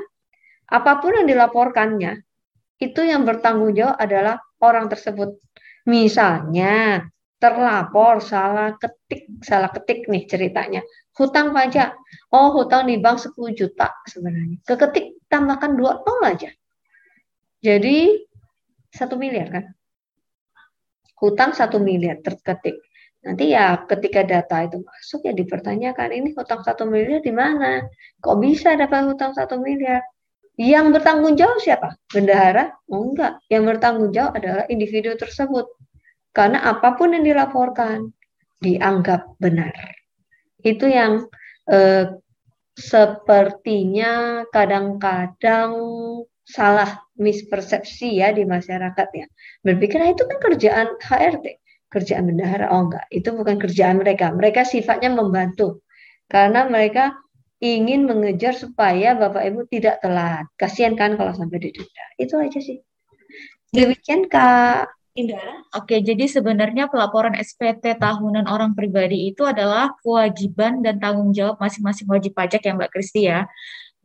apa 0.72 0.92
pun 1.00 1.12
yang 1.16 1.28
dilaporkannya, 1.28 2.20
itu 2.80 3.00
yang 3.04 3.28
bertanggung 3.28 3.76
jawab 3.76 3.96
adalah 4.00 4.40
orang 4.60 4.88
tersebut. 4.88 5.36
Misalnya 5.84 7.04
terlapor 7.36 8.24
salah 8.24 8.72
ketik, 8.80 9.28
salah 9.44 9.68
ketik 9.68 10.08
nih 10.08 10.24
ceritanya. 10.24 10.80
Hutang 11.12 11.52
pajak. 11.52 11.92
Oh, 12.32 12.56
hutang 12.56 12.88
di 12.88 12.96
bank 12.96 13.20
10 13.20 13.52
juta 13.52 13.92
sebenarnya. 14.08 14.64
Keketik 14.64 15.28
tambahkan 15.28 15.76
dua 15.76 16.00
nol 16.00 16.24
aja. 16.24 16.50
Jadi 17.64 18.20
satu 18.92 19.16
miliar 19.16 19.48
kan? 19.48 19.64
Hutang 21.16 21.56
satu 21.56 21.80
miliar 21.80 22.20
terketik. 22.20 22.76
Nanti 23.24 23.56
ya 23.56 23.88
ketika 23.88 24.20
data 24.20 24.68
itu 24.68 24.84
masuk 24.84 25.24
ya 25.24 25.32
dipertanyakan 25.32 26.12
ini 26.12 26.36
hutang 26.36 26.60
satu 26.60 26.84
miliar 26.84 27.24
di 27.24 27.32
mana? 27.32 27.80
Kok 28.20 28.36
bisa 28.36 28.76
dapat 28.76 29.08
hutang 29.08 29.32
satu 29.32 29.56
miliar? 29.56 30.04
Yang 30.60 31.00
bertanggung 31.00 31.34
jawab 31.40 31.58
siapa? 31.64 31.96
Bendahara? 32.12 32.76
Oh 32.92 33.00
enggak. 33.00 33.40
Yang 33.48 33.64
bertanggung 33.74 34.10
jawab 34.12 34.36
adalah 34.36 34.64
individu 34.68 35.16
tersebut. 35.16 35.66
Karena 36.36 36.68
apa 36.68 36.92
pun 37.00 37.16
yang 37.16 37.24
dilaporkan 37.24 38.12
dianggap 38.60 39.40
benar. 39.40 39.72
Itu 40.60 40.84
yang 40.84 41.24
eh, 41.72 42.12
sepertinya 42.76 44.44
kadang-kadang 44.52 45.72
salah 46.44 47.03
mispersepsi 47.18 48.18
ya 48.18 48.34
di 48.34 48.42
masyarakat 48.46 49.08
ya. 49.14 49.26
Berpikir 49.62 49.98
ah, 50.02 50.10
itu 50.10 50.22
kan 50.26 50.38
kerjaan 50.42 50.86
HRD, 50.98 51.46
kerjaan 51.90 52.24
bendahara. 52.30 52.70
Oh 52.74 52.90
enggak, 52.90 53.06
itu 53.10 53.28
bukan 53.30 53.56
kerjaan 53.58 54.02
mereka. 54.02 54.34
Mereka 54.34 54.66
sifatnya 54.66 55.14
membantu. 55.14 55.82
Karena 56.26 56.66
mereka 56.66 57.14
ingin 57.62 58.04
mengejar 58.04 58.52
supaya 58.58 59.14
Bapak 59.14 59.42
Ibu 59.46 59.60
tidak 59.70 60.02
telat. 60.02 60.44
Kasihan 60.58 60.98
kan 60.98 61.14
kalau 61.14 61.32
sampai 61.32 61.70
didenda. 61.70 62.04
Itu 62.18 62.36
aja 62.36 62.58
sih. 62.60 62.82
Demikian 63.74 64.26
Kak. 64.30 64.90
Indra. 65.14 65.62
Oke, 65.78 66.02
jadi 66.02 66.26
sebenarnya 66.26 66.90
pelaporan 66.90 67.38
SPT 67.38 67.94
tahunan 68.02 68.50
orang 68.50 68.74
pribadi 68.74 69.30
itu 69.30 69.46
adalah 69.46 69.94
kewajiban 70.02 70.82
dan 70.82 70.98
tanggung 70.98 71.30
jawab 71.30 71.54
masing-masing 71.62 72.10
wajib 72.10 72.34
pajak 72.34 72.66
ya 72.66 72.74
Mbak 72.74 72.90
Kristi 72.90 73.30
ya. 73.30 73.46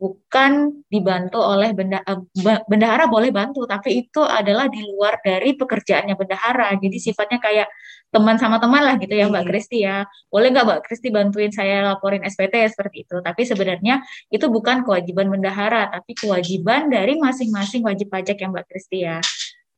Bukan 0.00 0.80
dibantu 0.88 1.44
oleh 1.44 1.76
benda, 1.76 2.00
eh, 2.00 2.16
bendahara 2.64 3.04
boleh 3.04 3.28
bantu, 3.28 3.68
tapi 3.68 4.00
itu 4.00 4.24
adalah 4.24 4.64
di 4.72 4.80
luar 4.80 5.20
dari 5.20 5.52
pekerjaannya 5.52 6.16
bendahara. 6.16 6.72
Jadi 6.80 6.96
sifatnya 6.96 7.36
kayak 7.36 7.68
teman 8.08 8.40
sama 8.40 8.56
teman 8.56 8.80
lah 8.80 8.96
gitu 8.96 9.12
ya 9.12 9.28
Mbak 9.28 9.44
iya. 9.44 9.50
Kristi 9.52 9.78
ya. 9.84 9.96
Boleh 10.32 10.48
nggak 10.56 10.64
Mbak 10.64 10.80
Kristi 10.88 11.08
bantuin 11.12 11.52
saya 11.52 11.84
laporin 11.84 12.24
SPT 12.24 12.54
ya, 12.64 12.68
seperti 12.72 13.04
itu. 13.04 13.16
Tapi 13.20 13.42
sebenarnya 13.44 14.00
itu 14.32 14.46
bukan 14.48 14.88
kewajiban 14.88 15.28
bendahara, 15.28 15.92
tapi 15.92 16.16
kewajiban 16.16 16.88
dari 16.88 17.20
masing-masing 17.20 17.84
wajib 17.84 18.08
pajak 18.08 18.40
yang 18.40 18.56
Mbak 18.56 18.66
Kristi 18.72 19.04
ya. 19.04 19.20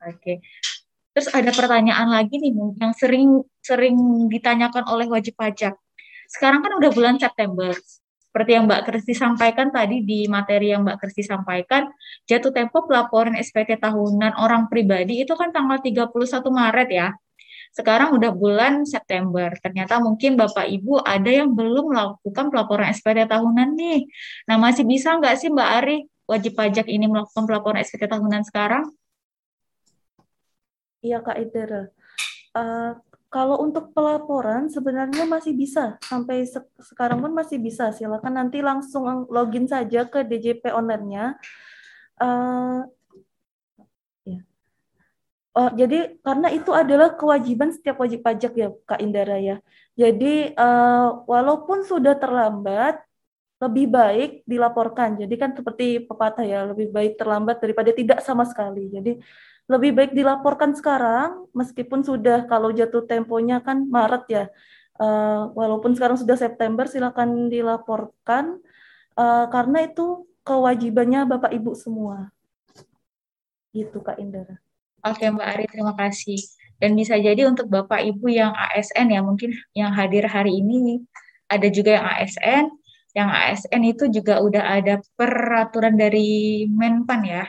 Oke. 0.07 0.39
Terus 1.12 1.28
ada 1.35 1.51
pertanyaan 1.53 2.09
lagi 2.09 2.40
nih 2.40 2.55
yang 2.81 2.94
sering 2.97 3.44
sering 3.61 3.97
ditanyakan 4.32 4.86
oleh 4.89 5.11
wajib 5.11 5.36
pajak. 5.36 5.77
Sekarang 6.31 6.65
kan 6.65 6.73
udah 6.81 6.90
bulan 6.94 7.20
September. 7.20 7.77
Seperti 8.33 8.57
yang 8.57 8.65
Mbak 8.65 8.89
Kristi 8.89 9.13
sampaikan 9.13 9.69
tadi 9.69 10.01
di 10.01 10.25
materi 10.25 10.73
yang 10.73 10.89
Mbak 10.89 11.05
Kristi 11.05 11.21
sampaikan, 11.21 11.85
jatuh 12.25 12.49
tempo 12.49 12.89
pelaporan 12.89 13.37
SPT 13.37 13.77
tahunan 13.77 14.41
orang 14.41 14.73
pribadi 14.73 15.21
itu 15.21 15.37
kan 15.37 15.53
tanggal 15.53 15.85
31 15.85 16.09
Maret 16.49 16.89
ya. 16.89 17.13
Sekarang 17.77 18.17
udah 18.17 18.33
bulan 18.33 18.89
September. 18.89 19.53
Ternyata 19.61 20.01
mungkin 20.01 20.41
Bapak 20.41 20.65
Ibu 20.65 21.05
ada 21.05 21.29
yang 21.29 21.53
belum 21.53 21.93
melakukan 21.93 22.49
pelaporan 22.49 22.89
SPT 22.89 23.29
tahunan 23.29 23.77
nih. 23.77 24.09
Nah, 24.49 24.57
masih 24.57 24.89
bisa 24.89 25.13
nggak 25.13 25.37
sih 25.37 25.53
Mbak 25.53 25.71
Ari 25.85 26.09
wajib 26.25 26.57
pajak 26.57 26.89
ini 26.89 27.05
melakukan 27.05 27.45
pelaporan 27.45 27.85
SPT 27.85 28.09
tahunan 28.09 28.49
sekarang? 28.49 28.89
Iya 31.05 31.21
Kak 31.21 31.37
Idera. 31.37 31.93
Uh, 32.57 32.97
kalau 33.33 33.65
untuk 33.65 33.97
pelaporan 33.97 34.69
sebenarnya 34.69 35.25
masih 35.25 35.57
bisa 35.57 35.97
sampai 36.05 36.45
se 36.45 36.61
sekarang 36.85 37.25
pun 37.25 37.33
masih 37.33 37.57
bisa. 37.57 37.89
Silakan 37.89 38.37
nanti 38.37 38.61
langsung 38.61 39.25
login 39.33 39.65
saja 39.65 40.05
ke 40.05 40.21
DJP 40.21 40.69
online-nya. 40.69 41.41
Uh. 42.21 42.85
Oh, 45.53 45.69
jadi 45.69 46.17
karena 46.25 46.49
itu 46.49 46.73
adalah 46.73 47.13
kewajiban 47.13 47.69
setiap 47.77 48.01
wajib 48.01 48.25
pajak 48.25 48.53
ya 48.57 48.73
Kak 48.89 49.05
Indara 49.05 49.37
ya. 49.37 49.61
Jadi 49.93 50.57
uh, 50.57 51.29
walaupun 51.29 51.85
sudah 51.85 52.17
terlambat, 52.17 53.05
lebih 53.61 53.87
baik 53.93 54.31
dilaporkan. 54.49 55.21
Jadi 55.21 55.35
kan 55.37 55.53
seperti 55.53 56.09
pepatah 56.09 56.41
ya, 56.43 56.65
lebih 56.73 56.89
baik 56.89 57.21
terlambat 57.21 57.61
daripada 57.61 57.93
tidak 57.93 58.25
sama 58.25 58.49
sekali. 58.49 58.89
Jadi 58.89 59.21
lebih 59.70 59.94
baik 59.94 60.12
dilaporkan 60.12 60.74
sekarang 60.74 61.47
meskipun 61.55 62.02
sudah 62.02 62.44
kalau 62.51 62.74
jatuh 62.74 63.06
temponya 63.06 63.62
kan 63.62 63.86
Maret 63.86 64.24
ya. 64.28 64.44
Uh, 65.01 65.51
walaupun 65.56 65.97
sekarang 65.97 66.14
sudah 66.18 66.34
September 66.39 66.86
silakan 66.86 67.47
dilaporkan. 67.48 68.59
Uh, 69.12 69.47
karena 69.52 69.86
itu 69.86 70.24
kewajibannya 70.43 71.28
Bapak 71.28 71.52
Ibu 71.55 71.72
semua. 71.78 72.32
Gitu 73.70 74.02
Kak 74.02 74.18
Indra. 74.18 74.59
Oke 75.02 75.26
Mbak 75.30 75.47
Ari 75.47 75.64
terima 75.70 75.94
kasih. 75.94 76.39
Dan 76.82 76.98
bisa 76.98 77.14
jadi 77.14 77.47
untuk 77.47 77.70
Bapak 77.70 78.02
Ibu 78.02 78.26
yang 78.30 78.51
ASN 78.55 79.14
ya 79.14 79.22
mungkin 79.22 79.55
yang 79.74 79.94
hadir 79.94 80.26
hari 80.26 80.59
ini 80.59 81.02
ada 81.47 81.68
juga 81.70 82.01
yang 82.01 82.06
ASN 82.18 82.64
yang 83.12 83.28
ASN 83.28 83.82
itu 83.84 84.09
juga 84.09 84.40
udah 84.40 84.80
ada 84.80 84.94
peraturan 85.14 85.94
dari 86.01 86.64
Menpan 86.64 87.20
ya 87.22 87.44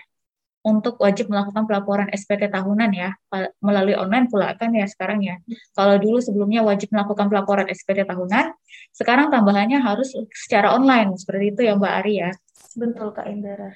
untuk 0.63 0.95
wajib 1.03 1.27
melakukan 1.27 1.67
pelaporan 1.67 2.07
SPT 2.15 2.47
tahunan 2.47 2.95
ya 2.95 3.11
melalui 3.59 3.99
online 3.99 4.31
pula 4.31 4.55
kan 4.55 4.71
ya 4.71 4.87
sekarang 4.87 5.19
ya. 5.19 5.35
Kalau 5.75 5.99
dulu 5.99 6.23
sebelumnya 6.23 6.63
wajib 6.63 6.87
melakukan 6.95 7.27
pelaporan 7.27 7.67
SPT 7.67 8.07
tahunan, 8.07 8.55
sekarang 8.95 9.27
tambahannya 9.27 9.83
harus 9.83 10.15
secara 10.31 10.71
online 10.71 11.19
seperti 11.19 11.51
itu 11.51 11.61
ya 11.67 11.75
Mbak 11.75 11.93
Ari 11.99 12.13
ya. 12.15 12.31
Betul 12.79 13.11
Kak 13.11 13.27
Indra. 13.27 13.75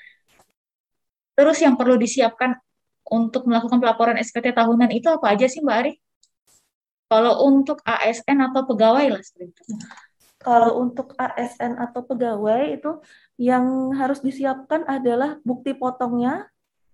Terus 1.35 1.57
yang 1.59 1.76
perlu 1.76 1.99
disiapkan 1.99 2.55
untuk 3.11 3.51
melakukan 3.51 3.84
pelaporan 3.84 4.15
SPT 4.23 4.55
tahunan 4.55 4.88
itu 4.95 5.11
apa 5.11 5.35
aja 5.35 5.45
sih 5.51 5.59
Mbak 5.59 5.77
Ari? 5.84 5.93
Kalau 7.07 7.47
untuk 7.47 7.84
ASN 7.84 8.47
atau 8.47 8.64
pegawai 8.64 9.11
lah 9.11 9.22
seperti 9.23 9.51
itu. 9.51 9.64
Kalau 10.39 10.80
untuk 10.80 11.11
ASN 11.19 11.76
atau 11.76 12.03
pegawai 12.07 12.80
itu 12.80 13.03
yang 13.35 13.91
harus 13.91 14.23
disiapkan 14.23 14.88
adalah 14.88 15.35
bukti 15.43 15.76
potongnya 15.76 16.47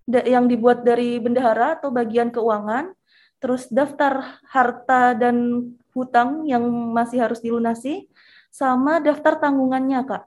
yang 0.07 0.51
dibuat 0.51 0.83
dari 0.83 1.19
bendahara 1.19 1.79
atau 1.79 1.89
bagian 1.91 2.29
keuangan, 2.29 2.91
terus 3.39 3.67
daftar 3.71 4.39
harta 4.51 5.15
dan 5.15 5.67
hutang 5.95 6.47
yang 6.47 6.63
masih 6.91 7.23
harus 7.23 7.39
dilunasi, 7.39 8.07
sama 8.51 8.99
daftar 8.99 9.39
tanggungannya, 9.39 9.99
Kak. 10.03 10.23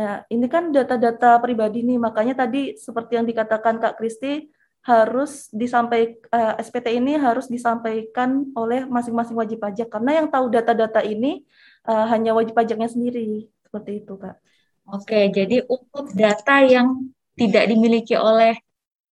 Nah, 0.00 0.24
ini 0.32 0.46
kan 0.48 0.72
data-data 0.72 1.36
pribadi 1.42 1.84
nih, 1.84 1.98
makanya 2.00 2.46
tadi 2.46 2.78
seperti 2.78 3.20
yang 3.20 3.26
dikatakan 3.26 3.82
Kak 3.82 3.98
Kristi, 3.98 4.48
harus 4.80 5.52
disampaikan 5.52 6.16
uh, 6.32 6.56
eh, 6.56 6.64
SPT 6.64 6.96
ini 6.96 7.12
harus 7.20 7.52
disampaikan 7.52 8.48
oleh 8.56 8.88
masing-masing 8.88 9.36
wajib 9.36 9.60
pajak 9.60 9.92
karena 9.92 10.24
yang 10.24 10.32
tahu 10.32 10.48
data-data 10.48 11.04
ini 11.04 11.44
uh, 11.84 12.08
hanya 12.08 12.32
wajib 12.32 12.56
pajaknya 12.56 12.88
sendiri 12.88 13.44
seperti 13.60 14.00
itu 14.00 14.16
kak. 14.16 14.40
Oke, 14.88 15.28
jadi 15.30 15.68
untuk 15.68 16.10
data 16.16 16.64
yang 16.64 17.12
tidak 17.40 17.64
dimiliki 17.72 18.12
oleh 18.20 18.60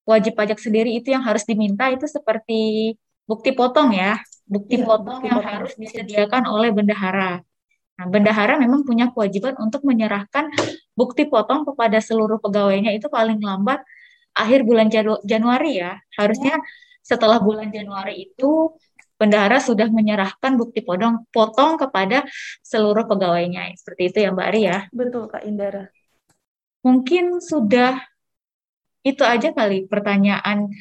wajib 0.09 0.33
pajak 0.33 0.57
sendiri 0.57 0.97
itu 0.97 1.13
yang 1.13 1.21
harus 1.21 1.45
diminta 1.45 1.93
itu 1.93 2.09
seperti 2.09 2.93
bukti 3.25 3.53
potong 3.53 3.93
ya, 3.93 4.17
bukti 4.45 4.81
ya, 4.81 4.85
potong 4.85 5.21
bukti 5.21 5.25
yang 5.29 5.41
potong. 5.41 5.53
harus 5.53 5.73
disediakan 5.77 6.43
oleh 6.49 6.69
bendahara. 6.73 7.41
Nah, 7.95 8.05
bendahara 8.09 8.57
memang 8.61 8.85
punya 8.85 9.09
kewajiban 9.13 9.57
untuk 9.57 9.85
menyerahkan 9.85 10.49
bukti 10.93 11.25
potong 11.29 11.65
kepada 11.65 12.01
seluruh 12.01 12.41
pegawainya 12.41 12.91
itu 12.93 13.07
paling 13.07 13.41
lambat 13.41 13.81
akhir 14.35 14.67
bulan 14.67 14.89
Janu 14.89 15.21
Januari 15.23 15.81
ya. 15.81 15.97
Harusnya 16.17 16.59
setelah 17.05 17.37
bulan 17.41 17.71
Januari 17.71 18.29
itu 18.29 18.75
bendahara 19.15 19.63
sudah 19.63 19.87
menyerahkan 19.87 20.59
bukti 20.59 20.83
potong 20.83 21.23
potong 21.31 21.79
kepada 21.79 22.27
seluruh 22.61 23.07
pegawainya. 23.07 23.73
Seperti 23.79 24.11
itu 24.11 24.17
ya 24.27 24.29
Mbak 24.35 24.47
Ari 24.53 24.61
ya. 24.67 24.79
Betul 24.91 25.31
Kak 25.31 25.43
Indara. 25.47 25.87
Mungkin 26.83 27.41
sudah 27.41 27.97
itu 29.05 29.21
aja 29.21 29.53
kali 29.53 29.85
pertanyaan 29.85 30.73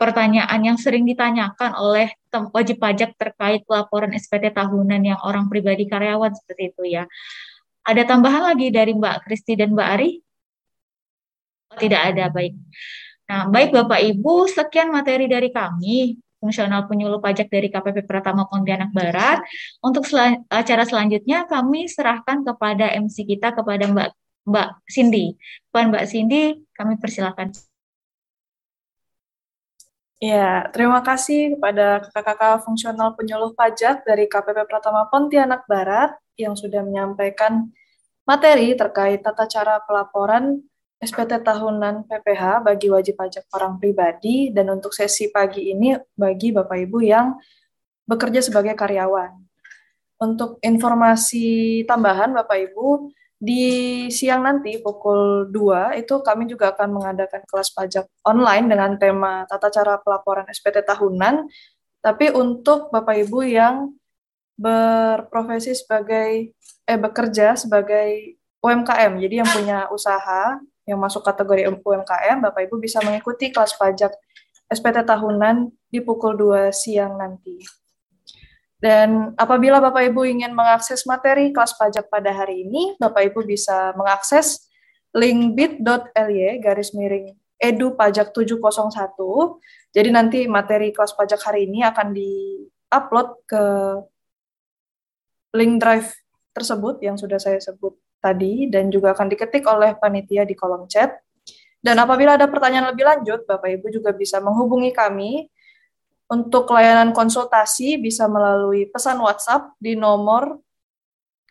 pertanyaan 0.00 0.60
yang 0.64 0.80
sering 0.80 1.04
ditanyakan 1.06 1.76
oleh 1.76 2.10
wajib 2.56 2.80
pajak 2.80 3.14
terkait 3.20 3.62
laporan 3.68 4.16
SPT 4.16 4.50
tahunan 4.50 5.04
yang 5.04 5.20
orang 5.22 5.46
pribadi 5.52 5.84
karyawan 5.86 6.32
seperti 6.32 6.72
itu 6.72 6.82
ya. 6.88 7.04
Ada 7.84 8.08
tambahan 8.08 8.48
lagi 8.52 8.72
dari 8.72 8.96
Mbak 8.96 9.28
Kristi 9.28 9.60
dan 9.60 9.76
Mbak 9.76 9.88
Ari? 9.92 10.10
Tidak 11.84 12.00
ada, 12.00 12.32
baik. 12.32 12.56
Nah, 13.30 13.46
baik 13.46 13.70
Bapak 13.76 14.00
Ibu, 14.02 14.50
sekian 14.50 14.90
materi 14.90 15.30
dari 15.30 15.54
kami, 15.54 16.18
fungsional 16.40 16.88
penyuluh 16.88 17.20
pajak 17.20 17.52
dari 17.52 17.68
KPP 17.68 18.08
Pratama 18.08 18.48
Pontianak 18.48 18.90
Barat. 18.90 19.44
Untuk 19.84 20.08
sel 20.08 20.42
acara 20.48 20.82
selanjutnya 20.88 21.44
kami 21.46 21.86
serahkan 21.86 22.42
kepada 22.42 22.90
MC 22.96 23.28
kita, 23.28 23.52
kepada 23.52 23.84
Mbak 23.86 24.08
Mbak 24.48 24.68
Cindy. 24.88 25.36
Puan 25.68 25.92
Mbak 25.92 26.04
Cindy, 26.08 26.60
kami 26.72 26.96
persilakan. 26.96 27.52
Ya, 30.20 30.68
terima 30.76 31.00
kasih 31.00 31.56
kepada 31.56 32.04
kakak-kakak 32.04 32.60
fungsional 32.68 33.16
penyuluh 33.16 33.56
pajak 33.56 34.04
dari 34.04 34.28
KPP 34.28 34.68
Pratama 34.68 35.08
Pontianak 35.08 35.64
Barat 35.64 36.12
yang 36.36 36.52
sudah 36.52 36.84
menyampaikan 36.84 37.72
materi 38.28 38.76
terkait 38.76 39.24
tata 39.24 39.48
cara 39.48 39.80
pelaporan 39.80 40.60
SPT 41.00 41.40
tahunan 41.40 42.04
PPH 42.04 42.60
bagi 42.60 42.92
wajib 42.92 43.16
pajak 43.16 43.48
orang 43.56 43.80
pribadi 43.80 44.52
dan 44.52 44.68
untuk 44.68 44.92
sesi 44.92 45.32
pagi 45.32 45.72
ini 45.72 45.96
bagi 46.12 46.52
Bapak 46.52 46.76
Ibu 46.76 46.98
yang 47.00 47.40
bekerja 48.04 48.44
sebagai 48.44 48.76
karyawan. 48.76 49.32
Untuk 50.20 50.60
informasi 50.60 51.80
tambahan 51.88 52.36
Bapak 52.36 52.68
Ibu, 52.68 53.08
di 53.40 53.64
siang 54.12 54.44
nanti 54.44 54.76
pukul 54.84 55.48
2 55.48 55.96
itu 55.96 56.20
kami 56.20 56.44
juga 56.44 56.76
akan 56.76 56.92
mengadakan 56.92 57.40
kelas 57.48 57.72
pajak 57.72 58.04
online 58.28 58.68
dengan 58.68 59.00
tema 59.00 59.48
tata 59.48 59.72
cara 59.72 59.96
pelaporan 59.96 60.44
SPT 60.52 60.84
tahunan. 60.84 61.48
Tapi 62.04 62.36
untuk 62.36 62.92
Bapak 62.92 63.16
Ibu 63.16 63.40
yang 63.48 63.96
berprofesi 64.60 65.72
sebagai 65.72 66.52
eh 66.84 66.98
bekerja 67.00 67.56
sebagai 67.56 68.36
UMKM, 68.60 69.16
jadi 69.24 69.34
yang 69.40 69.48
punya 69.48 69.78
usaha 69.88 70.60
yang 70.84 71.00
masuk 71.00 71.24
kategori 71.24 71.64
UMKM, 71.80 72.44
Bapak 72.44 72.68
Ibu 72.68 72.76
bisa 72.76 73.00
mengikuti 73.00 73.48
kelas 73.48 73.72
pajak 73.80 74.12
SPT 74.68 75.00
tahunan 75.00 75.72
di 75.88 76.04
pukul 76.04 76.36
2 76.36 76.68
siang 76.76 77.16
nanti. 77.16 77.79
Dan 78.80 79.36
apabila 79.36 79.76
Bapak 79.76 80.08
Ibu 80.08 80.24
ingin 80.24 80.56
mengakses 80.56 81.04
materi 81.04 81.52
kelas 81.52 81.76
pajak 81.76 82.08
pada 82.08 82.32
hari 82.32 82.64
ini, 82.64 82.96
Bapak 82.96 83.28
Ibu 83.28 83.44
bisa 83.44 83.92
mengakses 83.92 84.72
link 85.12 85.52
bit.ly 85.52 86.64
garis 86.64 86.96
miring 86.96 87.36
edu 87.60 87.92
pajak 87.92 88.32
701. 88.32 89.60
Jadi 89.92 90.08
nanti 90.08 90.38
materi 90.48 90.96
kelas 90.96 91.12
pajak 91.12 91.44
hari 91.44 91.68
ini 91.68 91.84
akan 91.84 92.16
di-upload 92.16 93.28
ke 93.44 93.64
link 95.60 95.76
drive 95.76 96.08
tersebut 96.56 97.04
yang 97.04 97.20
sudah 97.20 97.36
saya 97.36 97.60
sebut 97.60 97.92
tadi 98.24 98.72
dan 98.72 98.88
juga 98.88 99.12
akan 99.12 99.28
diketik 99.28 99.68
oleh 99.68 99.92
panitia 100.00 100.48
di 100.48 100.56
kolom 100.56 100.88
chat. 100.88 101.20
Dan 101.80 102.00
apabila 102.00 102.40
ada 102.40 102.48
pertanyaan 102.48 102.96
lebih 102.96 103.04
lanjut, 103.04 103.44
Bapak 103.44 103.76
Ibu 103.76 103.92
juga 103.92 104.16
bisa 104.16 104.40
menghubungi 104.40 104.92
kami 104.96 105.52
untuk 106.30 106.70
layanan 106.70 107.10
konsultasi 107.10 107.98
bisa 107.98 108.30
melalui 108.30 108.86
pesan 108.86 109.18
WhatsApp 109.18 109.74
di 109.82 109.98
nomor 109.98 110.62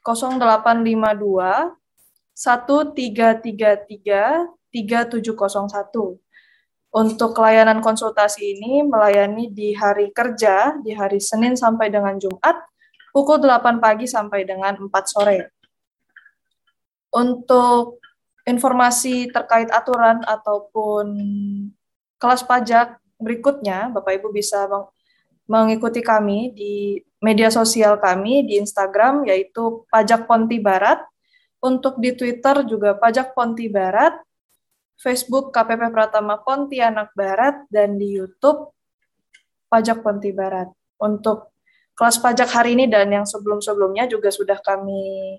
0852 0.08 1.76
1333 2.32 4.48
3701. 4.72 6.24
Untuk 6.90 7.38
layanan 7.38 7.86
konsultasi 7.86 8.58
ini 8.58 8.82
melayani 8.82 9.54
di 9.54 9.78
hari 9.78 10.10
kerja, 10.10 10.74
di 10.82 10.90
hari 10.96 11.22
Senin 11.22 11.54
sampai 11.54 11.94
dengan 11.94 12.18
Jumat, 12.18 12.58
pukul 13.12 13.44
8 13.44 13.78
pagi 13.78 14.10
sampai 14.10 14.48
dengan 14.48 14.74
4 14.80 14.90
sore. 15.06 15.54
Untuk 17.14 18.02
informasi 18.48 19.30
terkait 19.30 19.70
aturan 19.70 20.24
ataupun 20.26 21.06
kelas 22.18 22.42
pajak 22.48 22.98
berikutnya, 23.20 23.91
Bapak 23.91 24.18
Ibu 24.18 24.32
bisa 24.32 24.66
mengikuti 25.46 26.00
kami 26.00 26.56
di 26.56 27.04
media 27.20 27.52
sosial 27.52 28.00
kami 28.00 28.48
di 28.48 28.58
Instagram 28.58 29.28
yaitu 29.28 29.86
Pajak 29.91 30.26
Ponti 30.26 30.58
Barat. 30.58 31.04
Untuk 31.60 32.00
di 32.00 32.16
Twitter 32.16 32.64
juga 32.64 32.96
Pajak 32.96 33.36
Ponti 33.36 33.68
Barat, 33.68 34.16
Facebook 34.96 35.52
KPP 35.52 35.91
Pratama 35.91 36.40
Pontianak 36.40 37.12
Barat, 37.12 37.68
dan 37.68 38.00
di 38.00 38.16
YouTube 38.16 38.72
Pajak 39.68 40.00
Ponti 40.00 40.32
Barat. 40.32 40.72
Untuk 41.04 41.52
kelas 42.00 42.16
pajak 42.24 42.48
hari 42.48 42.80
ini 42.80 42.88
dan 42.88 43.12
yang 43.12 43.28
sebelum-sebelumnya 43.28 44.08
juga 44.08 44.32
sudah 44.32 44.56
kami 44.64 45.36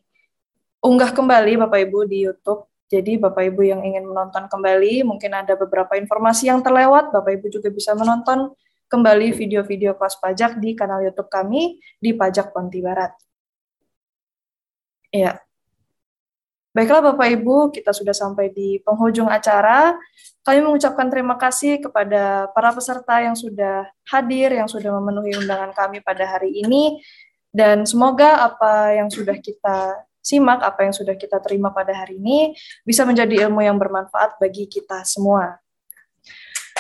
unggah 0.85 1.17
kembali 1.17 1.57
Bapak 1.65 1.89
Ibu 1.89 2.05
di 2.05 2.29
YouTube 2.29 2.70
jadi 2.91 3.23
Bapak 3.23 3.55
Ibu 3.55 3.63
yang 3.63 3.87
ingin 3.87 4.03
menonton 4.03 4.51
kembali, 4.51 5.07
mungkin 5.07 5.31
ada 5.31 5.55
beberapa 5.55 5.95
informasi 5.95 6.51
yang 6.51 6.59
terlewat, 6.59 7.15
Bapak 7.15 7.39
Ibu 7.39 7.47
juga 7.47 7.71
bisa 7.71 7.95
menonton 7.95 8.51
kembali 8.91 9.31
video-video 9.31 9.95
kelas 9.95 10.19
pajak 10.19 10.59
di 10.59 10.75
kanal 10.75 10.99
YouTube 10.99 11.31
kami 11.31 11.79
di 12.03 12.11
Pajak 12.11 12.51
Ponti 12.51 12.83
Barat. 12.83 13.15
Ya. 15.15 15.39
Baiklah 16.75 17.15
Bapak 17.15 17.31
Ibu, 17.31 17.71
kita 17.71 17.95
sudah 17.95 18.15
sampai 18.15 18.51
di 18.51 18.83
penghujung 18.83 19.31
acara. 19.31 19.95
Kami 20.43 20.59
mengucapkan 20.59 21.07
terima 21.07 21.39
kasih 21.39 21.79
kepada 21.79 22.51
para 22.51 22.75
peserta 22.75 23.23
yang 23.23 23.39
sudah 23.39 23.87
hadir, 24.11 24.51
yang 24.55 24.67
sudah 24.67 24.91
memenuhi 24.99 25.39
undangan 25.39 25.71
kami 25.75 26.03
pada 26.03 26.27
hari 26.27 26.59
ini. 26.59 26.99
Dan 27.51 27.87
semoga 27.87 28.47
apa 28.47 28.95
yang 28.95 29.11
sudah 29.11 29.35
kita 29.39 30.10
simak 30.21 30.61
apa 30.61 30.89
yang 30.89 30.95
sudah 30.95 31.17
kita 31.17 31.41
terima 31.41 31.73
pada 31.73 31.93
hari 31.97 32.21
ini 32.21 32.53
bisa 32.85 33.05
menjadi 33.09 33.49
ilmu 33.49 33.65
yang 33.65 33.77
bermanfaat 33.81 34.37
bagi 34.41 34.69
kita 34.69 35.05
semua. 35.05 35.59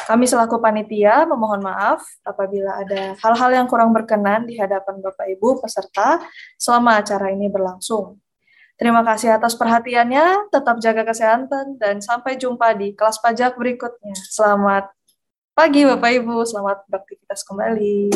Kami 0.06 0.26
selaku 0.26 0.58
panitia 0.58 1.22
memohon 1.28 1.62
maaf 1.62 2.02
apabila 2.26 2.82
ada 2.82 3.14
hal-hal 3.20 3.50
yang 3.62 3.66
kurang 3.70 3.92
berkenan 3.94 4.48
di 4.48 4.58
hadapan 4.58 4.98
Bapak 4.98 5.26
Ibu 5.38 5.62
peserta 5.62 6.18
selama 6.58 6.98
acara 6.98 7.30
ini 7.30 7.46
berlangsung. 7.46 8.18
Terima 8.80 9.04
kasih 9.04 9.36
atas 9.36 9.52
perhatiannya, 9.60 10.48
tetap 10.48 10.80
jaga 10.80 11.04
kesehatan, 11.04 11.76
dan 11.76 12.00
sampai 12.00 12.40
jumpa 12.40 12.72
di 12.72 12.96
kelas 12.96 13.20
pajak 13.20 13.60
berikutnya. 13.60 14.16
Selamat 14.16 14.88
pagi 15.52 15.84
Bapak 15.84 16.10
Ibu, 16.16 16.48
selamat 16.48 16.88
beraktivitas 16.88 17.44
kembali. 17.44 18.08